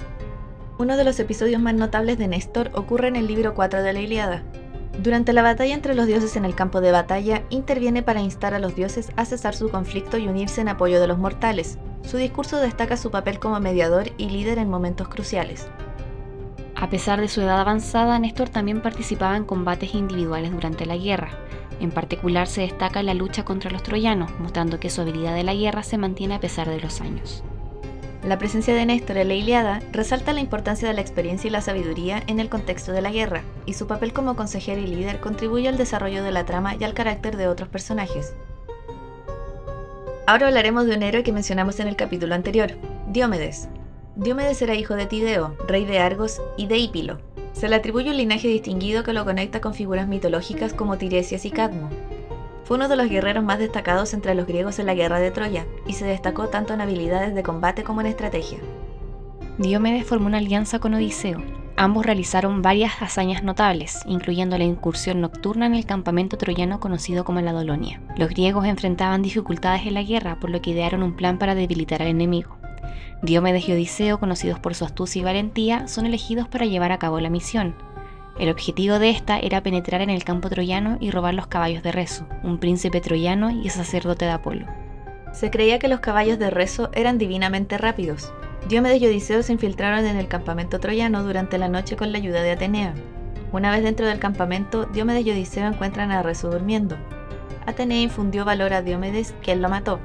Uno 0.78 0.96
de 0.96 1.02
los 1.02 1.18
episodios 1.18 1.60
más 1.60 1.74
notables 1.74 2.18
de 2.18 2.28
Néstor 2.28 2.70
ocurre 2.74 3.08
en 3.08 3.16
el 3.16 3.26
libro 3.26 3.54
4 3.54 3.82
de 3.82 3.92
la 3.92 4.00
Iliada. 4.00 4.44
Durante 4.98 5.32
la 5.32 5.42
batalla 5.42 5.74
entre 5.74 5.94
los 5.94 6.08
dioses 6.08 6.34
en 6.34 6.44
el 6.44 6.56
campo 6.56 6.80
de 6.80 6.90
batalla, 6.90 7.44
interviene 7.50 8.02
para 8.02 8.20
instar 8.20 8.52
a 8.52 8.58
los 8.58 8.74
dioses 8.74 9.12
a 9.14 9.24
cesar 9.24 9.54
su 9.54 9.68
conflicto 9.68 10.18
y 10.18 10.26
unirse 10.26 10.60
en 10.60 10.68
apoyo 10.68 11.00
de 11.00 11.06
los 11.06 11.18
mortales, 11.18 11.78
su 12.02 12.16
discurso 12.16 12.56
destaca 12.58 12.96
su 12.96 13.12
papel 13.12 13.38
como 13.38 13.60
mediador 13.60 14.10
y 14.18 14.28
líder 14.28 14.58
en 14.58 14.68
momentos 14.68 15.06
cruciales. 15.08 15.68
A 16.74 16.90
pesar 16.90 17.20
de 17.20 17.28
su 17.28 17.40
edad 17.40 17.60
avanzada, 17.60 18.18
Néstor 18.18 18.48
también 18.48 18.80
participaba 18.80 19.36
en 19.36 19.44
combates 19.44 19.94
individuales 19.94 20.50
durante 20.50 20.84
la 20.84 20.96
guerra. 20.96 21.30
En 21.78 21.92
particular 21.92 22.48
se 22.48 22.62
destaca 22.62 23.00
la 23.04 23.14
lucha 23.14 23.44
contra 23.44 23.70
los 23.70 23.84
troyanos, 23.84 24.32
mostrando 24.40 24.80
que 24.80 24.90
su 24.90 25.00
habilidad 25.00 25.34
de 25.36 25.44
la 25.44 25.54
guerra 25.54 25.84
se 25.84 25.96
mantiene 25.96 26.34
a 26.34 26.40
pesar 26.40 26.68
de 26.68 26.80
los 26.80 27.00
años. 27.00 27.44
La 28.24 28.36
presencia 28.36 28.74
de 28.74 28.84
Néstor 28.84 29.16
en 29.16 29.28
la 29.28 29.34
Iliada 29.34 29.80
resalta 29.92 30.32
la 30.32 30.40
importancia 30.40 30.88
de 30.88 30.94
la 30.94 31.00
experiencia 31.00 31.48
y 31.48 31.50
la 31.52 31.60
sabiduría 31.60 32.22
en 32.26 32.40
el 32.40 32.48
contexto 32.48 32.92
de 32.92 33.00
la 33.00 33.12
guerra, 33.12 33.42
y 33.64 33.74
su 33.74 33.86
papel 33.86 34.12
como 34.12 34.34
consejero 34.34 34.80
y 34.80 34.86
líder 34.86 35.20
contribuye 35.20 35.68
al 35.68 35.78
desarrollo 35.78 36.24
de 36.24 36.32
la 36.32 36.44
trama 36.44 36.74
y 36.74 36.82
al 36.82 36.94
carácter 36.94 37.36
de 37.36 37.46
otros 37.46 37.68
personajes. 37.68 38.34
Ahora 40.26 40.48
hablaremos 40.48 40.86
de 40.86 40.96
un 40.96 41.02
héroe 41.04 41.22
que 41.22 41.32
mencionamos 41.32 41.78
en 41.80 41.88
el 41.88 41.96
capítulo 41.96 42.34
anterior, 42.34 42.72
Diomedes. 43.06 43.68
Diomedes 44.16 44.60
era 44.60 44.74
hijo 44.74 44.94
de 44.94 45.06
Tideo, 45.06 45.56
rey 45.68 45.84
de 45.84 46.00
Argos, 46.00 46.42
y 46.56 46.66
de 46.66 46.76
Hipilo. 46.76 47.20
Se 47.52 47.68
le 47.68 47.76
atribuye 47.76 48.10
un 48.10 48.16
linaje 48.16 48.48
distinguido 48.48 49.04
que 49.04 49.12
lo 49.12 49.24
conecta 49.24 49.60
con 49.60 49.74
figuras 49.74 50.08
mitológicas 50.08 50.74
como 50.74 50.98
Tiresias 50.98 51.44
y 51.44 51.50
Cadmo. 51.50 51.88
Fue 52.68 52.76
uno 52.76 52.88
de 52.88 52.96
los 52.96 53.08
guerreros 53.08 53.42
más 53.42 53.58
destacados 53.58 54.12
entre 54.12 54.34
los 54.34 54.46
griegos 54.46 54.78
en 54.78 54.84
la 54.84 54.92
guerra 54.92 55.20
de 55.20 55.30
Troya, 55.30 55.64
y 55.86 55.94
se 55.94 56.04
destacó 56.04 56.48
tanto 56.48 56.74
en 56.74 56.82
habilidades 56.82 57.34
de 57.34 57.42
combate 57.42 57.82
como 57.82 58.02
en 58.02 58.08
estrategia. 58.08 58.58
Diomedes 59.56 60.04
formó 60.04 60.26
una 60.26 60.36
alianza 60.36 60.78
con 60.78 60.92
Odiseo, 60.92 61.42
Ambos 61.78 62.04
realizaron 62.04 62.60
varias 62.60 63.00
hazañas 63.00 63.42
notables, 63.42 64.00
incluyendo 64.04 64.58
la 64.58 64.64
incursión 64.64 65.22
nocturna 65.22 65.64
en 65.64 65.76
el 65.76 65.86
campamento 65.86 66.36
troyano 66.36 66.78
conocido 66.78 67.24
como 67.24 67.40
la 67.40 67.52
Dolonia. 67.52 68.02
Los 68.18 68.28
griegos 68.28 68.66
enfrentaban 68.66 69.22
dificultades 69.22 69.86
en 69.86 69.94
la 69.94 70.02
guerra, 70.02 70.38
por 70.38 70.50
lo 70.50 70.60
que 70.60 70.70
idearon 70.70 71.02
un 71.02 71.14
plan 71.14 71.38
para 71.38 71.54
debilitar 71.54 72.02
al 72.02 72.08
enemigo. 72.08 72.56
Diomedes 73.22 73.66
y 73.68 73.72
Odiseo, 73.72 74.18
conocidos 74.18 74.58
por 74.58 74.74
su 74.74 74.84
astucia 74.84 75.20
y 75.20 75.24
valentía, 75.24 75.88
son 75.88 76.04
elegidos 76.04 76.48
para 76.48 76.66
llevar 76.66 76.92
a 76.92 76.98
cabo 76.98 77.18
la 77.18 77.30
misión. 77.30 77.76
El 78.38 78.50
objetivo 78.50 78.98
de 78.98 79.10
esta 79.10 79.38
era 79.38 79.62
penetrar 79.62 80.00
en 80.00 80.10
el 80.10 80.24
campo 80.24 80.48
troyano 80.48 80.96
y 81.00 81.10
robar 81.10 81.34
los 81.34 81.46
caballos 81.46 81.82
de 81.82 81.92
Rezo, 81.92 82.26
un 82.42 82.58
príncipe 82.58 83.00
troyano 83.00 83.50
y 83.50 83.68
sacerdote 83.68 84.26
de 84.26 84.30
Apolo. 84.30 84.66
Se 85.32 85.50
creía 85.50 85.78
que 85.78 85.88
los 85.88 86.00
caballos 86.00 86.38
de 86.38 86.50
Rezo 86.50 86.90
eran 86.94 87.18
divinamente 87.18 87.78
rápidos, 87.78 88.32
Diomedes 88.66 89.00
y 89.00 89.06
Odiseo 89.06 89.42
se 89.42 89.52
infiltraron 89.52 90.04
en 90.04 90.16
el 90.16 90.28
campamento 90.28 90.78
troyano 90.78 91.22
durante 91.22 91.56
la 91.56 91.68
noche 91.68 91.96
con 91.96 92.12
la 92.12 92.18
ayuda 92.18 92.42
de 92.42 92.50
Atenea. 92.50 92.92
Una 93.50 93.70
vez 93.70 93.82
dentro 93.82 94.06
del 94.06 94.18
campamento, 94.18 94.84
Diomedes 94.84 95.24
y 95.24 95.30
Odiseo 95.30 95.66
encuentran 95.66 96.10
a 96.10 96.22
Rezo 96.22 96.50
durmiendo. 96.50 96.96
Atenea 97.64 98.02
infundió 98.02 98.44
valor 98.44 98.74
a 98.74 98.82
Diomedes, 98.82 99.34
él 99.46 99.62
lo 99.62 99.70
mató. 99.70 100.00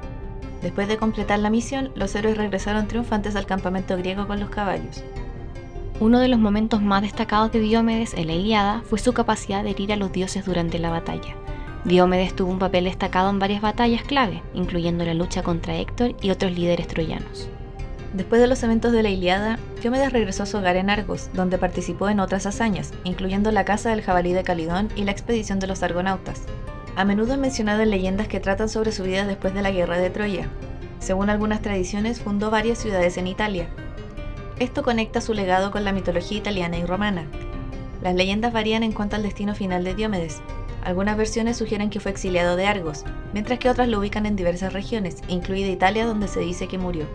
Después 0.62 0.88
de 0.88 0.96
completar 0.96 1.40
la 1.40 1.50
misión, 1.50 1.90
los 1.94 2.14
héroes 2.14 2.38
regresaron 2.38 2.88
triunfantes 2.88 3.36
al 3.36 3.44
campamento 3.44 3.98
griego 3.98 4.26
con 4.26 4.40
los 4.40 4.48
caballos. 4.48 5.04
Uno 6.00 6.18
de 6.18 6.26
los 6.26 6.40
momentos 6.40 6.82
más 6.82 7.02
destacados 7.02 7.52
de 7.52 7.60
Diomedes 7.60 8.14
en 8.14 8.26
la 8.26 8.32
Iliada 8.32 8.82
fue 8.84 8.98
su 8.98 9.12
capacidad 9.12 9.62
de 9.62 9.70
herir 9.70 9.92
a 9.92 9.96
los 9.96 10.10
dioses 10.10 10.44
durante 10.44 10.80
la 10.80 10.90
batalla. 10.90 11.36
Diomedes 11.84 12.34
tuvo 12.34 12.50
un 12.50 12.58
papel 12.58 12.84
destacado 12.84 13.30
en 13.30 13.38
varias 13.38 13.62
batallas 13.62 14.02
clave, 14.02 14.42
incluyendo 14.54 15.04
la 15.04 15.14
lucha 15.14 15.44
contra 15.44 15.76
Héctor 15.76 16.16
y 16.20 16.30
otros 16.30 16.50
líderes 16.50 16.88
troyanos. 16.88 17.48
Después 18.12 18.40
de 18.40 18.48
los 18.48 18.62
eventos 18.64 18.90
de 18.90 19.04
la 19.04 19.10
Iliada, 19.10 19.58
Diomedes 19.80 20.12
regresó 20.12 20.42
a 20.42 20.46
su 20.46 20.56
hogar 20.56 20.76
en 20.76 20.90
Argos, 20.90 21.30
donde 21.32 21.58
participó 21.58 22.08
en 22.08 22.18
otras 22.18 22.46
hazañas, 22.46 22.92
incluyendo 23.04 23.52
la 23.52 23.64
caza 23.64 23.90
del 23.90 24.02
jabalí 24.02 24.32
de 24.32 24.42
Calidón 24.42 24.88
y 24.96 25.04
la 25.04 25.12
expedición 25.12 25.60
de 25.60 25.68
los 25.68 25.84
argonautas. 25.84 26.42
A 26.96 27.04
menudo 27.04 27.34
es 27.34 27.38
mencionado 27.38 27.82
en 27.82 27.90
leyendas 27.90 28.26
que 28.26 28.40
tratan 28.40 28.68
sobre 28.68 28.90
su 28.90 29.04
vida 29.04 29.26
después 29.26 29.54
de 29.54 29.62
la 29.62 29.70
guerra 29.70 29.98
de 29.98 30.10
Troya. 30.10 30.48
Según 30.98 31.30
algunas 31.30 31.62
tradiciones, 31.62 32.20
fundó 32.20 32.50
varias 32.50 32.78
ciudades 32.78 33.16
en 33.16 33.28
Italia. 33.28 33.68
Esto 34.58 34.82
conecta 34.82 35.20
su 35.20 35.34
legado 35.34 35.70
con 35.70 35.84
la 35.84 35.92
mitología 35.92 36.38
italiana 36.38 36.78
y 36.78 36.84
romana. 36.84 37.26
Las 38.02 38.14
leyendas 38.14 38.52
varían 38.52 38.82
en 38.82 38.92
cuanto 38.92 39.16
al 39.16 39.22
destino 39.22 39.54
final 39.54 39.82
de 39.82 39.94
Diomedes. 39.94 40.40
Algunas 40.84 41.16
versiones 41.16 41.56
sugieren 41.56 41.90
que 41.90 41.98
fue 41.98 42.12
exiliado 42.12 42.54
de 42.56 42.66
Argos, 42.66 43.04
mientras 43.32 43.58
que 43.58 43.70
otras 43.70 43.88
lo 43.88 43.98
ubican 43.98 44.26
en 44.26 44.36
diversas 44.36 44.72
regiones, 44.72 45.22
incluida 45.28 45.68
Italia 45.68 46.06
donde 46.06 46.28
se 46.28 46.40
dice 46.40 46.68
que 46.68 46.78
murió. 46.78 47.06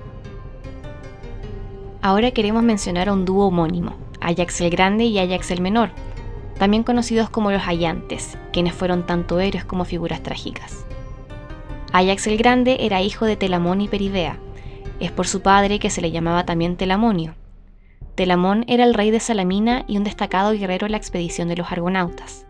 Ahora 2.02 2.32
queremos 2.32 2.64
mencionar 2.64 3.10
a 3.10 3.14
un 3.14 3.26
dúo 3.26 3.48
homónimo, 3.48 3.96
Ajax 4.22 4.62
el 4.62 4.70
Grande 4.70 5.06
y 5.06 5.20
Ajax 5.20 5.52
el 5.52 5.62
Menor, 5.62 5.92
también 6.58 6.84
conocidos 6.84 7.30
como 7.30 7.52
los 7.52 7.68
Ayantes, 7.68 8.38
quienes 8.52 8.74
fueron 8.74 9.06
tanto 9.06 9.40
héroes 9.40 9.64
como 9.64 9.86
figuras 9.86 10.24
trágicas. 10.24 10.86
Ajax 11.94 12.28
el 12.28 12.38
Grande 12.38 12.78
era 12.82 13.02
hijo 13.02 13.26
de 13.26 13.36
Telamón 13.36 13.82
y 13.82 13.88
Peribea. 13.88 14.38
Es 15.00 15.12
por 15.12 15.28
su 15.28 15.42
padre 15.42 15.80
que 15.80 15.90
se 15.90 16.02
le 16.02 16.12
llamaba 16.12 16.46
también 16.46 16.76
Telamonio. 16.76 17.36
Telamón 18.16 18.66
era 18.68 18.84
el 18.84 18.94
rey 18.94 19.12
de 19.12 19.22
Salamina 19.22 19.86
y 19.88 19.96
un 19.96 20.04
destacado 20.04 20.52
guerrero 20.52 20.88
en 20.88 20.92
la 20.92 20.98
expedición 20.98 21.48
de 21.48 21.56
los 21.56 21.72
Argonautas. 21.72 22.46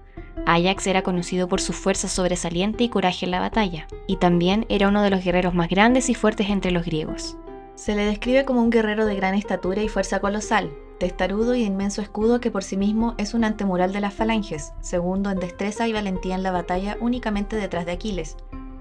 Ajax 0.48 0.88
era 0.88 1.04
conocido 1.04 1.48
por 1.48 1.62
su 1.62 1.74
fuerza 1.74 2.08
sobresaliente 2.08 2.84
y 2.84 2.90
coraje 2.90 3.26
en 3.26 3.32
la 3.32 3.40
batalla, 3.40 3.88
y 4.08 4.16
también 4.16 4.66
era 4.68 4.88
uno 4.88 5.04
de 5.04 5.12
los 5.12 5.24
guerreros 5.24 5.54
más 5.54 5.70
grandes 5.70 6.10
y 6.10 6.16
fuertes 6.16 6.50
entre 6.50 6.72
los 6.72 6.86
griegos. 6.86 7.38
Se 7.76 7.96
le 7.96 8.04
describe 8.04 8.46
como 8.46 8.64
un 8.64 8.72
guerrero 8.72 9.06
de 9.06 9.16
gran 9.16 9.36
estatura 9.36 9.84
y 9.84 9.88
fuerza 9.88 10.20
colosal, 10.20 10.72
testarudo 11.00 11.54
y 11.54 11.62
de 11.62 11.68
inmenso 11.68 12.02
escudo 12.02 12.40
que 12.40 12.50
por 12.50 12.64
sí 12.64 12.76
mismo 12.76 13.14
es 13.20 13.36
un 13.36 13.44
antemural 13.44 13.94
de 13.94 14.02
las 14.02 14.16
falanges, 14.16 14.74
segundo 14.82 15.30
en 15.30 15.40
destreza 15.40 15.88
y 15.88 15.94
valentía 15.94 16.34
en 16.34 16.44
la 16.44 16.52
batalla 16.52 16.98
únicamente 17.00 17.56
detrás 17.56 17.86
de 17.86 17.92
Aquiles. 17.92 18.38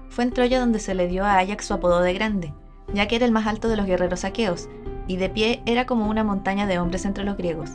Fue 0.09 0.23
en 0.23 0.31
Troya 0.31 0.59
donde 0.59 0.79
se 0.79 0.95
le 0.95 1.07
dio 1.07 1.23
a 1.23 1.37
Ajax 1.37 1.65
su 1.65 1.75
apodo 1.75 2.01
de 2.01 2.13
grande, 2.13 2.51
ya 2.93 3.07
que 3.07 3.15
era 3.15 3.25
el 3.25 3.31
más 3.31 3.47
alto 3.47 3.67
de 3.67 3.77
los 3.77 3.85
guerreros 3.85 4.23
aqueos, 4.23 4.69
y 5.07 5.17
de 5.17 5.29
pie 5.29 5.61
era 5.65 5.85
como 5.85 6.07
una 6.07 6.23
montaña 6.23 6.67
de 6.67 6.79
hombres 6.79 7.05
entre 7.05 7.23
los 7.23 7.37
griegos. 7.37 7.71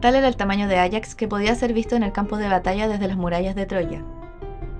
Tal 0.00 0.14
era 0.14 0.28
el 0.28 0.36
tamaño 0.36 0.68
de 0.68 0.78
Ajax 0.78 1.14
que 1.14 1.28
podía 1.28 1.54
ser 1.54 1.72
visto 1.72 1.96
en 1.96 2.02
el 2.02 2.12
campo 2.12 2.36
de 2.36 2.48
batalla 2.48 2.88
desde 2.88 3.08
las 3.08 3.16
murallas 3.16 3.54
de 3.54 3.66
Troya. 3.66 4.02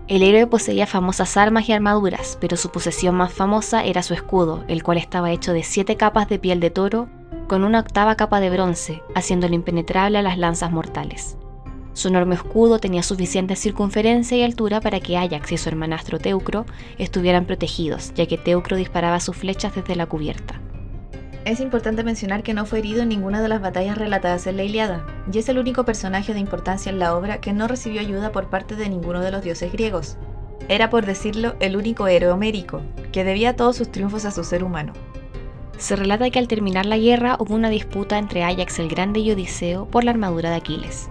El 0.08 0.22
héroe 0.22 0.46
poseía 0.46 0.86
famosas 0.86 1.36
armas 1.36 1.68
y 1.68 1.72
armaduras, 1.72 2.38
pero 2.40 2.56
su 2.56 2.70
posesión 2.70 3.16
más 3.16 3.32
famosa 3.32 3.84
era 3.84 4.02
su 4.02 4.14
escudo, 4.14 4.64
el 4.68 4.84
cual 4.84 4.98
estaba 4.98 5.32
hecho 5.32 5.52
de 5.52 5.64
siete 5.64 5.96
capas 5.96 6.28
de 6.28 6.38
piel 6.38 6.60
de 6.60 6.70
toro 6.70 7.08
con 7.48 7.64
una 7.64 7.80
octava 7.80 8.14
capa 8.14 8.40
de 8.40 8.50
bronce, 8.50 9.02
haciéndolo 9.14 9.54
impenetrable 9.54 10.18
a 10.18 10.22
las 10.22 10.38
lanzas 10.38 10.70
mortales. 10.70 11.36
Su 11.96 12.08
enorme 12.08 12.34
escudo 12.34 12.78
tenía 12.78 13.02
suficiente 13.02 13.56
circunferencia 13.56 14.36
y 14.36 14.42
altura 14.42 14.82
para 14.82 15.00
que 15.00 15.16
Ajax 15.16 15.52
y 15.52 15.56
su 15.56 15.70
hermanastro 15.70 16.18
Teucro 16.18 16.66
estuvieran 16.98 17.46
protegidos, 17.46 18.12
ya 18.14 18.26
que 18.26 18.36
Teucro 18.36 18.76
disparaba 18.76 19.18
sus 19.18 19.34
flechas 19.34 19.74
desde 19.74 19.96
la 19.96 20.04
cubierta. 20.04 20.60
Es 21.46 21.58
importante 21.58 22.04
mencionar 22.04 22.42
que 22.42 22.52
no 22.52 22.66
fue 22.66 22.80
herido 22.80 23.00
en 23.00 23.08
ninguna 23.08 23.40
de 23.40 23.48
las 23.48 23.62
batallas 23.62 23.96
relatadas 23.96 24.46
en 24.46 24.58
la 24.58 24.64
Iliada, 24.64 25.06
y 25.32 25.38
es 25.38 25.48
el 25.48 25.58
único 25.58 25.86
personaje 25.86 26.34
de 26.34 26.40
importancia 26.40 26.90
en 26.90 26.98
la 26.98 27.16
obra 27.16 27.40
que 27.40 27.54
no 27.54 27.66
recibió 27.66 28.02
ayuda 28.02 28.30
por 28.30 28.50
parte 28.50 28.76
de 28.76 28.90
ninguno 28.90 29.22
de 29.22 29.30
los 29.30 29.42
dioses 29.42 29.72
griegos. 29.72 30.18
Era, 30.68 30.90
por 30.90 31.06
decirlo, 31.06 31.56
el 31.60 31.78
único 31.78 32.08
héroe 32.08 32.30
homérico, 32.30 32.82
que 33.10 33.24
debía 33.24 33.56
todos 33.56 33.74
sus 33.74 33.90
triunfos 33.90 34.26
a 34.26 34.32
su 34.32 34.44
ser 34.44 34.64
humano. 34.64 34.92
Se 35.78 35.96
relata 35.96 36.28
que 36.28 36.38
al 36.38 36.46
terminar 36.46 36.84
la 36.84 36.98
guerra 36.98 37.38
hubo 37.38 37.54
una 37.54 37.70
disputa 37.70 38.18
entre 38.18 38.44
Ajax 38.44 38.80
el 38.80 38.90
Grande 38.90 39.20
y 39.20 39.30
Odiseo 39.30 39.86
por 39.86 40.04
la 40.04 40.10
armadura 40.10 40.50
de 40.50 40.56
Aquiles. 40.56 41.08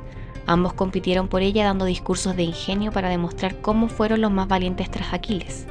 Ambos 0.47 0.73
compitieron 0.73 1.27
por 1.27 1.41
ella 1.41 1.65
dando 1.65 1.85
discursos 1.85 2.35
de 2.35 2.43
ingenio 2.43 2.91
para 2.91 3.09
demostrar 3.09 3.61
cómo 3.61 3.87
fueron 3.87 4.21
los 4.21 4.31
más 4.31 4.47
valientes 4.47 4.91
tras 4.91 5.13
Aquiles. 5.13 5.65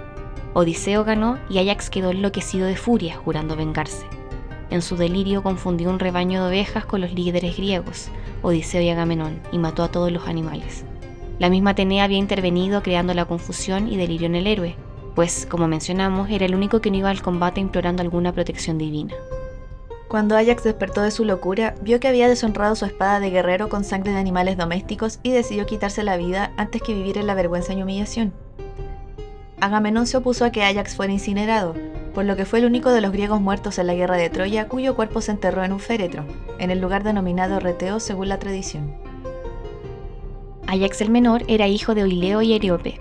Odiseo 0.52 1.04
ganó 1.04 1.38
y 1.48 1.58
Ajax 1.58 1.90
quedó 1.90 2.10
enloquecido 2.10 2.66
de 2.66 2.76
furia, 2.76 3.16
jurando 3.16 3.56
vengarse. 3.56 4.06
En 4.70 4.82
su 4.82 4.96
delirio 4.96 5.42
confundió 5.42 5.90
un 5.90 5.98
rebaño 5.98 6.42
de 6.42 6.48
ovejas 6.48 6.86
con 6.86 7.00
los 7.00 7.12
líderes 7.12 7.56
griegos, 7.56 8.08
Odiseo 8.42 8.80
y 8.80 8.88
Agamenón, 8.88 9.40
y 9.52 9.58
mató 9.58 9.84
a 9.84 9.90
todos 9.90 10.10
los 10.10 10.26
animales. 10.26 10.84
La 11.38 11.50
misma 11.50 11.70
Atenea 11.70 12.04
había 12.04 12.18
intervenido 12.18 12.82
creando 12.82 13.14
la 13.14 13.24
confusión 13.24 13.88
y 13.88 13.96
delirio 13.96 14.26
en 14.26 14.36
el 14.36 14.46
héroe, 14.46 14.76
pues, 15.14 15.46
como 15.48 15.68
mencionamos, 15.68 16.28
era 16.28 16.44
el 16.44 16.54
único 16.54 16.80
que 16.80 16.90
no 16.90 16.96
iba 16.96 17.10
al 17.10 17.22
combate 17.22 17.60
implorando 17.60 18.02
alguna 18.02 18.32
protección 18.32 18.78
divina. 18.78 19.14
Cuando 20.14 20.36
Ajax 20.36 20.62
despertó 20.62 21.02
de 21.02 21.10
su 21.10 21.24
locura, 21.24 21.74
vio 21.82 21.98
que 21.98 22.06
había 22.06 22.28
deshonrado 22.28 22.76
su 22.76 22.84
espada 22.84 23.18
de 23.18 23.30
guerrero 23.30 23.68
con 23.68 23.82
sangre 23.82 24.12
de 24.12 24.18
animales 24.18 24.56
domésticos 24.56 25.18
y 25.24 25.32
decidió 25.32 25.66
quitarse 25.66 26.04
la 26.04 26.16
vida 26.16 26.52
antes 26.56 26.82
que 26.82 26.94
vivir 26.94 27.18
en 27.18 27.26
la 27.26 27.34
vergüenza 27.34 27.72
y 27.72 27.82
humillación. 27.82 28.32
Agamenón 29.60 30.06
se 30.06 30.16
opuso 30.16 30.44
a 30.44 30.52
que 30.52 30.62
Ajax 30.62 30.94
fuera 30.94 31.12
incinerado, 31.12 31.74
por 32.14 32.26
lo 32.26 32.36
que 32.36 32.44
fue 32.44 32.60
el 32.60 32.66
único 32.66 32.92
de 32.92 33.00
los 33.00 33.10
griegos 33.10 33.40
muertos 33.40 33.76
en 33.80 33.88
la 33.88 33.94
guerra 33.94 34.16
de 34.16 34.30
Troya 34.30 34.68
cuyo 34.68 34.94
cuerpo 34.94 35.20
se 35.20 35.32
enterró 35.32 35.64
en 35.64 35.72
un 35.72 35.80
féretro, 35.80 36.24
en 36.60 36.70
el 36.70 36.80
lugar 36.80 37.02
denominado 37.02 37.58
Reteo 37.58 37.98
según 37.98 38.28
la 38.28 38.38
tradición. 38.38 38.94
Ajax 40.68 41.00
el 41.00 41.10
menor 41.10 41.42
era 41.48 41.66
hijo 41.66 41.96
de 41.96 42.04
Oileo 42.04 42.40
y 42.40 42.52
Eriope. 42.52 43.00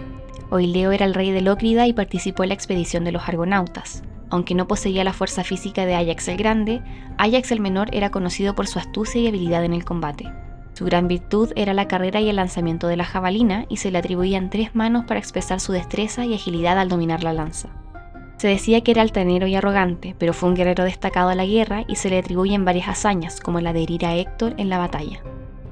Oileo 0.49 0.91
era 0.91 1.06
el 1.06 1.13
rey 1.13 1.30
de 1.30 1.41
Lócrida 1.41 1.86
y 1.86 1.93
participó 1.93 2.41
en 2.41 2.49
la 2.49 2.56
expedición 2.56 3.04
de 3.04 3.12
los 3.12 3.30
argonautas. 3.30 4.02
Aunque 4.34 4.56
no 4.56 4.67
poseía 4.67 5.04
la 5.04 5.13
fuerza 5.13 5.43
física 5.43 5.86
de 5.86 5.93
Ajax 5.93 6.28
el 6.28 6.38
Grande, 6.38 6.82
Ajax 7.19 7.52
el 7.52 7.60
Menor 7.60 7.89
era 7.93 8.10
conocido 8.10 8.56
por 8.56 8.65
su 8.65 8.80
astucia 8.80 9.22
y 9.22 9.28
habilidad 9.28 9.63
en 9.63 9.74
el 9.74 9.86
combate. 9.86 10.28
Su 10.74 10.86
gran 10.86 11.08
virtud 11.08 11.52
era 11.56 11.76
la 11.76 11.88
carrera 11.88 12.19
y 12.19 12.30
el 12.30 12.38
lanzamiento 12.38 12.88
de 12.88 12.98
la 12.98 13.06
jabalina 13.06 13.67
y 13.69 13.78
se 13.78 13.91
le 13.91 14.00
atribuían 14.00 14.50
tres 14.50 14.74
manos 14.74 15.06
para 15.06 15.19
expresar 15.19 15.60
su 15.60 15.72
destreza 15.72 16.26
y 16.26 16.34
agilidad 16.34 16.80
al 16.80 16.89
dominar 16.89 17.24
la 17.24 17.32
lanza. 17.32 17.69
Se 18.38 18.48
decía 18.48 18.82
que 18.82 18.89
era 18.89 19.04
altanero 19.04 19.46
y 19.46 19.54
arrogante, 19.54 20.15
pero 20.17 20.34
fue 20.34 20.50
un 20.50 20.56
guerrero 20.56 20.84
destacado 20.84 21.30
a 21.30 21.36
la 21.36 21.46
guerra 21.46 21.84
y 21.88 21.98
se 21.98 22.10
le 22.10 22.17
atribuyen 22.17 22.65
varias 22.65 22.88
hazañas, 22.88 23.39
como 23.39 23.62
la 23.62 23.72
de 23.72 23.84
herir 23.84 24.04
a 24.04 24.15
Héctor 24.15 24.56
en 24.58 24.69
la 24.69 24.80
batalla. 24.80 25.22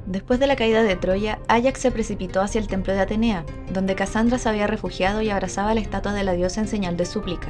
Después 0.05 0.39
de 0.39 0.45
la 0.45 0.55
caída 0.55 0.83
de 0.83 0.95
Troya, 0.95 1.39
Ajax 1.47 1.79
se 1.79 1.89
precipitó 1.89 2.41
hacia 2.41 2.61
el 2.61 2.67
templo 2.67 2.93
de 2.93 2.99
Atenea, 2.99 3.43
donde 3.73 3.95
Casandra 3.95 4.37
se 4.37 4.49
había 4.49 4.67
refugiado 4.67 5.23
y 5.23 5.31
abrazaba 5.31 5.73
la 5.73 5.81
estatua 5.81 6.13
de 6.13 6.23
la 6.23 6.33
diosa 6.33 6.61
en 6.61 6.67
señal 6.67 6.95
de 6.95 7.07
súplica. 7.07 7.47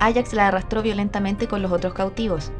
Ajax 0.00 0.32
la 0.32 0.48
arrastró 0.48 0.82
violentamente 0.82 1.46
con 1.46 1.60
los 1.60 1.70
otros 1.70 1.92
cautivos. 1.92 2.52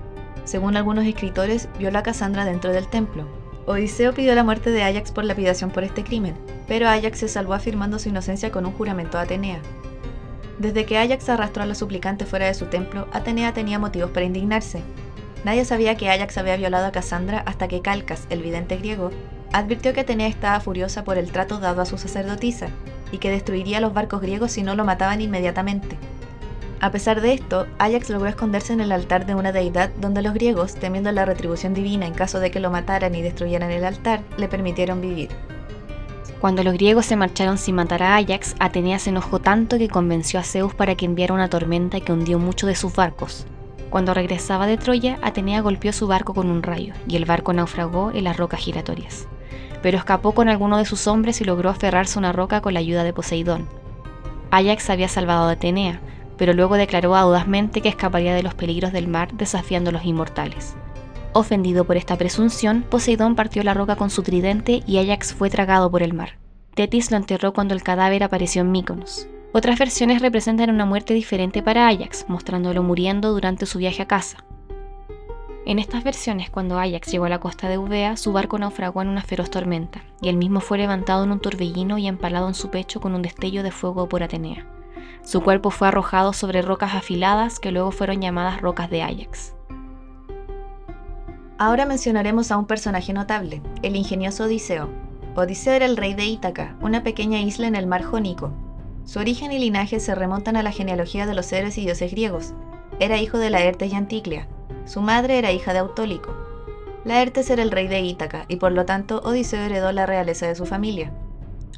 Según 0.45 0.77
algunos 0.77 1.07
escritores, 1.07 1.69
violó 1.79 1.99
a 1.99 2.03
Cassandra 2.03 2.45
dentro 2.45 2.71
del 2.71 2.87
templo. 2.89 3.27
Odiseo 3.65 4.13
pidió 4.13 4.35
la 4.35 4.45
muerte 4.45 4.71
de 4.71 4.83
Ajax 4.83 5.11
por 5.11 5.25
lapidación 5.25 5.71
por 5.71 5.83
este 5.83 6.05
crimen, 6.05 6.35
pero 6.69 6.87
Ajax 6.87 7.19
se 7.21 7.29
salvó 7.29 7.55
afirmando 7.55 7.99
su 7.99 8.11
inocencia 8.11 8.51
con 8.51 8.67
un 8.67 8.73
juramento 8.73 9.17
a 9.17 9.23
Atenea. 9.23 9.61
Desde 10.59 10.85
que 10.85 10.99
Ajax 10.99 11.31
arrastró 11.31 11.63
a 11.63 11.67
los 11.67 11.79
suplicantes 11.79 12.29
fuera 12.29 12.45
de 12.45 12.53
su 12.53 12.67
templo, 12.67 13.09
Atenea 13.13 13.55
tenía 13.55 13.79
motivos 13.79 14.11
para 14.11 14.27
indignarse. 14.27 14.83
Nadie 15.43 15.65
sabía 15.65 15.97
que 15.97 16.11
Ajax 16.11 16.37
había 16.37 16.59
violado 16.59 16.85
a 16.85 16.93
Cassandra 16.93 17.43
hasta 17.47 17.69
que 17.69 17.81
Calcas, 17.81 18.27
el 18.29 18.43
vidente 18.43 18.77
griego, 18.77 19.11
advirtió 19.55 19.95
que 19.95 20.01
Atenea 20.01 20.29
estaba 20.29 20.61
furiosa 20.61 21.05
por 21.05 21.17
el 21.17 21.33
trato 21.33 21.59
dado 21.59 21.81
a 21.81 21.87
su 21.87 21.97
sacerdotisa 21.97 22.69
y 23.13 23.19
que 23.19 23.31
destruiría 23.31 23.81
los 23.81 23.95
barcos 23.95 24.21
griegos 24.21 24.53
si 24.53 24.63
no 24.63 24.75
lo 24.75 24.85
mataban 24.85 25.23
inmediatamente. 25.23 25.97
A 26.83 26.91
pesar 26.91 27.21
de 27.21 27.35
esto, 27.35 27.67
Ajax 27.79 28.09
logró 28.09 28.27
esconderse 28.29 28.73
en 28.73 28.81
el 28.81 28.91
altar 28.91 29.27
de 29.27 29.35
una 29.35 29.53
deidad 29.53 29.91
donde 30.01 30.23
los 30.23 30.33
griegos, 30.33 30.75
temiendo 30.75 31.13
la 31.13 31.27
retribución 31.27 31.75
divina 31.75 32.07
en 32.07 32.15
caso 32.15 32.41
de 32.41 32.51
que 32.51 32.59
lo 32.59 32.71
mataran 32.71 33.15
y 33.15 33.21
destruyeran 33.21 33.71
el 33.71 33.85
altar, 33.85 34.23
le 34.39 34.49
permitieron 34.49 35.03
vivir. 35.03 35.29
Cuando 36.41 36.65
los 36.65 36.73
griegos 36.73 37.05
se 37.05 37.17
marcharon 37.17 37.59
sin 37.59 37.75
matar 37.75 38.03
a 38.03 38.17
Ajax, 38.17 38.55
Atenea 38.59 38.99
se 38.99 39.11
enojó 39.11 39.41
tanto 39.41 39.77
que 39.77 39.91
convenció 39.91 40.41
a 40.41 40.43
Zeus 40.43 40.73
para 40.73 40.95
que 40.95 41.05
enviara 41.05 41.35
una 41.35 41.51
tormenta 41.51 42.01
que 42.01 42.15
hundió 42.15 42.39
muchos 42.39 42.67
de 42.67 42.75
sus 42.75 42.95
barcos. 42.95 43.45
Cuando 43.91 44.15
regresaba 44.15 44.67
de 44.67 44.79
Troya, 44.79 45.19
Atenea 45.21 45.61
golpeó 45.61 45.93
su 45.93 46.07
barco 46.07 46.33
con 46.33 46.49
un 46.49 46.63
rayo, 46.63 46.95
y 47.07 47.17
el 47.17 47.27
barco 47.27 47.53
naufragó 47.53 48.11
en 48.13 48.25
las 48.25 48.39
rocas 48.39 48.61
giratorias. 48.61 49.27
Pero 49.83 49.99
escapó 49.99 50.33
con 50.33 50.49
alguno 50.49 50.79
de 50.79 50.87
sus 50.87 51.07
hombres 51.09 51.43
y 51.43 51.45
logró 51.45 51.69
aferrarse 51.69 52.19
a 52.19 52.21
una 52.21 52.33
roca 52.33 52.63
con 52.63 52.73
la 52.73 52.81
ayuda 52.81 53.05
de 53.05 53.13
Poseidón. 53.13 53.69
Ajax 54.51 54.89
había 54.89 55.09
salvado 55.09 55.47
a 55.47 55.53
Atenea, 55.53 56.01
pero 56.41 56.55
luego 56.55 56.77
declaró 56.77 57.15
audazmente 57.15 57.83
que 57.83 57.91
escaparía 57.91 58.35
de 58.35 58.43
los 58.43 58.55
peligros 58.55 58.95
del 58.95 59.09
mar 59.09 59.29
desafiando 59.35 59.91
a 59.91 59.93
los 59.93 60.07
inmortales. 60.07 60.75
Ofendido 61.35 61.85
por 61.85 61.99
esta 61.99 62.17
presunción, 62.17 62.83
Poseidón 62.89 63.35
partió 63.35 63.63
la 63.63 63.75
roca 63.75 63.95
con 63.95 64.09
su 64.09 64.23
tridente 64.23 64.83
y 64.87 64.97
Ajax 64.97 65.35
fue 65.35 65.51
tragado 65.51 65.91
por 65.91 66.03
el 66.03 66.15
mar. 66.15 66.39
Tetis 66.75 67.11
lo 67.11 67.19
enterró 67.19 67.53
cuando 67.53 67.75
el 67.75 67.83
cadáver 67.83 68.23
apareció 68.23 68.63
en 68.63 68.73
Míconos. 68.73 69.29
Otras 69.53 69.79
versiones 69.79 70.23
representan 70.23 70.71
una 70.71 70.87
muerte 70.87 71.13
diferente 71.13 71.63
para 71.63 71.89
Ajax, 71.89 72.25
mostrándolo 72.27 72.83
muriendo 72.83 73.33
durante 73.33 73.67
su 73.67 73.77
viaje 73.77 74.01
a 74.01 74.09
casa. 74.09 74.39
En 75.67 75.79
estas 75.79 76.05
versiones, 76.05 76.49
cuando 76.49 76.79
Ajax 76.79 77.13
llegó 77.13 77.27
a 77.27 77.29
la 77.29 77.41
costa 77.41 77.69
de 77.69 77.75
Eubea, 77.75 78.17
su 78.17 78.33
barco 78.33 78.59
naufragó 78.59 79.03
en 79.03 79.09
una 79.09 79.21
feroz 79.21 79.51
tormenta, 79.51 80.01
y 80.23 80.31
él 80.31 80.39
mismo 80.39 80.61
fue 80.61 80.79
levantado 80.79 81.23
en 81.23 81.33
un 81.33 81.41
torbellino 81.41 81.99
y 81.99 82.09
empalado 82.09 82.49
en 82.49 82.55
su 82.55 82.71
pecho 82.71 82.99
con 82.99 83.15
un 83.15 83.21
destello 83.21 83.63
de 83.63 83.73
fuego 83.73 84.09
por 84.09 84.23
Atenea. 84.23 84.80
Su 85.23 85.43
cuerpo 85.43 85.71
fue 85.71 85.89
arrojado 85.89 86.33
sobre 86.33 86.63
rocas 86.63 86.95
afiladas 86.95 87.61
que 87.61 87.71
luego 87.71 87.91
fueron 87.91 88.21
llamadas 88.21 88.61
rocas 88.61 88.91
de 88.91 89.03
Ajax. 89.03 89.55
Ahora 91.59 91.85
mencionaremos 91.85 92.51
a 92.51 92.57
un 92.57 92.67
personaje 92.67 93.13
notable, 93.13 93.61
el 93.83 93.95
ingenioso 93.95 94.45
Odiseo. 94.45 94.89
Odiseo 95.37 95.75
era 95.75 95.85
el 95.85 95.97
rey 95.97 96.15
de 96.15 96.25
Ítaca, 96.25 96.75
una 96.81 97.03
pequeña 97.03 97.41
isla 97.41 97.67
en 97.67 97.77
el 97.77 97.87
mar 97.87 98.03
Jónico. 98.03 98.51
Su 99.05 99.19
origen 99.19 99.53
y 99.53 99.59
linaje 99.59 100.01
se 100.01 100.15
remontan 100.15 100.57
a 100.57 100.63
la 100.63 100.73
genealogía 100.73 101.27
de 101.27 101.35
los 101.35 101.53
héroes 101.53 101.77
y 101.77 101.83
dioses 101.83 102.11
griegos. 102.13 102.55
Era 102.99 103.19
hijo 103.19 103.39
de 103.39 103.51
Laertes 103.51 103.93
y 103.93 103.97
Anticlea. 103.97 104.49
Su 104.87 105.03
madre 105.03 105.39
era 105.39 105.53
hija 105.53 105.73
de 105.73 105.81
Autólico. 105.81 106.35
Laertes 107.05 107.49
era 107.51 107.63
el 107.63 107.71
rey 107.71 107.89
de 107.89 108.01
Ítaca 108.01 108.45
y 108.49 108.57
por 108.57 108.73
lo 108.73 108.85
tanto 108.87 109.21
Odiseo 109.25 109.61
heredó 109.61 109.93
la 109.93 110.07
realeza 110.07 110.47
de 110.47 110.55
su 110.55 110.67
familia. 110.67 111.13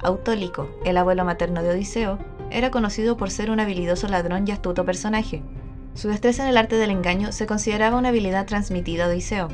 Autólico, 0.02 0.68
el 0.84 0.96
abuelo 0.96 1.24
materno 1.24 1.62
de 1.62 1.70
Odiseo, 1.70 2.18
era 2.52 2.70
conocido 2.70 3.16
por 3.16 3.30
ser 3.30 3.50
un 3.50 3.60
habilidoso 3.60 4.08
ladrón 4.08 4.46
y 4.46 4.50
astuto 4.50 4.84
personaje. 4.84 5.42
Su 5.94 6.08
destreza 6.08 6.42
en 6.44 6.48
el 6.48 6.56
arte 6.56 6.76
del 6.76 6.90
engaño 6.90 7.32
se 7.32 7.46
consideraba 7.46 7.98
una 7.98 8.10
habilidad 8.10 8.46
transmitida 8.46 9.04
a 9.04 9.08
Odiseo. 9.08 9.48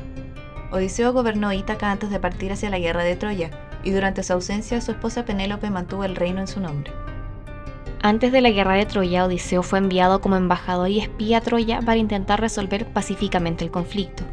Odiseo 0.71 1.13
gobernó 1.13 1.51
Ítaca 1.51 1.91
antes 1.91 2.09
de 2.09 2.19
partir 2.19 2.51
hacia 2.51 2.69
la 2.69 2.79
guerra 2.79 3.03
de 3.03 3.15
Troya, 3.15 3.49
y 3.83 3.91
durante 3.91 4.23
su 4.23 4.33
ausencia 4.33 4.81
su 4.81 4.91
esposa 4.91 5.25
Penélope 5.25 5.69
mantuvo 5.69 6.03
el 6.03 6.15
reino 6.15 6.41
en 6.41 6.47
su 6.47 6.59
nombre. 6.59 6.91
Antes 8.01 8.31
de 8.31 8.39
la 8.39 8.51
guerra 8.51 8.75
de 8.75 8.85
Troya, 8.85 9.25
Odiseo 9.25 9.63
fue 9.63 9.79
enviado 9.79 10.21
como 10.21 10.37
embajador 10.37 10.89
y 10.89 10.99
espía 10.99 11.39
a 11.39 11.41
Troya 11.41 11.81
para 11.81 11.97
intentar 11.97 12.39
resolver 12.39 12.85
pacíficamente 12.85 13.65
el 13.65 13.71
conflicto. 13.71 14.23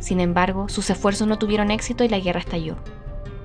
Sin 0.00 0.18
embargo, 0.18 0.68
sus 0.68 0.88
esfuerzos 0.88 1.28
no 1.28 1.38
tuvieron 1.38 1.70
éxito 1.70 2.04
y 2.04 2.08
la 2.08 2.18
guerra 2.18 2.40
estalló. 2.40 2.76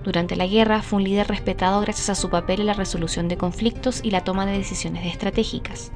Durante 0.07 0.37
la 0.37 0.47
guerra 0.47 0.83
fue 0.83 0.99
un 0.99 1.03
líder 1.03 1.27
respetado 1.27 1.81
gracias 1.81 2.09
a 2.09 2.15
su 2.15 2.29
papel 2.29 2.61
en 2.61 2.67
la 2.67 2.73
resolución 2.73 3.27
de 3.27 3.35
conflictos 3.35 3.99
y 4.01 4.11
la 4.11 4.23
toma 4.23 4.45
de 4.45 4.57
decisiones 4.57 5.05
estratégicas. 5.05 5.91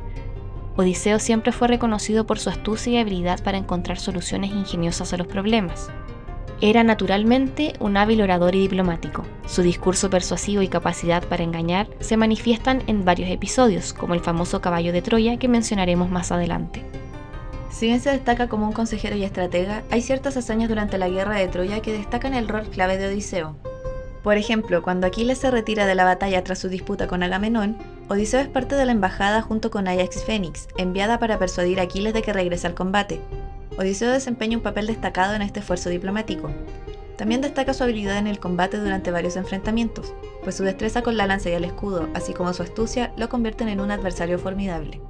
Odiseo 0.76 1.18
siempre 1.18 1.54
fue 1.54 1.70
reconocido 1.70 2.26
por 2.26 2.38
su 2.38 2.50
astucia 2.50 2.92
y 2.92 2.98
habilidad 2.98 3.42
para 3.42 3.58
encontrar 3.58 4.00
soluciones 4.00 4.52
ingeniosas 4.52 5.14
a 5.14 5.18
los 5.18 5.28
problemas. 5.28 5.90
Era 6.60 6.84
naturalmente 6.84 7.72
un 7.80 7.96
hábil 7.96 8.22
orador 8.22 8.54
y 8.54 8.60
diplomático. 8.60 9.24
Su 9.48 9.62
discurso 9.62 10.10
persuasivo 10.10 10.62
y 10.62 10.68
capacidad 10.68 11.24
para 11.24 11.46
engañar 11.46 11.88
se 12.02 12.18
manifiestan 12.18 12.84
en 12.88 13.06
varios 13.06 13.30
episodios, 13.30 13.94
como 13.94 14.14
el 14.14 14.20
famoso 14.20 14.60
caballo 14.60 14.92
de 14.92 15.02
Troya 15.02 15.38
que 15.38 15.48
mencionaremos 15.48 16.10
más 16.10 16.34
adelante. 16.34 16.84
Si 17.70 17.86
bien 17.86 18.02
se 18.02 18.12
destaca 18.12 18.50
como 18.50 18.68
un 18.68 18.74
consejero 18.74 19.16
y 19.16 19.24
estratega, 19.24 19.84
hay 19.90 20.02
ciertas 20.02 20.36
hazañas 20.36 20.68
durante 20.68 20.98
la 20.98 21.08
guerra 21.08 21.38
de 21.38 21.48
Troya 21.48 21.82
que 21.82 21.94
destacan 21.94 22.34
el 22.34 22.50
rol 22.50 22.64
clave 22.64 22.98
de 22.98 23.08
Odiseo, 23.08 23.56
por 24.24 24.38
ejemplo, 24.38 24.84
cuando 24.84 25.08
Aquiles 25.08 25.40
se 25.40 25.50
retira 25.50 25.88
de 25.88 25.96
la 25.96 26.04
batalla 26.04 26.44
tras 26.44 26.60
su 26.60 26.70
disputa 26.70 27.08
con 27.08 27.24
Agamenón, 27.24 27.78
Odiseo 28.08 28.40
es 28.40 28.48
parte 28.48 28.76
de 28.76 28.86
la 28.86 28.92
embajada 28.92 29.42
junto 29.42 29.72
con 29.72 29.88
Ajax 29.88 30.24
Fénix, 30.24 30.68
enviada 30.78 31.18
para 31.18 31.40
persuadir 31.40 31.80
a 31.80 31.84
Aquiles 31.84 32.14
de 32.14 32.22
que 32.22 32.34
regrese 32.34 32.68
al 32.68 32.76
combate. 32.76 33.20
Odiseo 33.80 34.12
desempeña 34.12 34.58
un 34.58 34.64
papel 34.64 34.86
destacado 34.86 35.34
en 35.34 35.42
este 35.42 35.62
esfuerzo 35.62 35.90
diplomático. 35.90 36.52
También 37.18 37.42
destaca 37.42 37.74
su 37.74 37.84
habilidad 37.84 38.18
en 38.18 38.28
el 38.28 38.40
combate 38.40 38.78
durante 38.78 39.12
varios 39.12 39.38
enfrentamientos, 39.38 40.14
pues 40.44 40.56
su 40.56 40.64
destreza 40.64 41.02
con 41.02 41.18
la 41.18 41.26
lanza 41.26 41.50
y 41.50 41.54
el 41.54 41.66
escudo, 41.66 42.08
así 42.14 42.34
como 42.34 42.54
su 42.54 42.62
astucia, 42.64 43.14
lo 43.18 43.28
convierten 43.30 43.70
en 43.70 43.80
un 43.80 43.92
adversario 43.92 44.38
formidable. 44.38 45.02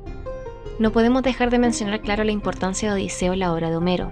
No 0.80 0.92
podemos 0.92 1.24
dejar 1.24 1.50
de 1.50 1.60
mencionar 1.60 2.02
claro 2.02 2.24
la 2.24 2.32
importancia 2.32 2.90
de 2.90 2.96
Odiseo 2.96 3.34
en 3.34 3.40
la 3.40 3.54
obra 3.54 3.70
de 3.70 3.76
Homero, 3.76 4.12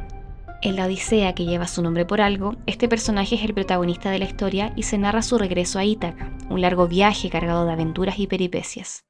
en 0.62 0.76
la 0.76 0.86
Odisea, 0.86 1.34
que 1.34 1.46
lleva 1.46 1.68
su 1.68 1.82
nombre 1.82 2.06
por 2.06 2.22
algo, 2.22 2.56
este 2.66 2.90
personaje 2.90 3.36
es 3.36 3.44
el 3.44 3.54
protagonista 3.54 4.12
de 4.12 4.20
la 4.20 4.26
historia 4.26 4.74
y 4.76 4.84
se 4.84 4.98
narra 4.98 5.22
su 5.22 5.38
regreso 5.38 5.80
a 5.80 5.86
Ítaca, 5.86 6.32
un 6.50 6.62
largo 6.62 6.88
viaje 6.88 7.30
cargado 7.30 7.66
de 7.66 7.72
aventuras 7.72 8.20
y 8.20 8.28
peripecias. 8.28 9.06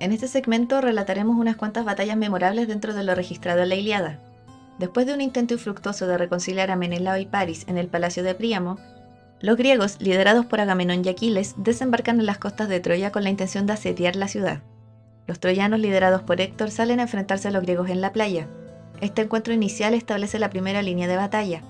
En 0.00 0.12
este 0.12 0.28
segmento 0.28 0.80
relataremos 0.80 1.36
unas 1.36 1.56
cuantas 1.56 1.84
batallas 1.84 2.16
memorables 2.16 2.68
dentro 2.68 2.94
de 2.94 3.02
lo 3.02 3.14
registrado 3.16 3.62
en 3.62 3.68
la 3.70 3.74
Iliada. 3.74 4.20
Después 4.78 5.06
de 5.06 5.14
un 5.14 5.20
intento 5.20 5.54
infructuoso 5.54 6.06
de 6.06 6.16
reconciliar 6.16 6.70
a 6.70 6.76
Menelao 6.76 7.18
y 7.18 7.26
Paris 7.26 7.64
en 7.66 7.78
el 7.78 7.88
palacio 7.88 8.22
de 8.22 8.36
Príamo, 8.36 8.78
los 9.40 9.56
griegos, 9.56 10.00
liderados 10.00 10.46
por 10.46 10.60
Agamenón 10.60 11.04
y 11.04 11.08
Aquiles, 11.08 11.54
desembarcan 11.56 12.20
en 12.20 12.26
las 12.26 12.38
costas 12.38 12.68
de 12.68 12.80
Troya 12.80 13.10
con 13.10 13.24
la 13.24 13.30
intención 13.30 13.66
de 13.66 13.72
asediar 13.72 14.14
la 14.14 14.28
ciudad. 14.28 14.62
Los 15.26 15.40
troyanos, 15.40 15.80
liderados 15.80 16.22
por 16.22 16.40
Héctor, 16.40 16.70
salen 16.70 17.00
a 17.00 17.02
enfrentarse 17.02 17.48
a 17.48 17.50
los 17.50 17.62
griegos 17.62 17.90
en 17.90 18.00
la 18.00 18.12
playa. 18.12 18.48
Este 19.00 19.22
encuentro 19.22 19.54
inicial 19.54 19.94
establece 19.94 20.38
la 20.38 20.50
primera 20.50 20.82
línea 20.82 21.06
de 21.06 21.16
batalla. 21.16 21.62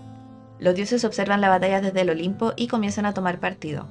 Los 0.58 0.74
dioses 0.74 1.04
observan 1.04 1.40
la 1.40 1.48
batalla 1.48 1.80
desde 1.80 2.00
el 2.00 2.10
Olimpo 2.10 2.52
y 2.56 2.68
comienzan 2.68 3.06
a 3.06 3.14
tomar 3.14 3.38
partido. 3.38 3.86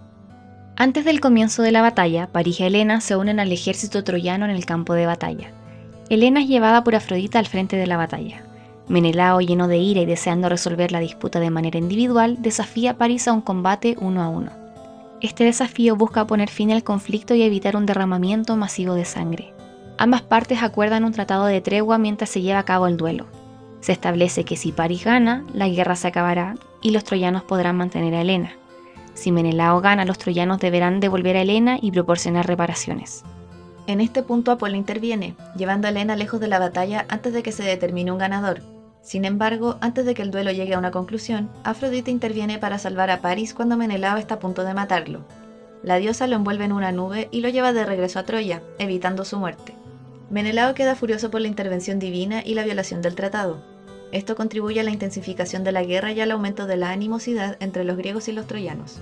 Antes 0.75 1.05
del 1.05 1.21
comienzo 1.21 1.63
de 1.63 1.71
la 1.71 1.81
batalla, 1.81 2.27
París 2.27 2.59
y 2.59 2.63
Helena 2.63 3.01
se 3.01 3.15
unen 3.15 3.39
al 3.39 3.51
ejército 3.51 4.03
troyano 4.03 4.45
en 4.45 4.51
el 4.51 4.65
campo 4.65 4.93
de 4.93 5.05
batalla. 5.05 5.51
Helena 6.09 6.41
es 6.41 6.47
llevada 6.47 6.83
por 6.83 6.95
Afrodita 6.95 7.39
al 7.39 7.47
frente 7.47 7.75
de 7.77 7.87
la 7.87 7.97
batalla. 7.97 8.43
Menelao, 8.87 9.41
lleno 9.41 9.67
de 9.67 9.77
ira 9.77 10.01
y 10.01 10.05
deseando 10.05 10.49
resolver 10.49 10.91
la 10.91 10.99
disputa 10.99 11.39
de 11.39 11.49
manera 11.49 11.77
individual, 11.77 12.41
desafía 12.41 12.91
a 12.91 12.97
París 12.97 13.27
a 13.27 13.33
un 13.33 13.41
combate 13.41 13.97
uno 13.99 14.21
a 14.21 14.29
uno. 14.29 14.51
Este 15.19 15.43
desafío 15.43 15.95
busca 15.95 16.27
poner 16.27 16.49
fin 16.49 16.71
al 16.71 16.83
conflicto 16.83 17.33
y 17.33 17.41
evitar 17.41 17.75
un 17.75 17.85
derramamiento 17.85 18.55
masivo 18.55 18.93
de 18.93 19.05
sangre. 19.05 19.53
Ambas 19.99 20.21
partes 20.21 20.61
acuerdan 20.61 21.03
un 21.05 21.11
tratado 21.11 21.45
de 21.45 21.59
tregua 21.59 21.97
mientras 21.97 22.29
se 22.29 22.41
lleva 22.41 22.59
a 22.59 22.65
cabo 22.65 22.85
el 22.85 22.97
duelo. 22.97 23.25
Se 23.79 23.91
establece 23.91 24.43
que 24.43 24.55
si 24.55 24.71
París 24.71 25.03
gana, 25.03 25.43
la 25.53 25.67
guerra 25.67 25.95
se 25.95 26.07
acabará 26.07 26.55
y 26.83 26.91
los 26.91 27.03
troyanos 27.03 27.43
podrán 27.43 27.77
mantener 27.77 28.13
a 28.13 28.21
Helena. 28.21 28.51
Si 29.15 29.31
Menelao 29.31 29.81
gana, 29.81 30.05
los 30.05 30.19
troyanos 30.19 30.59
deberán 30.59 30.99
devolver 30.99 31.35
a 31.35 31.41
Helena 31.41 31.79
y 31.81 31.91
proporcionar 31.91 32.45
reparaciones. 32.45 33.23
En 33.87 33.99
este 33.99 34.21
punto 34.21 34.51
Apolo 34.51 34.75
interviene, 34.75 35.33
llevando 35.55 35.87
a 35.87 35.89
Helena 35.89 36.15
lejos 36.15 36.39
de 36.39 36.47
la 36.47 36.59
batalla 36.59 37.05
antes 37.09 37.33
de 37.33 37.41
que 37.41 37.51
se 37.51 37.63
determine 37.63 38.11
un 38.11 38.19
ganador. 38.19 38.61
Sin 39.01 39.25
embargo, 39.25 39.77
antes 39.81 40.05
de 40.05 40.13
que 40.13 40.21
el 40.21 40.29
duelo 40.29 40.51
llegue 40.51 40.75
a 40.75 40.79
una 40.79 40.91
conclusión, 40.91 41.49
Afrodita 41.63 42.11
interviene 42.11 42.59
para 42.59 42.77
salvar 42.77 43.09
a 43.09 43.21
París 43.21 43.55
cuando 43.55 43.77
Menelao 43.77 44.17
está 44.17 44.35
a 44.35 44.39
punto 44.39 44.63
de 44.63 44.75
matarlo. 44.75 45.21
La 45.81 45.95
diosa 45.95 46.27
lo 46.27 46.35
envuelve 46.35 46.65
en 46.65 46.73
una 46.73 46.91
nube 46.91 47.29
y 47.31 47.41
lo 47.41 47.49
lleva 47.49 47.71
de 47.71 47.85
regreso 47.85 48.19
a 48.19 48.23
Troya, 48.23 48.61
evitando 48.77 49.23
su 49.23 49.39
muerte. 49.39 49.76
Menelao 50.29 50.73
queda 50.73 50.95
furioso 50.95 51.31
por 51.31 51.39
la 51.39 51.47
intervención 51.47 51.99
divina 51.99 52.41
y 52.45 52.53
la 52.53 52.65
violación 52.65 53.01
del 53.01 53.15
tratado. 53.15 53.63
Esto 54.11 54.35
contribuye 54.35 54.79
a 54.79 54.83
la 54.83 54.91
intensificación 54.91 55.63
de 55.63 55.71
la 55.71 55.83
guerra 55.83 56.11
y 56.11 56.19
al 56.19 56.31
aumento 56.31 56.65
de 56.65 56.75
la 56.75 56.91
animosidad 56.91 57.57
entre 57.61 57.85
los 57.85 57.97
griegos 57.97 58.27
y 58.27 58.33
los 58.33 58.45
troyanos. 58.45 58.99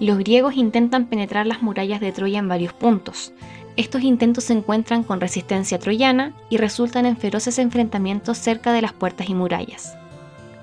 Los 0.00 0.18
griegos 0.18 0.54
intentan 0.56 1.06
penetrar 1.06 1.46
las 1.46 1.62
murallas 1.62 2.00
de 2.00 2.12
Troya 2.12 2.40
en 2.40 2.48
varios 2.48 2.72
puntos. 2.72 3.32
Estos 3.76 4.02
intentos 4.02 4.44
se 4.44 4.52
encuentran 4.52 5.02
con 5.02 5.20
resistencia 5.20 5.78
troyana 5.78 6.34
y 6.50 6.58
resultan 6.58 7.06
en 7.06 7.16
feroces 7.16 7.58
enfrentamientos 7.58 8.38
cerca 8.38 8.72
de 8.72 8.82
las 8.82 8.92
puertas 8.92 9.28
y 9.30 9.34
murallas. 9.34 9.96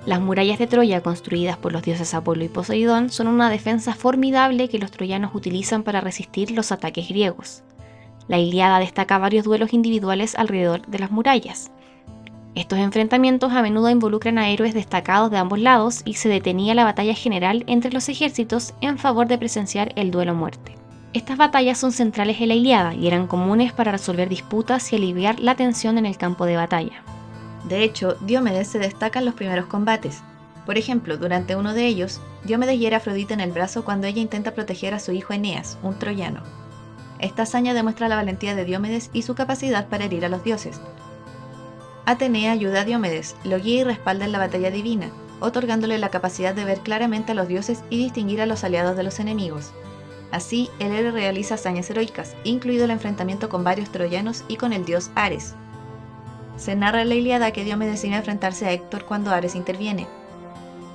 Las 0.05 0.19
murallas 0.19 0.59
de 0.59 0.67
Troya 0.67 1.01
construidas 1.01 1.57
por 1.57 1.71
los 1.71 1.83
dioses 1.83 2.13
Apolo 2.13 2.43
y 2.43 2.49
Poseidón 2.49 3.09
son 3.09 3.27
una 3.27 3.49
defensa 3.49 3.93
formidable 3.95 4.69
que 4.69 4.79
los 4.79 4.91
troyanos 4.91 5.33
utilizan 5.33 5.83
para 5.83 6.01
resistir 6.01 6.51
los 6.51 6.71
ataques 6.71 7.07
griegos. 7.07 7.63
La 8.27 8.37
Iliada 8.37 8.79
destaca 8.79 9.17
varios 9.17 9.45
duelos 9.45 9.73
individuales 9.73 10.35
alrededor 10.35 10.85
de 10.87 10.99
las 10.99 11.11
murallas, 11.11 11.71
estos 12.53 12.79
enfrentamientos 12.79 13.53
a 13.53 13.61
menudo 13.61 13.89
involucran 13.89 14.37
a 14.37 14.49
héroes 14.49 14.73
destacados 14.73 15.31
de 15.31 15.37
ambos 15.37 15.59
lados 15.59 16.01
y 16.03 16.15
se 16.15 16.27
detenía 16.27 16.75
la 16.75 16.83
batalla 16.83 17.13
general 17.13 17.63
entre 17.67 17.93
los 17.93 18.09
ejércitos 18.09 18.73
en 18.81 18.97
favor 18.97 19.27
de 19.27 19.37
presenciar 19.37 19.93
el 19.95 20.11
duelo 20.11 20.35
muerte. 20.35 20.75
Estas 21.13 21.37
batallas 21.37 21.77
son 21.77 21.93
centrales 21.93 22.41
en 22.41 22.49
la 22.49 22.55
Iliada 22.55 22.93
y 22.93 23.07
eran 23.07 23.27
comunes 23.27 23.71
para 23.71 23.93
resolver 23.93 24.27
disputas 24.27 24.91
y 24.91 24.97
aliviar 24.97 25.39
la 25.39 25.55
tensión 25.55 25.97
en 25.97 26.05
el 26.05 26.17
campo 26.17 26.45
de 26.45 26.57
batalla. 26.57 27.03
De 27.69 27.83
hecho, 27.83 28.17
Diomedes 28.21 28.67
se 28.67 28.79
destaca 28.79 29.19
en 29.19 29.25
los 29.25 29.35
primeros 29.35 29.67
combates. 29.67 30.21
Por 30.65 30.77
ejemplo, 30.77 31.17
durante 31.17 31.55
uno 31.55 31.73
de 31.73 31.85
ellos, 31.85 32.19
Diomedes 32.43 32.79
hiere 32.79 32.95
a 32.95 32.97
Afrodita 32.97 33.33
en 33.33 33.41
el 33.41 33.51
brazo 33.51 33.85
cuando 33.85 34.07
ella 34.07 34.21
intenta 34.21 34.53
proteger 34.53 34.93
a 34.93 34.99
su 34.99 35.13
hijo 35.13 35.33
Eneas, 35.33 35.77
un 35.83 35.97
troyano. 35.97 36.60
Esta 37.21 37.43
hazaña 37.43 37.73
demuestra 37.73 38.09
la 38.09 38.15
valentía 38.15 38.55
de 38.55 38.65
Diomedes 38.65 39.09
y 39.13 39.21
su 39.21 39.35
capacidad 39.35 39.87
para 39.87 40.05
herir 40.05 40.25
a 40.25 40.29
los 40.29 40.43
dioses, 40.43 40.81
Atenea 42.05 42.51
ayuda 42.51 42.81
a 42.81 42.83
Diomedes, 42.83 43.35
lo 43.43 43.59
guía 43.59 43.81
y 43.81 43.83
respalda 43.83 44.25
en 44.25 44.31
la 44.31 44.39
batalla 44.39 44.71
divina, 44.71 45.11
otorgándole 45.39 45.97
la 45.99 46.09
capacidad 46.09 46.55
de 46.55 46.65
ver 46.65 46.79
claramente 46.79 47.31
a 47.31 47.35
los 47.35 47.47
dioses 47.47 47.83
y 47.89 47.97
distinguir 47.97 48.41
a 48.41 48.47
los 48.47 48.63
aliados 48.63 48.97
de 48.97 49.03
los 49.03 49.19
enemigos. 49.19 49.71
Así, 50.31 50.69
el 50.79 50.93
héroe 50.93 51.11
realiza 51.11 51.55
hazañas 51.55 51.89
heroicas, 51.89 52.35
incluido 52.43 52.85
el 52.85 52.91
enfrentamiento 52.91 53.49
con 53.49 53.63
varios 53.63 53.91
troyanos 53.91 54.43
y 54.47 54.55
con 54.55 54.73
el 54.73 54.83
dios 54.83 55.11
Ares. 55.13 55.53
Se 56.57 56.75
narra 56.75 57.03
en 57.03 57.09
la 57.09 57.15
Iliada 57.15 57.51
que 57.51 57.63
Diomedes 57.63 58.03
iba 58.03 58.15
a 58.15 58.19
enfrentarse 58.19 58.65
a 58.65 58.71
Héctor 58.71 59.05
cuando 59.05 59.31
Ares 59.31 59.55
interviene. 59.55 60.07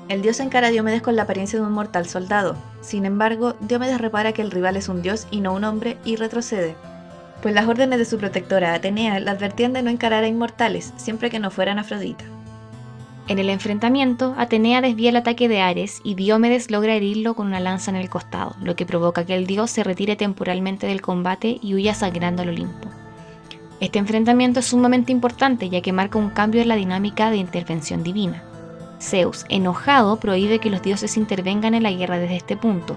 El 0.09 0.23
dios 0.23 0.39
encara 0.39 0.69
a 0.69 0.71
Diomedes 0.71 1.03
con 1.03 1.17
la 1.17 1.23
apariencia 1.23 1.59
de 1.59 1.67
un 1.67 1.73
mortal 1.73 2.07
soldado. 2.07 2.57
Sin 2.81 3.05
embargo, 3.07 3.55
Diomedes 3.61 4.01
repara 4.01 4.33
que 4.33 4.43
el 4.43 4.53
rival 4.53 4.77
es 4.77 4.89
un 4.89 5.03
dios 5.03 5.27
y 5.33 5.41
no 5.41 5.53
un 5.53 5.65
hombre 5.65 5.99
y 6.05 6.15
retrocede, 6.15 6.77
pues 7.43 7.55
las 7.55 7.67
órdenes 7.67 7.99
de 7.99 8.05
su 8.05 8.19
protectora 8.19 8.75
Atenea 8.75 9.21
la 9.21 9.33
advertían 9.33 9.73
de 9.73 9.83
no 9.83 9.91
encarar 9.91 10.25
a 10.25 10.29
inmortales, 10.29 10.93
siempre 10.97 11.31
que 11.31 11.39
no 11.39 11.51
fueran 11.51 11.79
Afrodita. 11.79 12.25
En 13.29 13.41
el 13.41 13.51
enfrentamiento, 13.51 14.37
Atenea 14.39 14.81
desvía 14.81 15.11
el 15.11 15.17
ataque 15.17 15.49
de 15.49 15.61
Ares 15.61 16.01
y 16.05 16.15
Diomedes 16.15 16.71
logra 16.71 16.95
herirlo 16.95 17.35
con 17.35 17.49
una 17.49 17.59
lanza 17.59 17.91
en 17.91 17.97
el 17.97 18.09
costado, 18.09 18.55
lo 18.63 18.77
que 18.77 18.87
provoca 18.87 19.27
que 19.27 19.35
el 19.35 19.47
dios 19.47 19.73
se 19.73 19.83
retire 19.83 20.15
temporalmente 20.15 20.87
del 20.87 21.03
combate 21.03 21.59
y 21.61 21.75
huya 21.75 21.95
sangrando 21.95 22.43
al 22.43 22.51
Olimpo. 22.51 22.89
Este 23.81 23.99
enfrentamiento 23.99 24.61
es 24.61 24.67
sumamente 24.67 25.11
importante 25.11 25.69
ya 25.69 25.83
que 25.83 25.93
marca 25.93 26.19
un 26.19 26.31
cambio 26.31 26.63
en 26.63 26.69
la 26.69 26.77
dinámica 26.77 27.31
de 27.31 27.39
intervención 27.39 28.05
divina. 28.05 28.45
Zeus, 29.01 29.45
enojado, 29.49 30.17
prohíbe 30.17 30.59
que 30.59 30.71
los 30.71 30.83
dioses 30.83 31.17
intervengan 31.17 31.75
en 31.75 31.83
la 31.83 31.93
guerra 31.93 32.19
desde 32.19 32.37
este 32.37 32.57
punto, 32.57 32.97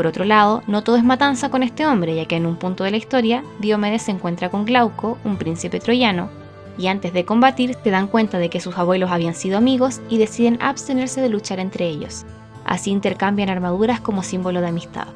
por 0.00 0.06
otro 0.06 0.24
lado, 0.24 0.62
no 0.66 0.82
todo 0.82 0.96
es 0.96 1.04
matanza 1.04 1.50
con 1.50 1.62
este 1.62 1.86
hombre, 1.86 2.16
ya 2.16 2.24
que 2.24 2.36
en 2.36 2.46
un 2.46 2.56
punto 2.56 2.84
de 2.84 2.90
la 2.90 2.96
historia, 2.96 3.44
Diomedes 3.58 4.00
se 4.00 4.12
encuentra 4.12 4.48
con 4.48 4.64
Glauco, 4.64 5.18
un 5.24 5.36
príncipe 5.36 5.78
troyano, 5.78 6.30
y 6.78 6.86
antes 6.86 7.12
de 7.12 7.26
combatir 7.26 7.76
se 7.84 7.90
dan 7.90 8.06
cuenta 8.06 8.38
de 8.38 8.48
que 8.48 8.60
sus 8.60 8.78
abuelos 8.78 9.10
habían 9.10 9.34
sido 9.34 9.58
amigos 9.58 10.00
y 10.08 10.16
deciden 10.16 10.56
abstenerse 10.62 11.20
de 11.20 11.28
luchar 11.28 11.58
entre 11.58 11.86
ellos. 11.86 12.24
Así 12.64 12.90
intercambian 12.90 13.50
armaduras 13.50 14.00
como 14.00 14.22
símbolo 14.22 14.62
de 14.62 14.68
amistad. 14.68 15.08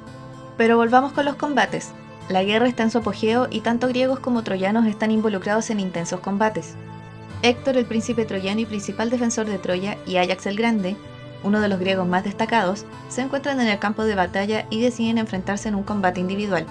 Pero 0.59 0.77
volvamos 0.77 1.13
con 1.13 1.25
los 1.25 1.37
combates. 1.37 1.93
La 2.29 2.43
guerra 2.43 2.69
está 2.69 2.83
en 2.83 2.91
su 2.91 2.99
apogeo 2.99 3.49
y 3.51 3.61
tanto 3.61 3.89
griegos 3.89 4.19
como 4.19 4.43
troyanos 4.43 4.87
están 4.87 5.11
involucrados 5.11 5.71
en 5.71 5.81
intensos 5.81 6.21
combates. 6.21 6.75
Héctor, 7.45 7.77
el 7.77 7.85
príncipe 7.85 8.25
troyano 8.25 8.61
y 8.61 8.65
principal 8.65 9.11
defensor 9.11 9.45
de 9.45 9.59
Troya, 9.59 9.99
y 10.07 10.17
Ajax 10.17 10.47
el 10.47 10.57
Grande, 10.57 10.97
uno 11.43 11.61
de 11.61 11.69
los 11.69 11.79
griegos 11.79 12.09
más 12.09 12.25
destacados, 12.25 12.87
se 13.11 13.21
encuentran 13.21 13.61
en 13.61 13.69
el 13.69 13.79
campo 13.79 14.05
de 14.05 14.15
batalla 14.15 14.67
y 14.71 14.81
deciden 14.81 15.19
enfrentarse 15.19 15.69
en 15.69 15.75
un 15.75 15.83
combate 15.83 16.21
individual. 16.21 16.65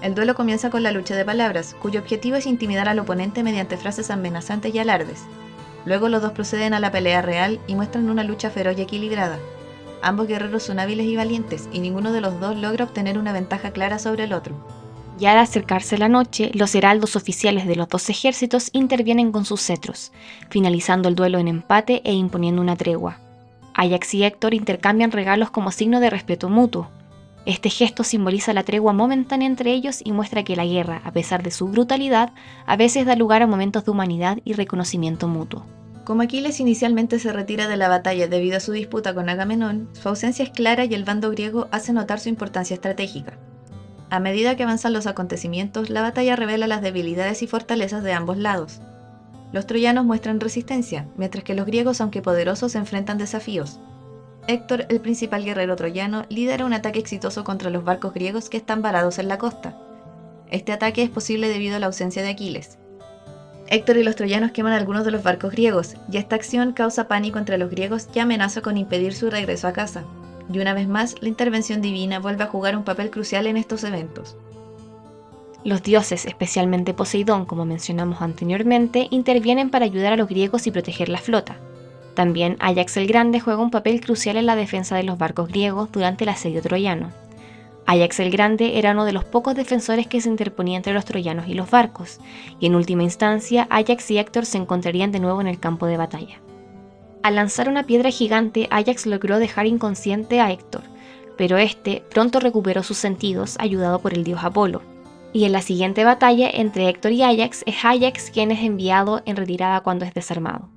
El 0.00 0.14
duelo 0.14 0.34
comienza 0.34 0.70
con 0.70 0.82
la 0.82 0.92
lucha 0.92 1.14
de 1.14 1.26
palabras, 1.26 1.76
cuyo 1.78 2.00
objetivo 2.00 2.36
es 2.36 2.46
intimidar 2.46 2.88
al 2.88 3.00
oponente 3.00 3.42
mediante 3.42 3.76
frases 3.76 4.10
amenazantes 4.10 4.74
y 4.74 4.78
alardes. 4.78 5.24
Luego 5.84 6.08
los 6.08 6.22
dos 6.22 6.32
proceden 6.32 6.72
a 6.72 6.80
la 6.80 6.90
pelea 6.90 7.20
real 7.20 7.60
y 7.66 7.74
muestran 7.74 8.08
una 8.08 8.24
lucha 8.24 8.48
feroz 8.48 8.78
y 8.78 8.80
equilibrada. 8.80 9.38
Ambos 10.00 10.26
guerreros 10.26 10.62
son 10.62 10.78
hábiles 10.78 11.04
y 11.04 11.16
valientes, 11.16 11.68
y 11.70 11.80
ninguno 11.80 12.12
de 12.12 12.22
los 12.22 12.40
dos 12.40 12.56
logra 12.56 12.86
obtener 12.86 13.18
una 13.18 13.34
ventaja 13.34 13.72
clara 13.72 13.98
sobre 13.98 14.24
el 14.24 14.32
otro. 14.32 14.54
Ya 15.22 15.30
al 15.30 15.38
acercarse 15.38 15.98
la 15.98 16.08
noche, 16.08 16.50
los 16.52 16.74
heraldos 16.74 17.14
oficiales 17.14 17.68
de 17.68 17.76
los 17.76 17.88
dos 17.88 18.10
ejércitos 18.10 18.70
intervienen 18.72 19.30
con 19.30 19.44
sus 19.44 19.60
cetros, 19.60 20.10
finalizando 20.50 21.08
el 21.08 21.14
duelo 21.14 21.38
en 21.38 21.46
empate 21.46 22.02
e 22.04 22.12
imponiendo 22.12 22.60
una 22.60 22.74
tregua. 22.74 23.20
Ajax 23.72 24.14
y 24.14 24.24
Héctor 24.24 24.52
intercambian 24.52 25.12
regalos 25.12 25.52
como 25.52 25.70
signo 25.70 26.00
de 26.00 26.10
respeto 26.10 26.48
mutuo. 26.48 26.90
Este 27.46 27.70
gesto 27.70 28.02
simboliza 28.02 28.52
la 28.52 28.64
tregua 28.64 28.94
momentánea 28.94 29.46
entre 29.46 29.72
ellos 29.72 30.00
y 30.04 30.10
muestra 30.10 30.42
que 30.42 30.56
la 30.56 30.66
guerra, 30.66 31.00
a 31.04 31.12
pesar 31.12 31.44
de 31.44 31.52
su 31.52 31.68
brutalidad, 31.68 32.32
a 32.66 32.74
veces 32.74 33.06
da 33.06 33.14
lugar 33.14 33.42
a 33.42 33.46
momentos 33.46 33.84
de 33.84 33.92
humanidad 33.92 34.40
y 34.44 34.54
reconocimiento 34.54 35.28
mutuo. 35.28 35.64
Como 36.02 36.22
Aquiles 36.22 36.58
inicialmente 36.58 37.20
se 37.20 37.32
retira 37.32 37.68
de 37.68 37.76
la 37.76 37.88
batalla 37.88 38.26
debido 38.26 38.56
a 38.56 38.60
su 38.60 38.72
disputa 38.72 39.14
con 39.14 39.28
Agamenón, 39.28 39.88
su 39.92 40.08
ausencia 40.08 40.44
es 40.44 40.50
clara 40.50 40.84
y 40.84 40.94
el 40.94 41.04
bando 41.04 41.30
griego 41.30 41.68
hace 41.70 41.92
notar 41.92 42.18
su 42.18 42.28
importancia 42.28 42.74
estratégica. 42.74 43.38
A 44.12 44.20
medida 44.20 44.56
que 44.56 44.62
avanzan 44.62 44.92
los 44.92 45.06
acontecimientos, 45.06 45.88
la 45.88 46.02
batalla 46.02 46.36
revela 46.36 46.66
las 46.66 46.82
debilidades 46.82 47.42
y 47.42 47.46
fortalezas 47.46 48.04
de 48.04 48.12
ambos 48.12 48.36
lados. 48.36 48.82
Los 49.54 49.66
troyanos 49.66 50.04
muestran 50.04 50.38
resistencia, 50.38 51.06
mientras 51.16 51.44
que 51.44 51.54
los 51.54 51.64
griegos, 51.64 52.02
aunque 52.02 52.20
poderosos, 52.20 52.74
enfrentan 52.74 53.16
desafíos. 53.16 53.80
Héctor, 54.48 54.84
el 54.90 55.00
principal 55.00 55.46
guerrero 55.46 55.76
troyano, 55.76 56.26
lidera 56.28 56.66
un 56.66 56.74
ataque 56.74 56.98
exitoso 56.98 57.42
contra 57.42 57.70
los 57.70 57.84
barcos 57.84 58.12
griegos 58.12 58.50
que 58.50 58.58
están 58.58 58.82
varados 58.82 59.18
en 59.18 59.28
la 59.28 59.38
costa. 59.38 59.78
Este 60.50 60.72
ataque 60.72 61.02
es 61.02 61.08
posible 61.08 61.48
debido 61.48 61.76
a 61.76 61.78
la 61.78 61.86
ausencia 61.86 62.22
de 62.22 62.28
Aquiles. 62.28 62.76
Héctor 63.68 63.96
y 63.96 64.02
los 64.02 64.16
troyanos 64.16 64.50
queman 64.50 64.74
algunos 64.74 65.06
de 65.06 65.10
los 65.10 65.22
barcos 65.22 65.52
griegos, 65.52 65.94
y 66.10 66.18
esta 66.18 66.36
acción 66.36 66.74
causa 66.74 67.08
pánico 67.08 67.38
entre 67.38 67.56
los 67.56 67.70
griegos 67.70 68.08
y 68.14 68.18
amenaza 68.18 68.60
con 68.60 68.76
impedir 68.76 69.14
su 69.14 69.30
regreso 69.30 69.68
a 69.68 69.72
casa. 69.72 70.04
Y 70.52 70.58
una 70.58 70.74
vez 70.74 70.88
más, 70.88 71.16
la 71.20 71.28
intervención 71.28 71.82
divina 71.82 72.18
vuelve 72.18 72.44
a 72.44 72.48
jugar 72.48 72.76
un 72.76 72.84
papel 72.84 73.10
crucial 73.10 73.46
en 73.46 73.56
estos 73.56 73.84
eventos. 73.84 74.36
Los 75.64 75.82
dioses, 75.82 76.26
especialmente 76.26 76.94
Poseidón, 76.94 77.44
como 77.44 77.64
mencionamos 77.64 78.20
anteriormente, 78.20 79.06
intervienen 79.10 79.70
para 79.70 79.84
ayudar 79.84 80.12
a 80.12 80.16
los 80.16 80.28
griegos 80.28 80.66
y 80.66 80.72
proteger 80.72 81.08
la 81.08 81.18
flota. 81.18 81.56
También 82.14 82.56
Ajax 82.58 82.96
el 82.96 83.06
Grande 83.06 83.40
juega 83.40 83.62
un 83.62 83.70
papel 83.70 84.00
crucial 84.00 84.36
en 84.36 84.46
la 84.46 84.56
defensa 84.56 84.96
de 84.96 85.04
los 85.04 85.18
barcos 85.18 85.48
griegos 85.48 85.90
durante 85.92 86.24
el 86.24 86.30
asedio 86.30 86.62
troyano. 86.62 87.12
Ajax 87.86 88.20
el 88.20 88.30
Grande 88.30 88.78
era 88.78 88.92
uno 88.92 89.04
de 89.04 89.12
los 89.12 89.24
pocos 89.24 89.54
defensores 89.54 90.06
que 90.06 90.20
se 90.20 90.28
interponía 90.28 90.76
entre 90.76 90.94
los 90.94 91.04
troyanos 91.04 91.48
y 91.48 91.54
los 91.54 91.70
barcos, 91.70 92.18
y 92.58 92.66
en 92.66 92.74
última 92.74 93.02
instancia 93.02 93.66
Ajax 93.70 94.10
y 94.10 94.18
Héctor 94.18 94.46
se 94.46 94.58
encontrarían 94.58 95.12
de 95.12 95.20
nuevo 95.20 95.40
en 95.40 95.46
el 95.46 95.58
campo 95.58 95.86
de 95.86 95.96
batalla. 95.96 96.40
Al 97.22 97.36
lanzar 97.36 97.68
una 97.68 97.84
piedra 97.84 98.10
gigante, 98.10 98.66
Ajax 98.70 99.06
logró 99.06 99.38
dejar 99.38 99.66
inconsciente 99.66 100.40
a 100.40 100.50
Héctor, 100.50 100.82
pero 101.36 101.56
este 101.56 102.02
pronto 102.10 102.40
recuperó 102.40 102.82
sus 102.82 102.98
sentidos 102.98 103.56
ayudado 103.60 104.00
por 104.00 104.12
el 104.12 104.24
dios 104.24 104.42
Apolo. 104.42 104.82
Y 105.32 105.44
en 105.44 105.52
la 105.52 105.62
siguiente 105.62 106.04
batalla 106.04 106.50
entre 106.52 106.88
Héctor 106.88 107.12
y 107.12 107.22
Ajax 107.22 107.62
es 107.64 107.76
Ajax 107.84 108.30
quien 108.30 108.50
es 108.50 108.60
enviado 108.64 109.22
en 109.24 109.36
retirada 109.36 109.80
cuando 109.82 110.04
es 110.04 110.12
desarmado. 110.12 110.68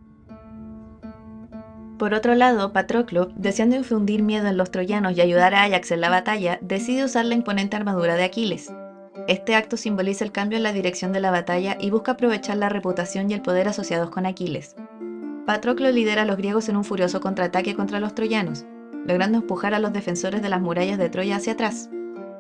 Por 1.97 2.13
otro 2.13 2.35
lado, 2.35 2.73
Patroclo, 2.73 3.29
deseando 3.35 3.75
infundir 3.75 4.21
miedo 4.21 4.47
en 4.47 4.57
los 4.57 4.69
troyanos 4.69 5.17
y 5.17 5.21
ayudar 5.21 5.55
a 5.55 5.63
Ajax 5.63 5.91
en 5.91 6.01
la 6.01 6.09
batalla, 6.09 6.59
decide 6.61 7.05
usar 7.05 7.25
la 7.25 7.35
imponente 7.35 7.75
armadura 7.75 8.15
de 8.15 8.23
Aquiles. 8.23 8.71
Este 9.27 9.55
acto 9.55 9.77
simboliza 9.77 10.23
el 10.23 10.31
cambio 10.31 10.57
en 10.57 10.63
la 10.63 10.73
dirección 10.73 11.11
de 11.11 11.21
la 11.21 11.31
batalla 11.31 11.77
y 11.79 11.89
busca 11.89 12.11
aprovechar 12.11 12.57
la 12.57 12.69
reputación 12.69 13.31
y 13.31 13.33
el 13.33 13.41
poder 13.41 13.67
asociados 13.67 14.11
con 14.11 14.25
Aquiles. 14.25 14.75
Patroclo 15.45 15.91
lidera 15.91 16.23
a 16.23 16.25
los 16.25 16.37
griegos 16.37 16.69
en 16.69 16.77
un 16.77 16.83
furioso 16.83 17.21
contraataque 17.21 17.75
contra 17.75 17.99
los 17.99 18.15
troyanos, 18.15 18.65
logrando 19.05 19.37
empujar 19.37 19.73
a 19.73 19.79
los 19.79 19.93
defensores 19.93 20.41
de 20.41 20.49
las 20.49 20.61
murallas 20.61 20.97
de 20.97 21.09
Troya 21.09 21.35
hacia 21.35 21.53
atrás. 21.53 21.89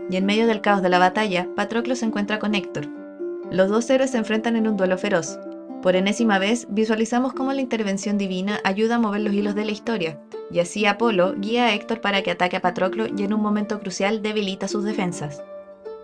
Y 0.09 0.17
en 0.17 0.25
medio 0.25 0.47
del 0.47 0.61
caos 0.61 0.81
de 0.81 0.89
la 0.89 0.99
batalla, 0.99 1.47
Patroclo 1.55 1.95
se 1.95 2.05
encuentra 2.05 2.39
con 2.39 2.55
Héctor. 2.55 2.87
Los 3.51 3.69
dos 3.69 3.89
héroes 3.89 4.11
se 4.11 4.17
enfrentan 4.17 4.55
en 4.55 4.67
un 4.67 4.77
duelo 4.77 4.97
feroz, 4.97 5.39
por 5.85 5.95
enésima 5.95 6.39
vez, 6.39 6.65
visualizamos 6.67 7.33
cómo 7.33 7.53
la 7.53 7.61
intervención 7.61 8.17
divina 8.17 8.59
ayuda 8.63 8.95
a 8.95 8.97
mover 8.97 9.21
los 9.21 9.35
hilos 9.35 9.53
de 9.53 9.65
la 9.65 9.71
historia, 9.71 10.19
y 10.49 10.57
así 10.57 10.87
Apolo 10.87 11.35
guía 11.37 11.65
a 11.65 11.75
Héctor 11.75 12.01
para 12.01 12.23
que 12.23 12.31
ataque 12.31 12.57
a 12.57 12.61
Patroclo 12.61 13.05
y 13.05 13.21
en 13.21 13.35
un 13.35 13.41
momento 13.43 13.79
crucial 13.79 14.23
debilita 14.23 14.67
sus 14.67 14.83
defensas. 14.83 15.43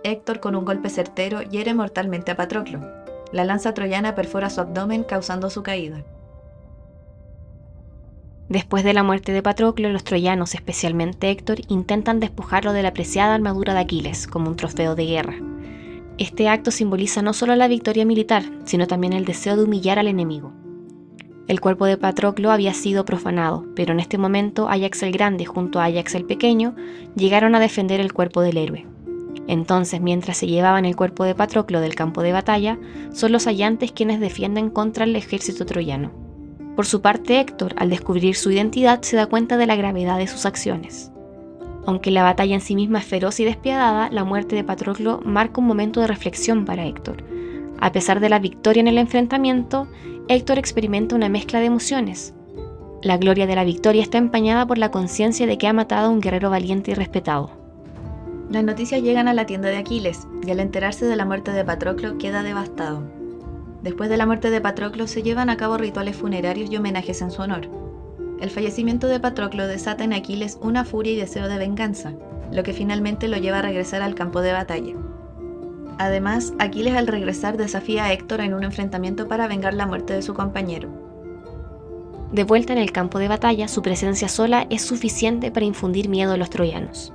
Héctor 0.03 0.39
con 0.39 0.55
un 0.55 0.65
golpe 0.65 0.89
certero 0.89 1.41
hiere 1.41 1.73
mortalmente 1.73 2.29
a 2.29 2.37
Patroclo. 2.37 2.79
La 3.31 3.43
lanza 3.43 3.73
troyana 3.73 4.13
perfora 4.13 4.51
su 4.51 4.61
abdomen 4.61 5.03
causando 5.03 5.49
su 5.49 5.63
caída. 5.63 6.03
Después 8.51 8.83
de 8.83 8.93
la 8.93 9.01
muerte 9.01 9.31
de 9.31 9.41
Patroclo, 9.41 9.89
los 9.91 10.03
troyanos, 10.03 10.55
especialmente 10.55 11.31
Héctor, 11.31 11.59
intentan 11.69 12.19
despojarlo 12.19 12.73
de 12.73 12.83
la 12.83 12.91
preciada 12.91 13.33
armadura 13.33 13.73
de 13.73 13.79
Aquiles 13.79 14.27
como 14.27 14.49
un 14.49 14.57
trofeo 14.57 14.93
de 14.93 15.05
guerra. 15.05 15.35
Este 16.17 16.49
acto 16.49 16.69
simboliza 16.69 17.21
no 17.21 17.31
solo 17.31 17.55
la 17.55 17.69
victoria 17.69 18.05
militar, 18.05 18.43
sino 18.65 18.87
también 18.87 19.13
el 19.13 19.23
deseo 19.23 19.55
de 19.55 19.63
humillar 19.63 19.99
al 19.99 20.09
enemigo. 20.09 20.51
El 21.47 21.61
cuerpo 21.61 21.85
de 21.85 21.95
Patroclo 21.95 22.51
había 22.51 22.73
sido 22.73 23.05
profanado, 23.05 23.65
pero 23.73 23.93
en 23.93 24.01
este 24.01 24.17
momento 24.17 24.67
Ajax 24.67 25.03
el 25.03 25.13
Grande 25.13 25.45
junto 25.45 25.79
a 25.79 25.85
Ajax 25.85 26.15
el 26.15 26.25
Pequeño 26.25 26.75
llegaron 27.15 27.55
a 27.55 27.61
defender 27.61 28.01
el 28.01 28.11
cuerpo 28.11 28.41
del 28.41 28.57
héroe. 28.57 28.85
Entonces, 29.47 30.01
mientras 30.01 30.35
se 30.35 30.47
llevaban 30.47 30.83
el 30.83 30.97
cuerpo 30.97 31.23
de 31.23 31.35
Patroclo 31.35 31.79
del 31.79 31.95
campo 31.95 32.21
de 32.21 32.33
batalla, 32.33 32.77
son 33.13 33.31
los 33.31 33.47
hallantes 33.47 33.93
quienes 33.93 34.19
defienden 34.19 34.69
contra 34.69 35.05
el 35.05 35.15
ejército 35.15 35.65
troyano. 35.65 36.20
Por 36.76 36.86
su 36.86 37.01
parte, 37.01 37.39
Héctor, 37.39 37.74
al 37.78 37.89
descubrir 37.89 38.36
su 38.36 38.51
identidad, 38.51 39.01
se 39.01 39.17
da 39.17 39.26
cuenta 39.26 39.57
de 39.57 39.67
la 39.67 39.76
gravedad 39.76 40.17
de 40.17 40.28
sus 40.28 40.45
acciones. 40.45 41.11
Aunque 41.86 42.11
la 42.11 42.24
batalla 42.24 42.55
en 42.55 42.61
sí 42.61 42.76
misma 42.76 42.99
es 42.99 43.05
feroz 43.05 43.39
y 43.39 43.43
despiadada, 43.43 44.09
la 44.09 44.24
muerte 44.24 44.55
de 44.55 44.63
Patroclo 44.63 45.19
marca 45.26 45.59
un 45.59 45.67
momento 45.67 45.99
de 45.99 46.07
reflexión 46.07 46.65
para 46.65 46.86
Héctor. 46.86 47.24
A 47.80 47.91
pesar 47.91 48.19
de 48.19 48.30
la 48.30 48.39
victoria 48.39 48.82
en 48.82 48.88
el 48.88 48.99
enfrentamiento, 48.99 49.88
Héctor 50.28 50.59
experimenta 50.59 51.15
una 51.15 51.30
mezcla 51.30 51.59
de 51.59 51.65
emociones. 51.65 52.34
La 53.01 53.17
gloria 53.17 53.47
de 53.47 53.55
la 53.55 53.63
victoria 53.63 54.03
está 54.03 54.19
empañada 54.19 54.67
por 54.67 54.78
la 54.78 54.91
conciencia 54.91 55.47
de 55.47 55.57
que 55.57 55.67
ha 55.67 55.74
matado 55.74 56.07
a 56.07 56.11
un 56.11 56.22
guerrero 56.22 56.51
valiente 56.51 56.91
y 56.91 56.93
respetado. 56.93 57.49
Las 58.51 58.63
noticias 58.63 59.01
llegan 59.01 59.28
a 59.28 59.34
la 59.34 59.45
tienda 59.45 59.69
de 59.69 59.78
Aquiles, 59.78 60.28
y 60.45 60.51
al 60.51 60.59
enterarse 60.59 61.05
de 61.05 61.15
la 61.15 61.26
muerte 61.26 61.51
de 61.51 61.65
Patroclo 61.65 62.17
queda 62.17 62.43
devastado. 62.43 63.20
Después 63.84 64.09
de 64.09 64.17
la 64.17 64.27
muerte 64.27 64.49
de 64.51 64.61
Patroclo 64.61 65.07
se 65.07 65.23
llevan 65.23 65.49
a 65.49 65.57
cabo 65.57 65.77
rituales 65.77 66.15
funerarios 66.15 66.69
y 66.71 66.77
homenajes 66.77 67.21
en 67.21 67.32
su 67.32 67.41
honor. 67.41 67.67
El 68.39 68.49
fallecimiento 68.49 69.07
de 69.07 69.19
Patroclo 69.19 69.67
desata 69.67 70.03
en 70.03 70.13
Aquiles 70.13 70.59
una 70.61 70.86
furia 70.86 71.13
y 71.13 71.15
deseo 71.15 71.47
de 71.47 71.57
venganza, 71.57 72.13
lo 72.51 72.63
que 72.63 72.73
finalmente 72.73 73.27
lo 73.27 73.38
lleva 73.38 73.59
a 73.59 73.63
regresar 73.63 74.01
al 74.01 74.15
campo 74.15 74.41
de 74.41 74.53
batalla. 74.53 74.93
Además, 75.97 76.53
Aquiles 76.59 76.95
al 76.95 77.07
regresar 77.07 77.57
desafía 77.57 78.05
a 78.05 78.13
Héctor 78.13 78.41
en 78.41 78.53
un 78.53 78.63
enfrentamiento 78.63 79.27
para 79.27 79.47
vengar 79.47 79.73
la 79.73 79.86
muerte 79.86 80.13
de 80.13 80.21
su 80.21 80.34
compañero. 80.34 80.89
De 82.32 82.43
vuelta 82.43 82.73
en 82.73 82.79
el 82.79 82.91
campo 82.91 83.19
de 83.19 83.27
batalla, 83.27 83.67
su 83.67 83.82
presencia 83.82 84.27
sola 84.27 84.65
es 84.69 84.84
suficiente 84.84 85.51
para 85.51 85.65
infundir 85.65 86.07
miedo 86.07 86.34
a 86.34 86.38
los 86.38 86.49
troyanos. 86.49 87.13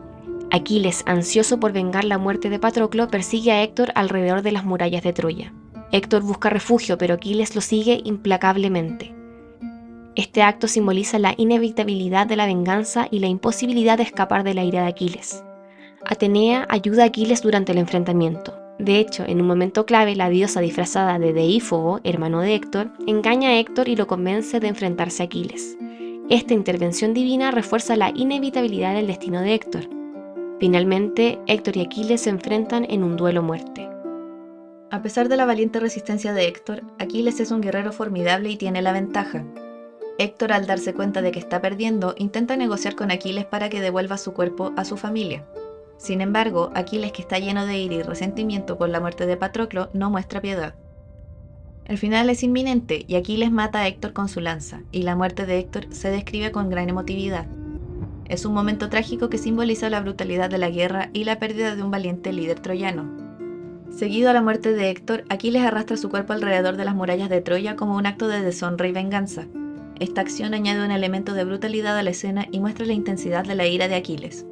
Aquiles, 0.50 1.02
ansioso 1.06 1.58
por 1.58 1.72
vengar 1.72 2.04
la 2.04 2.18
muerte 2.18 2.50
de 2.50 2.58
Patroclo, 2.58 3.08
persigue 3.08 3.52
a 3.52 3.62
Héctor 3.62 3.92
alrededor 3.94 4.42
de 4.42 4.52
las 4.52 4.64
murallas 4.64 5.02
de 5.02 5.12
Troya. 5.12 5.52
Héctor 5.96 6.22
busca 6.22 6.50
refugio, 6.50 6.98
pero 6.98 7.14
Aquiles 7.14 7.54
lo 7.54 7.62
sigue 7.62 8.02
implacablemente. 8.04 9.14
Este 10.14 10.42
acto 10.42 10.68
simboliza 10.68 11.18
la 11.18 11.34
inevitabilidad 11.38 12.26
de 12.26 12.36
la 12.36 12.44
venganza 12.44 13.08
y 13.10 13.20
la 13.20 13.28
imposibilidad 13.28 13.96
de 13.96 14.02
escapar 14.02 14.44
de 14.44 14.52
la 14.52 14.62
ira 14.62 14.82
de 14.82 14.88
Aquiles. 14.88 15.42
Atenea 16.04 16.66
ayuda 16.68 17.04
a 17.04 17.06
Aquiles 17.06 17.40
durante 17.40 17.72
el 17.72 17.78
enfrentamiento. 17.78 18.54
De 18.78 18.98
hecho, 18.98 19.24
en 19.26 19.40
un 19.40 19.46
momento 19.46 19.86
clave, 19.86 20.14
la 20.16 20.28
diosa 20.28 20.60
disfrazada 20.60 21.18
de 21.18 21.32
Deífobo, 21.32 22.00
hermano 22.04 22.40
de 22.40 22.54
Héctor, 22.54 22.90
engaña 23.06 23.48
a 23.48 23.58
Héctor 23.58 23.88
y 23.88 23.96
lo 23.96 24.06
convence 24.06 24.60
de 24.60 24.68
enfrentarse 24.68 25.22
a 25.22 25.26
Aquiles. 25.26 25.78
Esta 26.28 26.52
intervención 26.52 27.14
divina 27.14 27.52
refuerza 27.52 27.96
la 27.96 28.12
inevitabilidad 28.14 28.94
del 28.94 29.06
destino 29.06 29.40
de 29.40 29.54
Héctor. 29.54 29.88
Finalmente, 30.60 31.38
Héctor 31.46 31.78
y 31.78 31.80
Aquiles 31.80 32.20
se 32.20 32.30
enfrentan 32.30 32.86
en 32.90 33.02
un 33.02 33.16
duelo 33.16 33.42
muerte. 33.42 33.88
A 34.88 35.02
pesar 35.02 35.28
de 35.28 35.36
la 35.36 35.46
valiente 35.46 35.80
resistencia 35.80 36.32
de 36.32 36.46
Héctor, 36.46 36.84
Aquiles 37.00 37.40
es 37.40 37.50
un 37.50 37.60
guerrero 37.60 37.90
formidable 37.90 38.50
y 38.50 38.56
tiene 38.56 38.82
la 38.82 38.92
ventaja. 38.92 39.44
Héctor, 40.16 40.52
al 40.52 40.66
darse 40.68 40.94
cuenta 40.94 41.22
de 41.22 41.32
que 41.32 41.40
está 41.40 41.60
perdiendo, 41.60 42.14
intenta 42.16 42.56
negociar 42.56 42.94
con 42.94 43.10
Aquiles 43.10 43.46
para 43.46 43.68
que 43.68 43.80
devuelva 43.80 44.16
su 44.16 44.32
cuerpo 44.32 44.72
a 44.76 44.84
su 44.84 44.96
familia. 44.96 45.44
Sin 45.98 46.20
embargo, 46.20 46.70
Aquiles, 46.74 47.10
que 47.10 47.22
está 47.22 47.40
lleno 47.40 47.66
de 47.66 47.78
ira 47.78 47.96
y 47.96 48.02
resentimiento 48.02 48.78
por 48.78 48.88
la 48.88 49.00
muerte 49.00 49.26
de 49.26 49.36
Patroclo, 49.36 49.90
no 49.92 50.08
muestra 50.08 50.40
piedad. 50.40 50.76
El 51.84 51.98
final 51.98 52.30
es 52.30 52.44
inminente 52.44 53.04
y 53.08 53.16
Aquiles 53.16 53.50
mata 53.50 53.80
a 53.80 53.88
Héctor 53.88 54.12
con 54.12 54.28
su 54.28 54.40
lanza, 54.40 54.82
y 54.92 55.02
la 55.02 55.16
muerte 55.16 55.46
de 55.46 55.58
Héctor 55.58 55.86
se 55.90 56.10
describe 56.10 56.52
con 56.52 56.70
gran 56.70 56.88
emotividad. 56.88 57.46
Es 58.26 58.44
un 58.44 58.54
momento 58.54 58.88
trágico 58.88 59.30
que 59.30 59.38
simboliza 59.38 59.90
la 59.90 60.00
brutalidad 60.00 60.48
de 60.48 60.58
la 60.58 60.70
guerra 60.70 61.10
y 61.12 61.24
la 61.24 61.40
pérdida 61.40 61.74
de 61.74 61.82
un 61.82 61.90
valiente 61.90 62.32
líder 62.32 62.60
troyano. 62.60 63.25
Seguido 63.96 64.30
a 64.30 64.32
la 64.34 64.42
muerte 64.42 64.74
de 64.74 64.90
Héctor, 64.90 65.24
Aquiles 65.30 65.62
arrastra 65.62 65.96
su 65.96 66.10
cuerpo 66.10 66.34
alrededor 66.34 66.76
de 66.76 66.84
las 66.84 66.94
murallas 66.94 67.30
de 67.30 67.40
Troya 67.40 67.76
como 67.76 67.96
un 67.96 68.06
acto 68.06 68.28
de 68.28 68.42
deshonra 68.42 68.86
y 68.86 68.92
venganza, 68.92 69.46
esta 69.98 70.20
acción 70.20 70.52
añade 70.52 70.84
un 70.84 70.90
elemento 70.90 71.32
de 71.32 71.44
brutalidad 71.44 71.96
a 71.96 72.02
la 72.02 72.10
escena 72.10 72.46
y 72.52 72.60
muestra 72.60 72.84
la 72.84 72.92
intensidad 72.92 73.44
de 73.44 73.54
la 73.54 73.66
ira 73.66 73.88
de 73.88 73.94
Aquiles. 73.94 74.44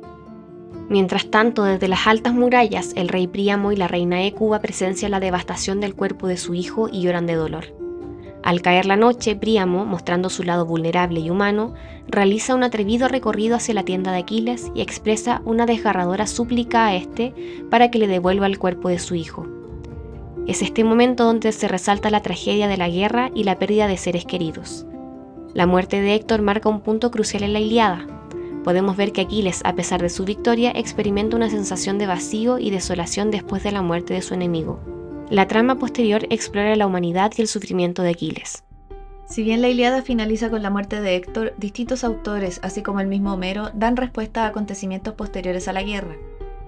Mientras 0.89 1.31
tanto, 1.31 1.65
desde 1.65 1.89
las 1.89 2.07
altas 2.07 2.33
murallas, 2.33 2.93
el 2.97 3.09
rey 3.09 3.27
Príamo 3.27 3.71
y 3.71 3.77
la 3.77 3.89
reina 3.89 4.25
Écuba 4.25 4.61
presencian 4.61 5.11
la 5.11 5.21
devastación 5.21 5.81
del 5.81 5.95
cuerpo 5.95 6.27
de 6.27 6.39
su 6.39 6.55
hijo 6.55 6.89
y 6.91 7.03
lloran 7.03 7.27
de 7.27 7.35
dolor. 7.35 7.84
Al 8.45 8.61
caer 8.61 8.85
la 8.85 8.97
noche, 8.97 9.37
Príamo, 9.37 9.87
mostrando 9.87 10.29
su 10.29 10.43
lado 10.43 10.67
vulnerable 10.67 11.19
y 11.19 11.31
humano, 11.31 11.73
realiza 12.07 12.55
un 12.55 12.63
atrevido 12.63 13.09
recorrido 13.09 13.57
hacia 13.57 13.73
la 13.73 13.85
tienda 13.85 14.13
de 14.13 14.19
Aquiles 14.19 14.71
y 14.75 14.83
expresa 14.83 15.41
una 15.47 15.65
desgarradora 15.65 16.27
súplica 16.27 16.85
a 16.85 16.95
este 16.95 17.33
para 17.71 17.91
que 17.91 17.99
le 17.99 18.07
devuelva 18.07 18.47
el 18.47 18.59
cuerpo 18.59 18.91
de 18.91 18.99
su 18.99 19.15
hijo. 19.15 19.47
Es 20.47 20.61
este 20.61 20.85
momento 20.85 21.25
donde 21.25 21.53
se 21.53 21.69
resalta 21.69 22.11
la 22.11 22.21
tragedia 22.21 22.69
de 22.69 22.77
la 22.77 22.91
guerra 22.91 23.31
y 23.35 23.45
la 23.45 23.59
pérdida 23.59 23.89
de 23.89 23.97
seres 23.97 24.27
queridos. 24.27 24.85
La 25.55 25.67
muerte 25.67 26.03
de 26.03 26.15
Héctor 26.15 26.43
marca 26.43 26.69
un 26.69 26.83
punto 26.83 27.11
crucial 27.11 27.45
en 27.45 27.55
la 27.55 27.61
Iliada. 27.61 28.07
Podemos 28.63 28.99
ver 28.99 29.13
que 29.13 29.23
Aquiles, 29.23 29.63
a 29.65 29.75
pesar 29.75 30.03
de 30.03 30.11
su 30.11 30.27
victoria, 30.27 30.71
experimenta 30.75 31.35
una 31.35 31.49
sensación 31.49 31.97
de 31.97 32.09
vacío 32.09 32.59
y 32.59 32.69
desolación 32.69 33.31
después 33.31 33.63
de 33.63 33.73
la 33.73 33.81
muerte 33.81 34.13
de 34.13 34.21
su 34.21 34.35
enemigo. 34.35 34.81
La 35.31 35.49
trama 35.49 35.77
posterior 35.77 36.27
explora 36.29 36.77
la 36.77 36.87
humanidad 36.87 37.33
y 37.37 37.41
el 37.41 37.49
sufrimiento 37.49 38.03
de 38.03 38.11
Aquiles. 38.11 38.63
Si 39.27 39.43
bien 39.43 39.63
la 39.63 39.69
Iliada 39.69 40.03
finaliza 40.03 40.51
con 40.51 40.63
la 40.63 40.69
muerte 40.69 41.01
de 41.01 41.17
Héctor, 41.17 41.55
distintos 41.57 42.05
autores, 42.05 42.61
así 42.63 42.83
como 42.83 43.01
el 43.01 43.07
mismo 43.07 43.33
Homero, 43.33 43.71
dan 43.73 43.97
respuesta 43.97 44.45
a 44.45 44.49
acontecimientos 44.49 45.15
posteriores 45.15 45.67
a 45.67 45.73
la 45.73 45.83
guerra. 45.83 46.17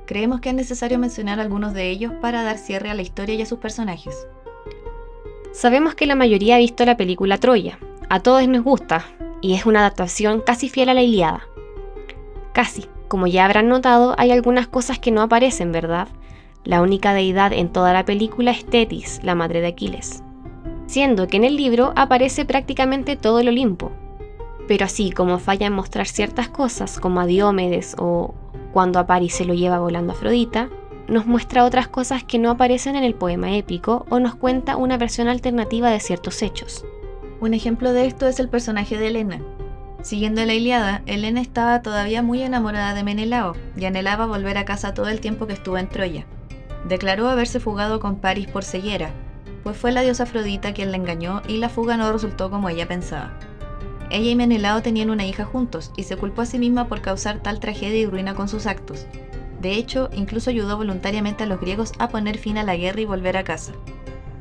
Creemos 0.07 0.40
que 0.40 0.48
es 0.48 0.54
necesario 0.54 0.98
mencionar 0.98 1.38
algunos 1.38 1.74
de 1.74 1.90
ellos 1.90 2.14
para 2.22 2.42
dar 2.44 2.57
cierre 2.57 2.88
a 2.88 2.94
la 2.94 3.02
historia 3.02 3.34
y 3.34 3.42
a 3.42 3.46
sus 3.46 3.59
personajes. 3.59 4.26
Sabemos 5.52 5.94
que 5.94 6.07
la 6.07 6.14
mayoría 6.14 6.57
ha 6.57 6.59
visto 6.59 6.86
la 6.86 6.96
película 6.96 7.36
Troya, 7.36 7.78
a 8.09 8.20
todos 8.20 8.48
nos 8.48 8.64
gusta, 8.64 9.04
y 9.42 9.54
es 9.54 9.66
una 9.66 9.80
adaptación 9.80 10.40
casi 10.40 10.70
fiel 10.70 10.88
a 10.88 10.94
la 10.94 11.02
Iliada. 11.02 11.46
Casi, 12.54 12.86
como 13.09 13.26
ya 13.26 13.44
habrán 13.44 13.68
notado, 13.68 14.14
hay 14.16 14.30
algunas 14.30 14.66
cosas 14.66 14.98
que 14.98 15.11
no 15.11 15.20
aparecen, 15.20 15.72
¿verdad? 15.72 16.09
La 16.66 16.82
única 16.82 17.14
deidad 17.14 17.52
en 17.52 17.68
toda 17.68 17.92
la 17.92 18.04
película 18.04 18.50
es 18.50 18.66
Tetis, 18.66 19.20
la 19.22 19.36
madre 19.36 19.60
de 19.60 19.68
Aquiles. 19.68 20.24
Siendo 20.86 21.28
que 21.28 21.36
en 21.36 21.44
el 21.44 21.56
libro 21.56 21.92
aparece 21.94 22.44
prácticamente 22.44 23.14
todo 23.14 23.38
el 23.38 23.46
Olimpo. 23.46 23.92
Pero 24.66 24.84
así 24.84 25.12
como 25.12 25.38
falla 25.38 25.68
en 25.68 25.72
mostrar 25.72 26.08
ciertas 26.08 26.48
cosas, 26.48 26.98
como 26.98 27.20
a 27.20 27.26
Diomedes 27.26 27.94
o 27.98 28.34
cuando 28.72 28.98
a 28.98 29.06
Paris 29.06 29.34
se 29.34 29.44
lo 29.44 29.54
lleva 29.54 29.78
volando 29.78 30.12
a 30.12 30.16
Afrodita, 30.16 30.68
nos 31.06 31.24
muestra 31.24 31.64
otras 31.64 31.86
cosas 31.86 32.24
que 32.24 32.40
no 32.40 32.50
aparecen 32.50 32.96
en 32.96 33.04
el 33.04 33.14
poema 33.14 33.56
épico 33.56 34.04
o 34.10 34.18
nos 34.18 34.34
cuenta 34.34 34.76
una 34.76 34.98
versión 34.98 35.28
alternativa 35.28 35.88
de 35.90 36.00
ciertos 36.00 36.42
hechos. 36.42 36.84
Un 37.38 37.54
ejemplo 37.54 37.92
de 37.92 38.06
esto 38.06 38.26
es 38.26 38.40
el 38.40 38.48
personaje 38.48 38.98
de 38.98 39.06
Helena. 39.06 39.40
Siguiendo 40.02 40.44
la 40.44 40.54
Iliada, 40.54 41.02
Helena 41.06 41.40
estaba 41.40 41.80
todavía 41.82 42.22
muy 42.22 42.42
enamorada 42.42 42.92
de 42.92 43.04
Menelao 43.04 43.54
y 43.76 43.84
anhelaba 43.84 44.26
volver 44.26 44.58
a 44.58 44.64
casa 44.64 44.94
todo 44.94 45.08
el 45.08 45.20
tiempo 45.20 45.46
que 45.46 45.52
estuvo 45.52 45.78
en 45.78 45.88
Troya. 45.88 46.26
Declaró 46.89 47.28
haberse 47.28 47.59
fugado 47.59 47.99
con 47.99 48.16
Paris 48.16 48.47
por 48.47 48.62
ceguera, 48.62 49.11
pues 49.64 49.76
fue 49.76 49.91
la 49.91 50.03
diosa 50.03 50.22
Afrodita 50.22 50.72
quien 50.72 50.93
la 50.93 50.97
engañó 50.97 51.43
y 51.49 51.57
la 51.57 51.68
fuga 51.68 51.97
no 51.97 52.12
resultó 52.12 52.49
como 52.49 52.68
ella 52.68 52.87
pensaba. 52.87 53.32
Ella 54.09 54.30
y 54.30 54.37
Menelao 54.37 54.82
tenían 54.82 55.11
una 55.11 55.26
hija 55.26 55.45
juntos 55.45 55.91
y 55.97 56.05
se 56.05 56.16
culpó 56.16 56.43
a 56.43 56.47
sí 56.47 56.61
misma 56.61 56.87
por 56.87 57.01
causar 57.01 57.41
tal 57.43 57.59
tragedia 57.59 57.99
y 57.99 58.07
ruina 58.07 58.37
con 58.37 58.49
sus 58.49 58.66
actos. 58.66 59.07
De 59.61 59.72
hecho, 59.72 60.11
incluso 60.12 60.51
ayudó 60.51 60.76
voluntariamente 60.76 61.43
a 61.43 61.47
los 61.47 61.61
griegos 61.61 61.93
a 61.99 62.09
poner 62.09 62.39
fin 62.39 62.57
a 62.57 62.62
la 62.62 62.76
guerra 62.76 63.01
y 63.01 63.05
volver 63.05 63.37
a 63.37 63.43
casa. 63.43 63.72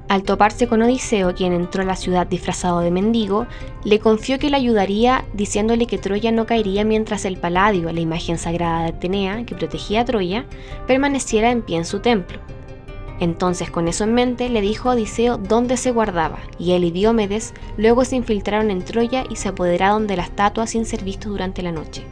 Al 0.08 0.22
toparse 0.22 0.68
con 0.68 0.84
Odiseo, 0.84 1.34
quien 1.34 1.51
entró 1.51 1.82
a 1.82 1.86
la 1.86 1.95
ciudad 1.95 2.28
disfrazado 2.28 2.82
de 2.82 2.91
mendigo, 2.91 3.47
le 3.84 3.99
confió 3.99 4.38
que 4.38 4.51
le 4.51 4.58
ayudaría 4.58 5.26
diciéndole 5.34 5.88
que 5.88 5.97
Troya 5.97 6.32
no 6.32 6.45
caería 6.45 6.86
mientras 6.86 7.26
el 7.26 7.38
Paladio, 7.38 7.91
la 7.91 8.01
imagen 8.01 8.38
sagrada 8.38 8.84
de 8.84 8.89
Atenea 8.89 9.45
que 9.45 9.56
protegía 9.56 10.01
a 10.01 10.06
Troya, 10.06 10.45
permaneciera 10.86 11.49
en 11.49 11.64
pie 11.64 11.78
en 11.78 11.86
su 11.86 12.01
templo. 12.01 12.38
Entonces, 13.20 13.72
con 13.72 13.88
eso 13.88 14.03
en 14.03 14.14
mente, 14.14 14.49
le 14.49 14.62
dijo 14.62 14.89
a 14.89 14.93
Odiseo 14.93 15.38
dónde 15.38 15.76
se 15.76 15.91
guardaba, 15.91 16.38
y 16.60 16.74
él 16.74 16.84
y 16.84 16.91
Diomedes 16.91 17.53
luego 17.76 18.06
se 18.06 18.16
infiltraron 18.16 18.70
en 18.70 18.84
Troya 18.84 19.24
y 19.28 19.38
se 19.38 19.49
apoderaron 19.49 20.06
de 20.06 20.18
la 20.18 20.24
estatua 20.24 20.68
sin 20.68 20.86
ser 20.86 21.03
vistos 21.03 21.32
durante 21.32 21.64
la 21.64 21.72
noche. 21.72 22.03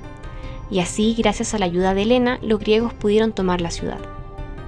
Y 0.72 0.80
así, 0.80 1.14
gracias 1.16 1.54
a 1.54 1.60
la 1.60 1.66
ayuda 1.66 1.94
de 1.94 2.02
Helena, 2.02 2.40
los 2.42 2.60
griegos 2.60 2.94
pudieron 2.94 3.34
tomar 3.34 3.62
la 3.62 3.70
ciudad. 3.70 4.00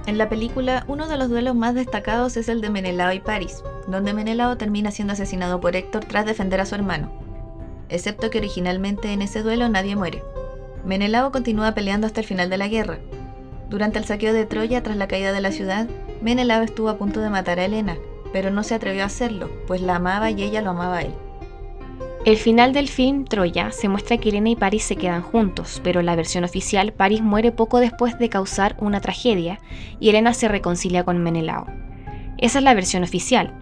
En 0.05 0.19
la 0.19 0.29
película, 0.29 0.85
uno 0.87 1.07
de 1.07 1.17
los 1.17 1.29
duelos 1.29 1.55
más 1.55 1.73
destacados 1.73 2.37
es 2.37 2.47
el 2.47 2.61
de 2.61 2.69
Menelao 2.69 3.11
y 3.13 3.19
Paris, 3.19 3.63
donde 3.87 4.13
Menelao 4.13 4.55
termina 4.55 4.91
siendo 4.91 5.13
asesinado 5.13 5.59
por 5.59 5.75
Héctor 5.75 6.05
tras 6.05 6.27
defender 6.27 6.61
a 6.61 6.67
su 6.67 6.75
hermano. 6.75 7.11
Excepto 7.89 8.29
que 8.29 8.37
originalmente 8.37 9.13
en 9.13 9.23
ese 9.23 9.41
duelo 9.41 9.67
nadie 9.67 9.95
muere. 9.95 10.21
Menelao 10.85 11.31
continúa 11.31 11.73
peleando 11.73 12.05
hasta 12.05 12.21
el 12.21 12.27
final 12.27 12.51
de 12.51 12.57
la 12.57 12.67
guerra. 12.67 12.99
Durante 13.67 13.97
el 13.97 14.05
saqueo 14.05 14.31
de 14.31 14.45
Troya 14.45 14.83
tras 14.83 14.95
la 14.95 15.07
caída 15.07 15.33
de 15.33 15.41
la 15.41 15.51
ciudad, 15.51 15.87
Menelao 16.21 16.61
estuvo 16.61 16.89
a 16.89 16.97
punto 16.99 17.19
de 17.19 17.31
matar 17.31 17.59
a 17.59 17.65
Helena, 17.65 17.97
pero 18.31 18.51
no 18.51 18.61
se 18.61 18.75
atrevió 18.75 19.01
a 19.01 19.07
hacerlo, 19.07 19.49
pues 19.65 19.81
la 19.81 19.95
amaba 19.95 20.29
y 20.29 20.43
ella 20.43 20.61
lo 20.61 20.69
amaba 20.69 20.97
a 20.97 21.01
él. 21.01 21.15
El 22.25 22.37
final 22.37 22.73
del 22.73 22.87
film 22.87 23.23
Troya 23.25 23.71
se 23.71 23.87
muestra 23.87 24.17
que 24.17 24.29
Helena 24.29 24.49
y 24.49 24.55
Paris 24.55 24.83
se 24.83 24.95
quedan 24.95 25.21
juntos, 25.21 25.79
pero 25.83 25.99
en 25.99 26.07
la 26.07 26.15
versión 26.15 26.43
oficial 26.43 26.91
Paris 26.91 27.21
muere 27.21 27.51
poco 27.51 27.79
después 27.79 28.17
de 28.17 28.29
causar 28.29 28.75
una 28.79 28.99
tragedia 28.99 29.59
y 29.99 30.09
Helena 30.09 30.33
se 30.33 30.47
reconcilia 30.47 31.03
con 31.03 31.21
Menelao. 31.21 31.67
Esa 32.39 32.57
es 32.57 32.63
la 32.63 32.73
versión 32.73 33.03
oficial. 33.03 33.53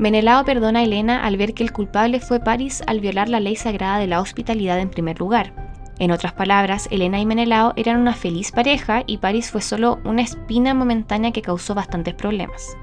Menelao 0.00 0.44
perdona 0.44 0.80
a 0.80 0.82
Helena 0.82 1.24
al 1.24 1.36
ver 1.36 1.54
que 1.54 1.62
el 1.62 1.70
culpable 1.70 2.18
fue 2.18 2.40
Paris 2.40 2.82
al 2.88 2.98
violar 2.98 3.28
la 3.28 3.38
ley 3.38 3.54
sagrada 3.54 4.00
de 4.00 4.08
la 4.08 4.20
hospitalidad 4.20 4.80
en 4.80 4.90
primer 4.90 5.20
lugar. 5.20 5.54
En 6.00 6.10
otras 6.10 6.32
palabras, 6.32 6.88
Helena 6.90 7.20
y 7.20 7.24
Menelao 7.24 7.72
eran 7.76 8.00
una 8.00 8.14
feliz 8.14 8.50
pareja 8.50 9.04
y 9.06 9.18
Paris 9.18 9.52
fue 9.52 9.62
solo 9.62 10.00
una 10.04 10.22
espina 10.22 10.74
momentánea 10.74 11.30
que 11.30 11.40
causó 11.40 11.76
bastantes 11.76 12.14
problemas. 12.14 12.76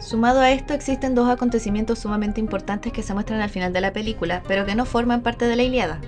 Sumado 0.00 0.40
a 0.40 0.50
esto 0.50 0.72
existen 0.72 1.14
dos 1.14 1.28
acontecimientos 1.28 1.98
sumamente 1.98 2.40
importantes 2.40 2.90
que 2.90 3.02
se 3.02 3.12
muestran 3.12 3.42
al 3.42 3.50
final 3.50 3.74
de 3.74 3.82
la 3.82 3.92
película, 3.92 4.42
pero 4.48 4.64
que 4.64 4.74
no 4.74 4.86
forman 4.86 5.20
parte 5.20 5.46
de 5.46 5.56
la 5.56 5.62
Iliada. 5.62 6.00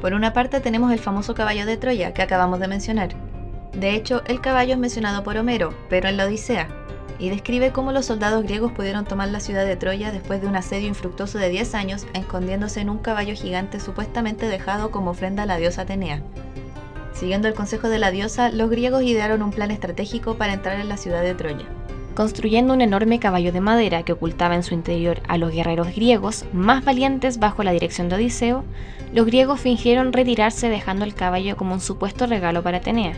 Por 0.00 0.14
una 0.14 0.32
parte 0.32 0.60
tenemos 0.60 0.90
el 0.90 0.98
famoso 0.98 1.34
caballo 1.34 1.66
de 1.66 1.76
Troya 1.76 2.14
que 2.14 2.22
acabamos 2.22 2.60
de 2.60 2.68
mencionar. 2.68 3.10
De 3.74 3.94
hecho, 3.94 4.22
el 4.26 4.40
caballo 4.40 4.72
es 4.72 4.78
mencionado 4.78 5.22
por 5.22 5.36
Homero, 5.36 5.74
pero 5.90 6.08
en 6.08 6.16
la 6.16 6.24
Odisea, 6.24 6.68
y 7.18 7.28
describe 7.28 7.72
cómo 7.72 7.92
los 7.92 8.06
soldados 8.06 8.42
griegos 8.42 8.72
pudieron 8.72 9.04
tomar 9.04 9.28
la 9.28 9.40
ciudad 9.40 9.66
de 9.66 9.76
Troya 9.76 10.12
después 10.12 10.40
de 10.40 10.46
un 10.46 10.56
asedio 10.56 10.88
infructuoso 10.88 11.36
de 11.36 11.50
10 11.50 11.74
años, 11.74 12.06
escondiéndose 12.14 12.80
en 12.80 12.88
un 12.88 12.98
caballo 12.98 13.34
gigante 13.34 13.80
supuestamente 13.80 14.48
dejado 14.48 14.90
como 14.90 15.10
ofrenda 15.10 15.42
a 15.42 15.46
la 15.46 15.58
diosa 15.58 15.82
Atenea. 15.82 16.22
Siguiendo 17.12 17.48
el 17.48 17.54
consejo 17.54 17.90
de 17.90 17.98
la 17.98 18.10
diosa, 18.10 18.50
los 18.50 18.70
griegos 18.70 19.02
idearon 19.02 19.42
un 19.42 19.50
plan 19.50 19.70
estratégico 19.70 20.36
para 20.36 20.54
entrar 20.54 20.80
en 20.80 20.88
la 20.88 20.96
ciudad 20.96 21.22
de 21.22 21.34
Troya. 21.34 21.66
Construyendo 22.16 22.72
un 22.72 22.80
enorme 22.80 23.18
caballo 23.18 23.52
de 23.52 23.60
madera 23.60 24.02
que 24.02 24.14
ocultaba 24.14 24.54
en 24.54 24.62
su 24.62 24.72
interior 24.72 25.20
a 25.28 25.36
los 25.36 25.52
guerreros 25.52 25.94
griegos 25.94 26.46
más 26.54 26.82
valientes 26.82 27.38
bajo 27.38 27.62
la 27.62 27.72
dirección 27.72 28.08
de 28.08 28.16
Odiseo, 28.16 28.64
los 29.12 29.26
griegos 29.26 29.60
fingieron 29.60 30.14
retirarse 30.14 30.70
dejando 30.70 31.04
el 31.04 31.14
caballo 31.14 31.58
como 31.58 31.74
un 31.74 31.80
supuesto 31.80 32.26
regalo 32.26 32.62
para 32.62 32.78
Atenea, 32.78 33.12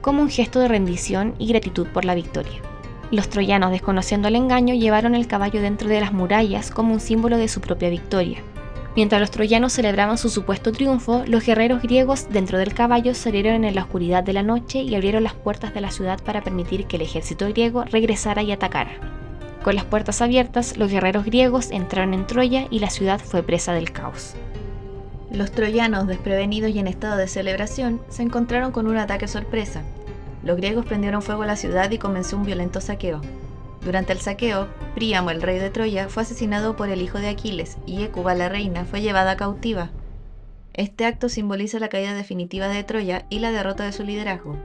como 0.00 0.20
un 0.20 0.28
gesto 0.28 0.58
de 0.58 0.66
rendición 0.66 1.36
y 1.38 1.46
gratitud 1.46 1.86
por 1.86 2.04
la 2.04 2.16
victoria. 2.16 2.60
Los 3.12 3.28
troyanos, 3.28 3.70
desconociendo 3.70 4.26
el 4.26 4.34
engaño, 4.34 4.74
llevaron 4.74 5.14
el 5.14 5.28
caballo 5.28 5.62
dentro 5.62 5.88
de 5.88 6.00
las 6.00 6.12
murallas 6.12 6.72
como 6.72 6.92
un 6.92 6.98
símbolo 6.98 7.36
de 7.36 7.46
su 7.46 7.60
propia 7.60 7.88
victoria. 7.88 8.38
Mientras 8.96 9.20
los 9.20 9.30
troyanos 9.30 9.72
celebraban 9.72 10.18
su 10.18 10.28
supuesto 10.28 10.72
triunfo, 10.72 11.22
los 11.26 11.44
guerreros 11.44 11.82
griegos 11.82 12.28
dentro 12.30 12.58
del 12.58 12.74
caballo 12.74 13.14
salieron 13.14 13.64
en 13.64 13.74
la 13.74 13.82
oscuridad 13.82 14.24
de 14.24 14.32
la 14.32 14.42
noche 14.42 14.82
y 14.82 14.94
abrieron 14.94 15.22
las 15.22 15.34
puertas 15.34 15.72
de 15.72 15.80
la 15.80 15.90
ciudad 15.90 16.20
para 16.22 16.42
permitir 16.42 16.86
que 16.86 16.96
el 16.96 17.02
ejército 17.02 17.48
griego 17.48 17.84
regresara 17.84 18.42
y 18.42 18.50
atacara. 18.50 18.92
Con 19.62 19.76
las 19.76 19.84
puertas 19.84 20.22
abiertas, 20.22 20.76
los 20.76 20.90
guerreros 20.90 21.24
griegos 21.24 21.70
entraron 21.70 22.14
en 22.14 22.26
Troya 22.26 22.66
y 22.70 22.80
la 22.80 22.90
ciudad 22.90 23.20
fue 23.20 23.42
presa 23.42 23.72
del 23.72 23.92
caos. 23.92 24.34
Los 25.30 25.52
troyanos, 25.52 26.08
desprevenidos 26.08 26.70
y 26.70 26.80
en 26.80 26.88
estado 26.88 27.16
de 27.16 27.28
celebración, 27.28 28.00
se 28.08 28.22
encontraron 28.22 28.72
con 28.72 28.88
un 28.88 28.96
ataque 28.96 29.28
sorpresa, 29.28 29.84
los 30.42 30.56
griegos 30.56 30.86
prendieron 30.86 31.20
fuego 31.20 31.42
a 31.42 31.46
la 31.46 31.56
ciudad 31.56 31.90
y 31.90 31.98
comenzó 31.98 32.36
un 32.36 32.44
violento 32.44 32.80
saqueo. 32.80 33.20
Durante 33.84 34.12
el 34.12 34.20
saqueo, 34.20 34.68
Príamo, 34.94 35.30
el 35.30 35.40
rey 35.40 35.58
de 35.58 35.70
Troya, 35.70 36.08
fue 36.08 36.22
asesinado 36.22 36.76
por 36.76 36.90
el 36.90 37.00
hijo 37.00 37.18
de 37.18 37.28
Aquiles 37.28 37.78
y 37.86 38.02
Écuba, 38.02 38.34
la 38.34 38.48
reina, 38.48 38.84
fue 38.84 39.00
llevada 39.00 39.36
cautiva. 39.36 39.90
Este 40.74 41.06
acto 41.06 41.28
simboliza 41.28 41.78
la 41.78 41.88
caída 41.88 42.14
definitiva 42.14 42.68
de 42.68 42.84
Troya 42.84 43.26
y 43.30 43.38
la 43.38 43.52
derrota 43.52 43.84
de 43.84 43.92
su 43.92 44.04
liderazgo. 44.04 44.56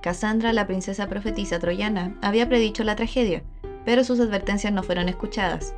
Casandra, 0.00 0.52
la 0.52 0.66
princesa 0.66 1.08
profetisa 1.08 1.58
troyana, 1.58 2.16
había 2.22 2.48
predicho 2.48 2.84
la 2.84 2.96
tragedia, 2.96 3.42
pero 3.84 4.04
sus 4.04 4.20
advertencias 4.20 4.72
no 4.72 4.82
fueron 4.82 5.08
escuchadas. 5.08 5.74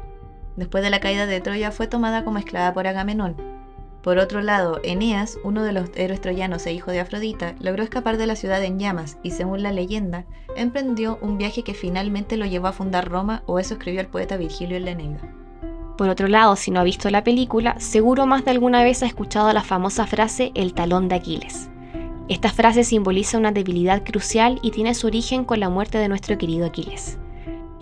Después 0.57 0.85
de 0.85 0.91
la 0.91 1.01
caída 1.01 1.27
de 1.27 1.41
Troya 1.41 1.71
fue 1.71 1.87
tomada 1.87 2.25
como 2.25 2.39
esclava 2.39 2.73
por 2.75 2.87
Agamenón, 2.87 3.37
por 4.09 4.17
otro 4.17 4.41
lado, 4.41 4.81
Eneas, 4.85 5.39
uno 5.45 5.63
de 5.63 5.75
los 5.75 5.91
héroes 5.95 6.23
troyanos 6.23 6.65
e 6.65 6.73
hijo 6.73 6.91
de 6.91 6.99
Afrodita, 6.99 7.55
logró 7.61 7.83
escapar 7.83 8.17
de 8.17 8.27
la 8.27 8.37
ciudad 8.37 8.65
en 8.65 8.79
llamas 8.79 9.19
y, 9.23 9.33
según 9.33 9.63
la 9.63 9.71
leyenda, 9.71 10.25
emprendió 10.57 11.19
un 11.21 11.37
viaje 11.37 11.63
que 11.63 11.75
finalmente 11.75 12.39
lo 12.39 12.47
llevó 12.47 12.69
a 12.69 12.73
fundar 12.73 13.11
Roma, 13.11 13.43
o 13.45 13.59
eso 13.59 13.75
escribió 13.75 14.01
el 14.01 14.07
poeta 14.07 14.39
Virgilio 14.39 14.79
en 14.79 14.87
la 14.87 14.93
Eneida. 14.93 15.21
Por 15.99 16.09
otro 16.09 16.27
lado, 16.27 16.57
si 16.57 16.71
no 16.71 16.81
ha 16.81 16.85
visto 16.85 17.11
la 17.11 17.23
película, 17.23 17.79
seguro 17.81 18.25
más 18.25 18.47
de 18.47 18.53
alguna 18.53 18.83
vez 18.83 19.03
ha 19.03 19.07
escuchado 19.07 19.53
la 19.53 19.63
famosa 19.63 20.07
frase 20.07 20.53
el 20.55 20.73
talón 20.73 21.09
de 21.09 21.17
Aquiles. 21.17 21.69
Esta 22.31 22.49
frase 22.49 22.85
simboliza 22.85 23.37
una 23.37 23.53
debilidad 23.53 24.05
crucial 24.05 24.59
y 24.63 24.71
tiene 24.71 24.95
su 24.95 25.07
origen 25.07 25.45
con 25.45 25.61
la 25.61 25.69
muerte 25.69 25.99
de 25.99 26.09
nuestro 26.09 26.39
querido 26.39 26.65
Aquiles. 26.65 27.19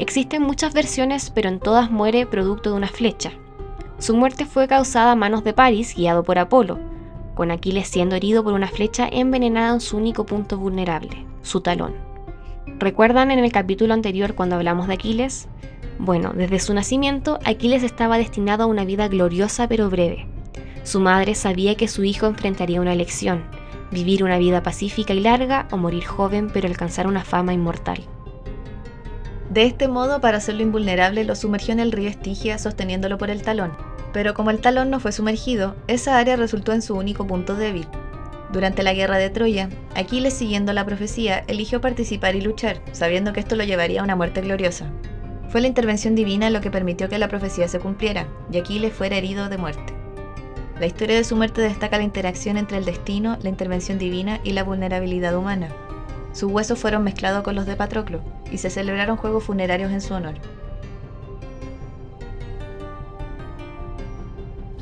Existen 0.01 0.43
muchas 0.43 0.75
versiones, 0.75 1.31
pero 1.31 1.49
en 1.49 1.61
todas 1.61 1.89
muere 1.93 2.27
producto 2.27 2.71
de 2.71 2.77
una 2.79 2.89
flecha, 2.89 3.31
su 3.99 4.15
muerte 4.15 4.45
fue 4.45 4.69
causada 4.69 5.13
a 5.13 5.17
manos 5.17 5.43
de 5.43 5.53
Paris, 5.53 5.95
guiado 5.97 6.23
por 6.23 6.39
Apolo, 6.39 6.79
con 7.35 7.51
Aquiles 7.51 7.89
siendo 7.89 8.15
herido 8.15 8.45
por 8.45 8.53
una 8.53 8.69
flecha 8.69 9.09
envenenada 9.11 9.73
en 9.75 9.81
su 9.81 9.97
único 9.97 10.27
punto 10.27 10.59
vulnerable, 10.59 11.25
su 11.43 11.61
talón. 11.61 11.95
¿Recuerdan 12.79 13.31
en 13.31 13.39
el 13.39 13.53
capítulo 13.53 13.95
anterior 13.95 14.35
cuando 14.35 14.57
hablamos 14.57 14.87
de 14.87 14.95
Aquiles? 14.95 15.49
Bueno, 15.99 16.33
desde 16.35 16.59
su 16.59 16.75
nacimiento, 16.75 17.39
Aquiles 17.45 17.83
estaba 17.83 18.19
destinado 18.19 18.65
a 18.65 18.67
una 18.67 18.85
vida 18.85 19.09
gloriosa 19.09 19.67
pero 19.67 19.89
breve. 19.89 20.27
Su 20.83 21.01
madre 21.01 21.35
sabía 21.35 21.75
que 21.75 21.89
su 21.89 22.05
hijo 22.05 22.27
enfrentaría 22.27 22.81
una 22.81 22.93
elección, 22.93 23.45
vivir 23.91 24.23
una 24.25 24.39
vida 24.39 24.63
pacífica 24.63 25.15
y 25.15 25.21
larga 25.21 25.69
o 25.71 25.79
morir 25.79 26.05
joven 26.05 26.51
pero 26.53 26.69
alcanzar 26.69 27.07
una 27.07 27.25
fama 27.25 27.55
inmortal. 27.55 28.05
De 29.57 29.65
este 29.65 29.89
modo, 29.89 30.21
para 30.21 30.37
hacerlo 30.37 30.61
invulnerable, 30.61 31.25
lo 31.25 31.35
sumergió 31.35 31.73
en 31.73 31.81
el 31.81 31.91
río 31.91 32.11
Estigia 32.11 32.59
sosteniéndolo 32.59 33.17
por 33.17 33.31
el 33.31 33.41
talón. 33.41 33.73
Pero 34.13 34.35
como 34.35 34.51
el 34.51 34.61
talón 34.61 34.91
no 34.91 35.01
fue 35.01 35.13
sumergido, 35.13 35.75
esa 35.87 36.19
área 36.19 36.37
resultó 36.37 36.75
en 36.75 36.83
su 36.83 36.95
único 36.95 37.27
punto 37.27 37.57
débil. 37.57 37.89
Durante 38.53 38.83
la 38.83 38.93
guerra 38.93 39.17
de 39.17 39.31
Troya, 39.31 39.71
Aquiles, 39.95 40.35
siguiendo 40.35 40.75
la 40.75 40.85
profecía, 40.85 41.43
eligió 41.47 41.81
participar 41.81 42.37
y 42.37 42.43
luchar, 42.43 42.83
sabiendo 42.93 43.33
que 43.33 43.41
esto 43.41 43.57
lo 43.57 43.65
llevaría 43.65 44.03
a 44.03 44.05
una 44.05 44.15
muerte 44.15 44.43
gloriosa. 44.43 44.91
Fue 45.49 45.63
la 45.63 45.69
intervención 45.69 46.15
divina 46.15 46.51
lo 46.51 46.61
que 46.61 46.71
permitió 46.71 47.09
que 47.09 47.19
la 47.19 47.29
profecía 47.29 47.67
se 47.67 47.81
cumpliera, 47.81 48.27
y 48.53 48.59
Aquiles 48.59 48.93
fuera 48.93 49.17
herido 49.17 49.49
de 49.49 49.57
muerte. 49.57 49.95
La 50.79 50.85
historia 50.85 51.17
de 51.17 51.25
su 51.25 51.35
muerte 51.35 51.63
destaca 51.63 51.97
la 51.97 52.05
interacción 52.05 52.59
entre 52.59 52.77
el 52.77 52.85
destino, 52.85 53.39
la 53.41 53.49
intervención 53.49 53.99
divina 53.99 54.39
y 54.45 54.53
la 54.53 54.65
vulnerabilidad 54.65 55.35
humana. 55.35 55.71
Sus 56.33 56.53
huesos 56.53 56.79
fueron 56.79 57.05
mezclados 57.05 57.43
con 57.43 57.55
los 57.55 57.65
de 57.65 57.77
Patroclo 57.77 58.36
y 58.51 58.59
se 58.59 58.71
celebraron 58.71 59.17
juegos 59.17 59.45
funerarios 59.45 59.93
en 59.93 60.01
su 60.01 60.15
honor. 60.15 60.35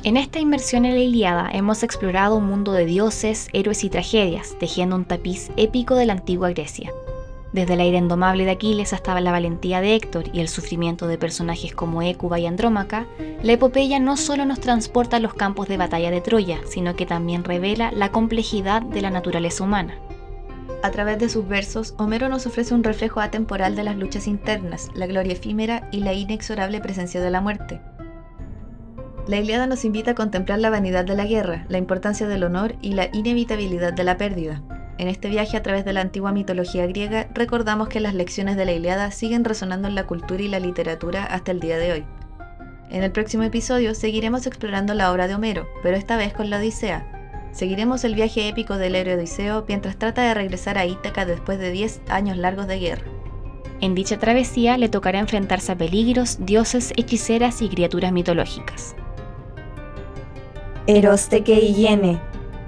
En 0.05 0.17
esta 0.17 0.39
inmersión 0.39 0.85
en 0.85 0.93
la 0.93 1.01
Iliada 1.01 1.49
hemos 1.51 1.81
explorado 1.81 2.35
un 2.35 2.45
mundo 2.45 2.73
de 2.73 2.85
dioses, 2.85 3.47
héroes 3.53 3.83
y 3.83 3.89
tragedias, 3.89 4.55
tejiendo 4.59 4.95
un 4.95 5.05
tapiz 5.05 5.49
épico 5.57 5.95
de 5.95 6.05
la 6.05 6.13
antigua 6.13 6.51
Grecia. 6.51 6.91
Desde 7.53 7.75
la 7.75 7.85
ira 7.85 7.97
indomable 7.97 8.45
de 8.45 8.51
Aquiles 8.51 8.93
hasta 8.93 9.19
la 9.19 9.31
valentía 9.31 9.81
de 9.81 9.95
Héctor 9.95 10.25
y 10.31 10.41
el 10.41 10.47
sufrimiento 10.47 11.07
de 11.07 11.17
personajes 11.17 11.73
como 11.73 12.03
Écuba 12.03 12.37
y 12.37 12.45
Andrómaca, 12.45 13.07
la 13.41 13.53
epopeya 13.53 13.97
no 13.99 14.15
solo 14.15 14.45
nos 14.45 14.59
transporta 14.59 15.17
a 15.17 15.19
los 15.19 15.33
campos 15.33 15.67
de 15.67 15.77
batalla 15.77 16.11
de 16.11 16.21
Troya, 16.21 16.59
sino 16.67 16.95
que 16.95 17.05
también 17.05 17.43
revela 17.43 17.91
la 17.91 18.11
complejidad 18.11 18.83
de 18.83 19.01
la 19.01 19.09
naturaleza 19.09 19.63
humana. 19.63 19.95
A 20.85 20.91
través 20.91 21.17
de 21.17 21.29
sus 21.29 21.47
versos, 21.47 21.95
Homero 21.97 22.29
nos 22.29 22.45
ofrece 22.45 22.75
un 22.75 22.83
reflejo 22.83 23.19
atemporal 23.19 23.75
de 23.75 23.81
las 23.81 23.97
luchas 23.97 24.27
internas, 24.27 24.91
la 24.93 25.07
gloria 25.07 25.33
efímera 25.33 25.89
y 25.91 26.01
la 26.01 26.13
inexorable 26.13 26.79
presencia 26.79 27.19
de 27.21 27.31
la 27.31 27.41
muerte. 27.41 27.81
La 29.25 29.37
Iliada 29.37 29.65
nos 29.65 29.83
invita 29.83 30.11
a 30.11 30.13
contemplar 30.15 30.59
la 30.59 30.69
vanidad 30.69 31.03
de 31.03 31.15
la 31.15 31.25
guerra, 31.25 31.65
la 31.69 31.79
importancia 31.79 32.27
del 32.27 32.43
honor 32.43 32.75
y 32.83 32.91
la 32.93 33.09
inevitabilidad 33.13 33.93
de 33.93 34.03
la 34.03 34.17
pérdida. 34.17 34.61
En 34.99 35.07
este 35.07 35.29
viaje 35.29 35.57
a 35.57 35.63
través 35.63 35.85
de 35.85 35.93
la 35.93 36.01
antigua 36.01 36.31
mitología 36.31 36.85
griega, 36.85 37.29
recordamos 37.33 37.89
que 37.89 37.99
las 37.99 38.13
lecciones 38.13 38.55
de 38.55 38.65
la 38.65 38.73
Iliada 38.73 39.09
siguen 39.09 39.43
resonando 39.43 39.87
en 39.87 39.95
la 39.95 40.05
cultura 40.05 40.43
y 40.43 40.49
la 40.49 40.59
literatura 40.59 41.25
hasta 41.25 41.49
el 41.49 41.61
día 41.61 41.79
de 41.79 41.93
hoy. 41.93 42.05
En 42.91 43.01
el 43.01 43.11
próximo 43.11 43.41
episodio 43.41 43.95
seguiremos 43.95 44.45
explorando 44.45 44.93
la 44.93 45.11
obra 45.11 45.27
de 45.27 45.33
Homero, 45.33 45.65
pero 45.81 45.97
esta 45.97 46.15
vez 46.15 46.31
con 46.33 46.51
la 46.51 46.59
Odisea. 46.59 47.14
Seguiremos 47.55 48.03
el 48.03 48.15
viaje 48.15 48.49
épico 48.49 48.75
del 48.75 48.95
héroe 48.95 49.15
Odiseo 49.15 49.63
mientras 49.65 49.95
trata 49.95 50.23
de 50.23 50.33
regresar 50.33 50.77
a 50.77 50.85
Ítaca 50.85 51.25
después 51.25 51.57
de 51.57 51.71
10 51.71 52.01
años 52.09 52.35
largos 52.35 52.67
de 52.67 52.79
guerra. 52.79 53.05
En 53.79 53.95
dicha 53.95 54.19
travesía 54.19 54.77
le 54.77 54.89
tocará 54.89 55.19
enfrentarse 55.19 55.71
a 55.71 55.77
peligros, 55.77 56.45
dioses, 56.45 56.91
hechiceras 56.97 57.61
y 57.61 57.69
criaturas 57.69 58.11
mitológicas. 58.11 58.93
Eros 60.85 61.29
te 61.29 61.45
que 61.45 62.19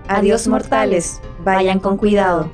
Adiós 0.08 0.48
mortales, 0.48 1.20
vayan 1.44 1.82
con 1.82 1.98
cuidado. 1.98 2.50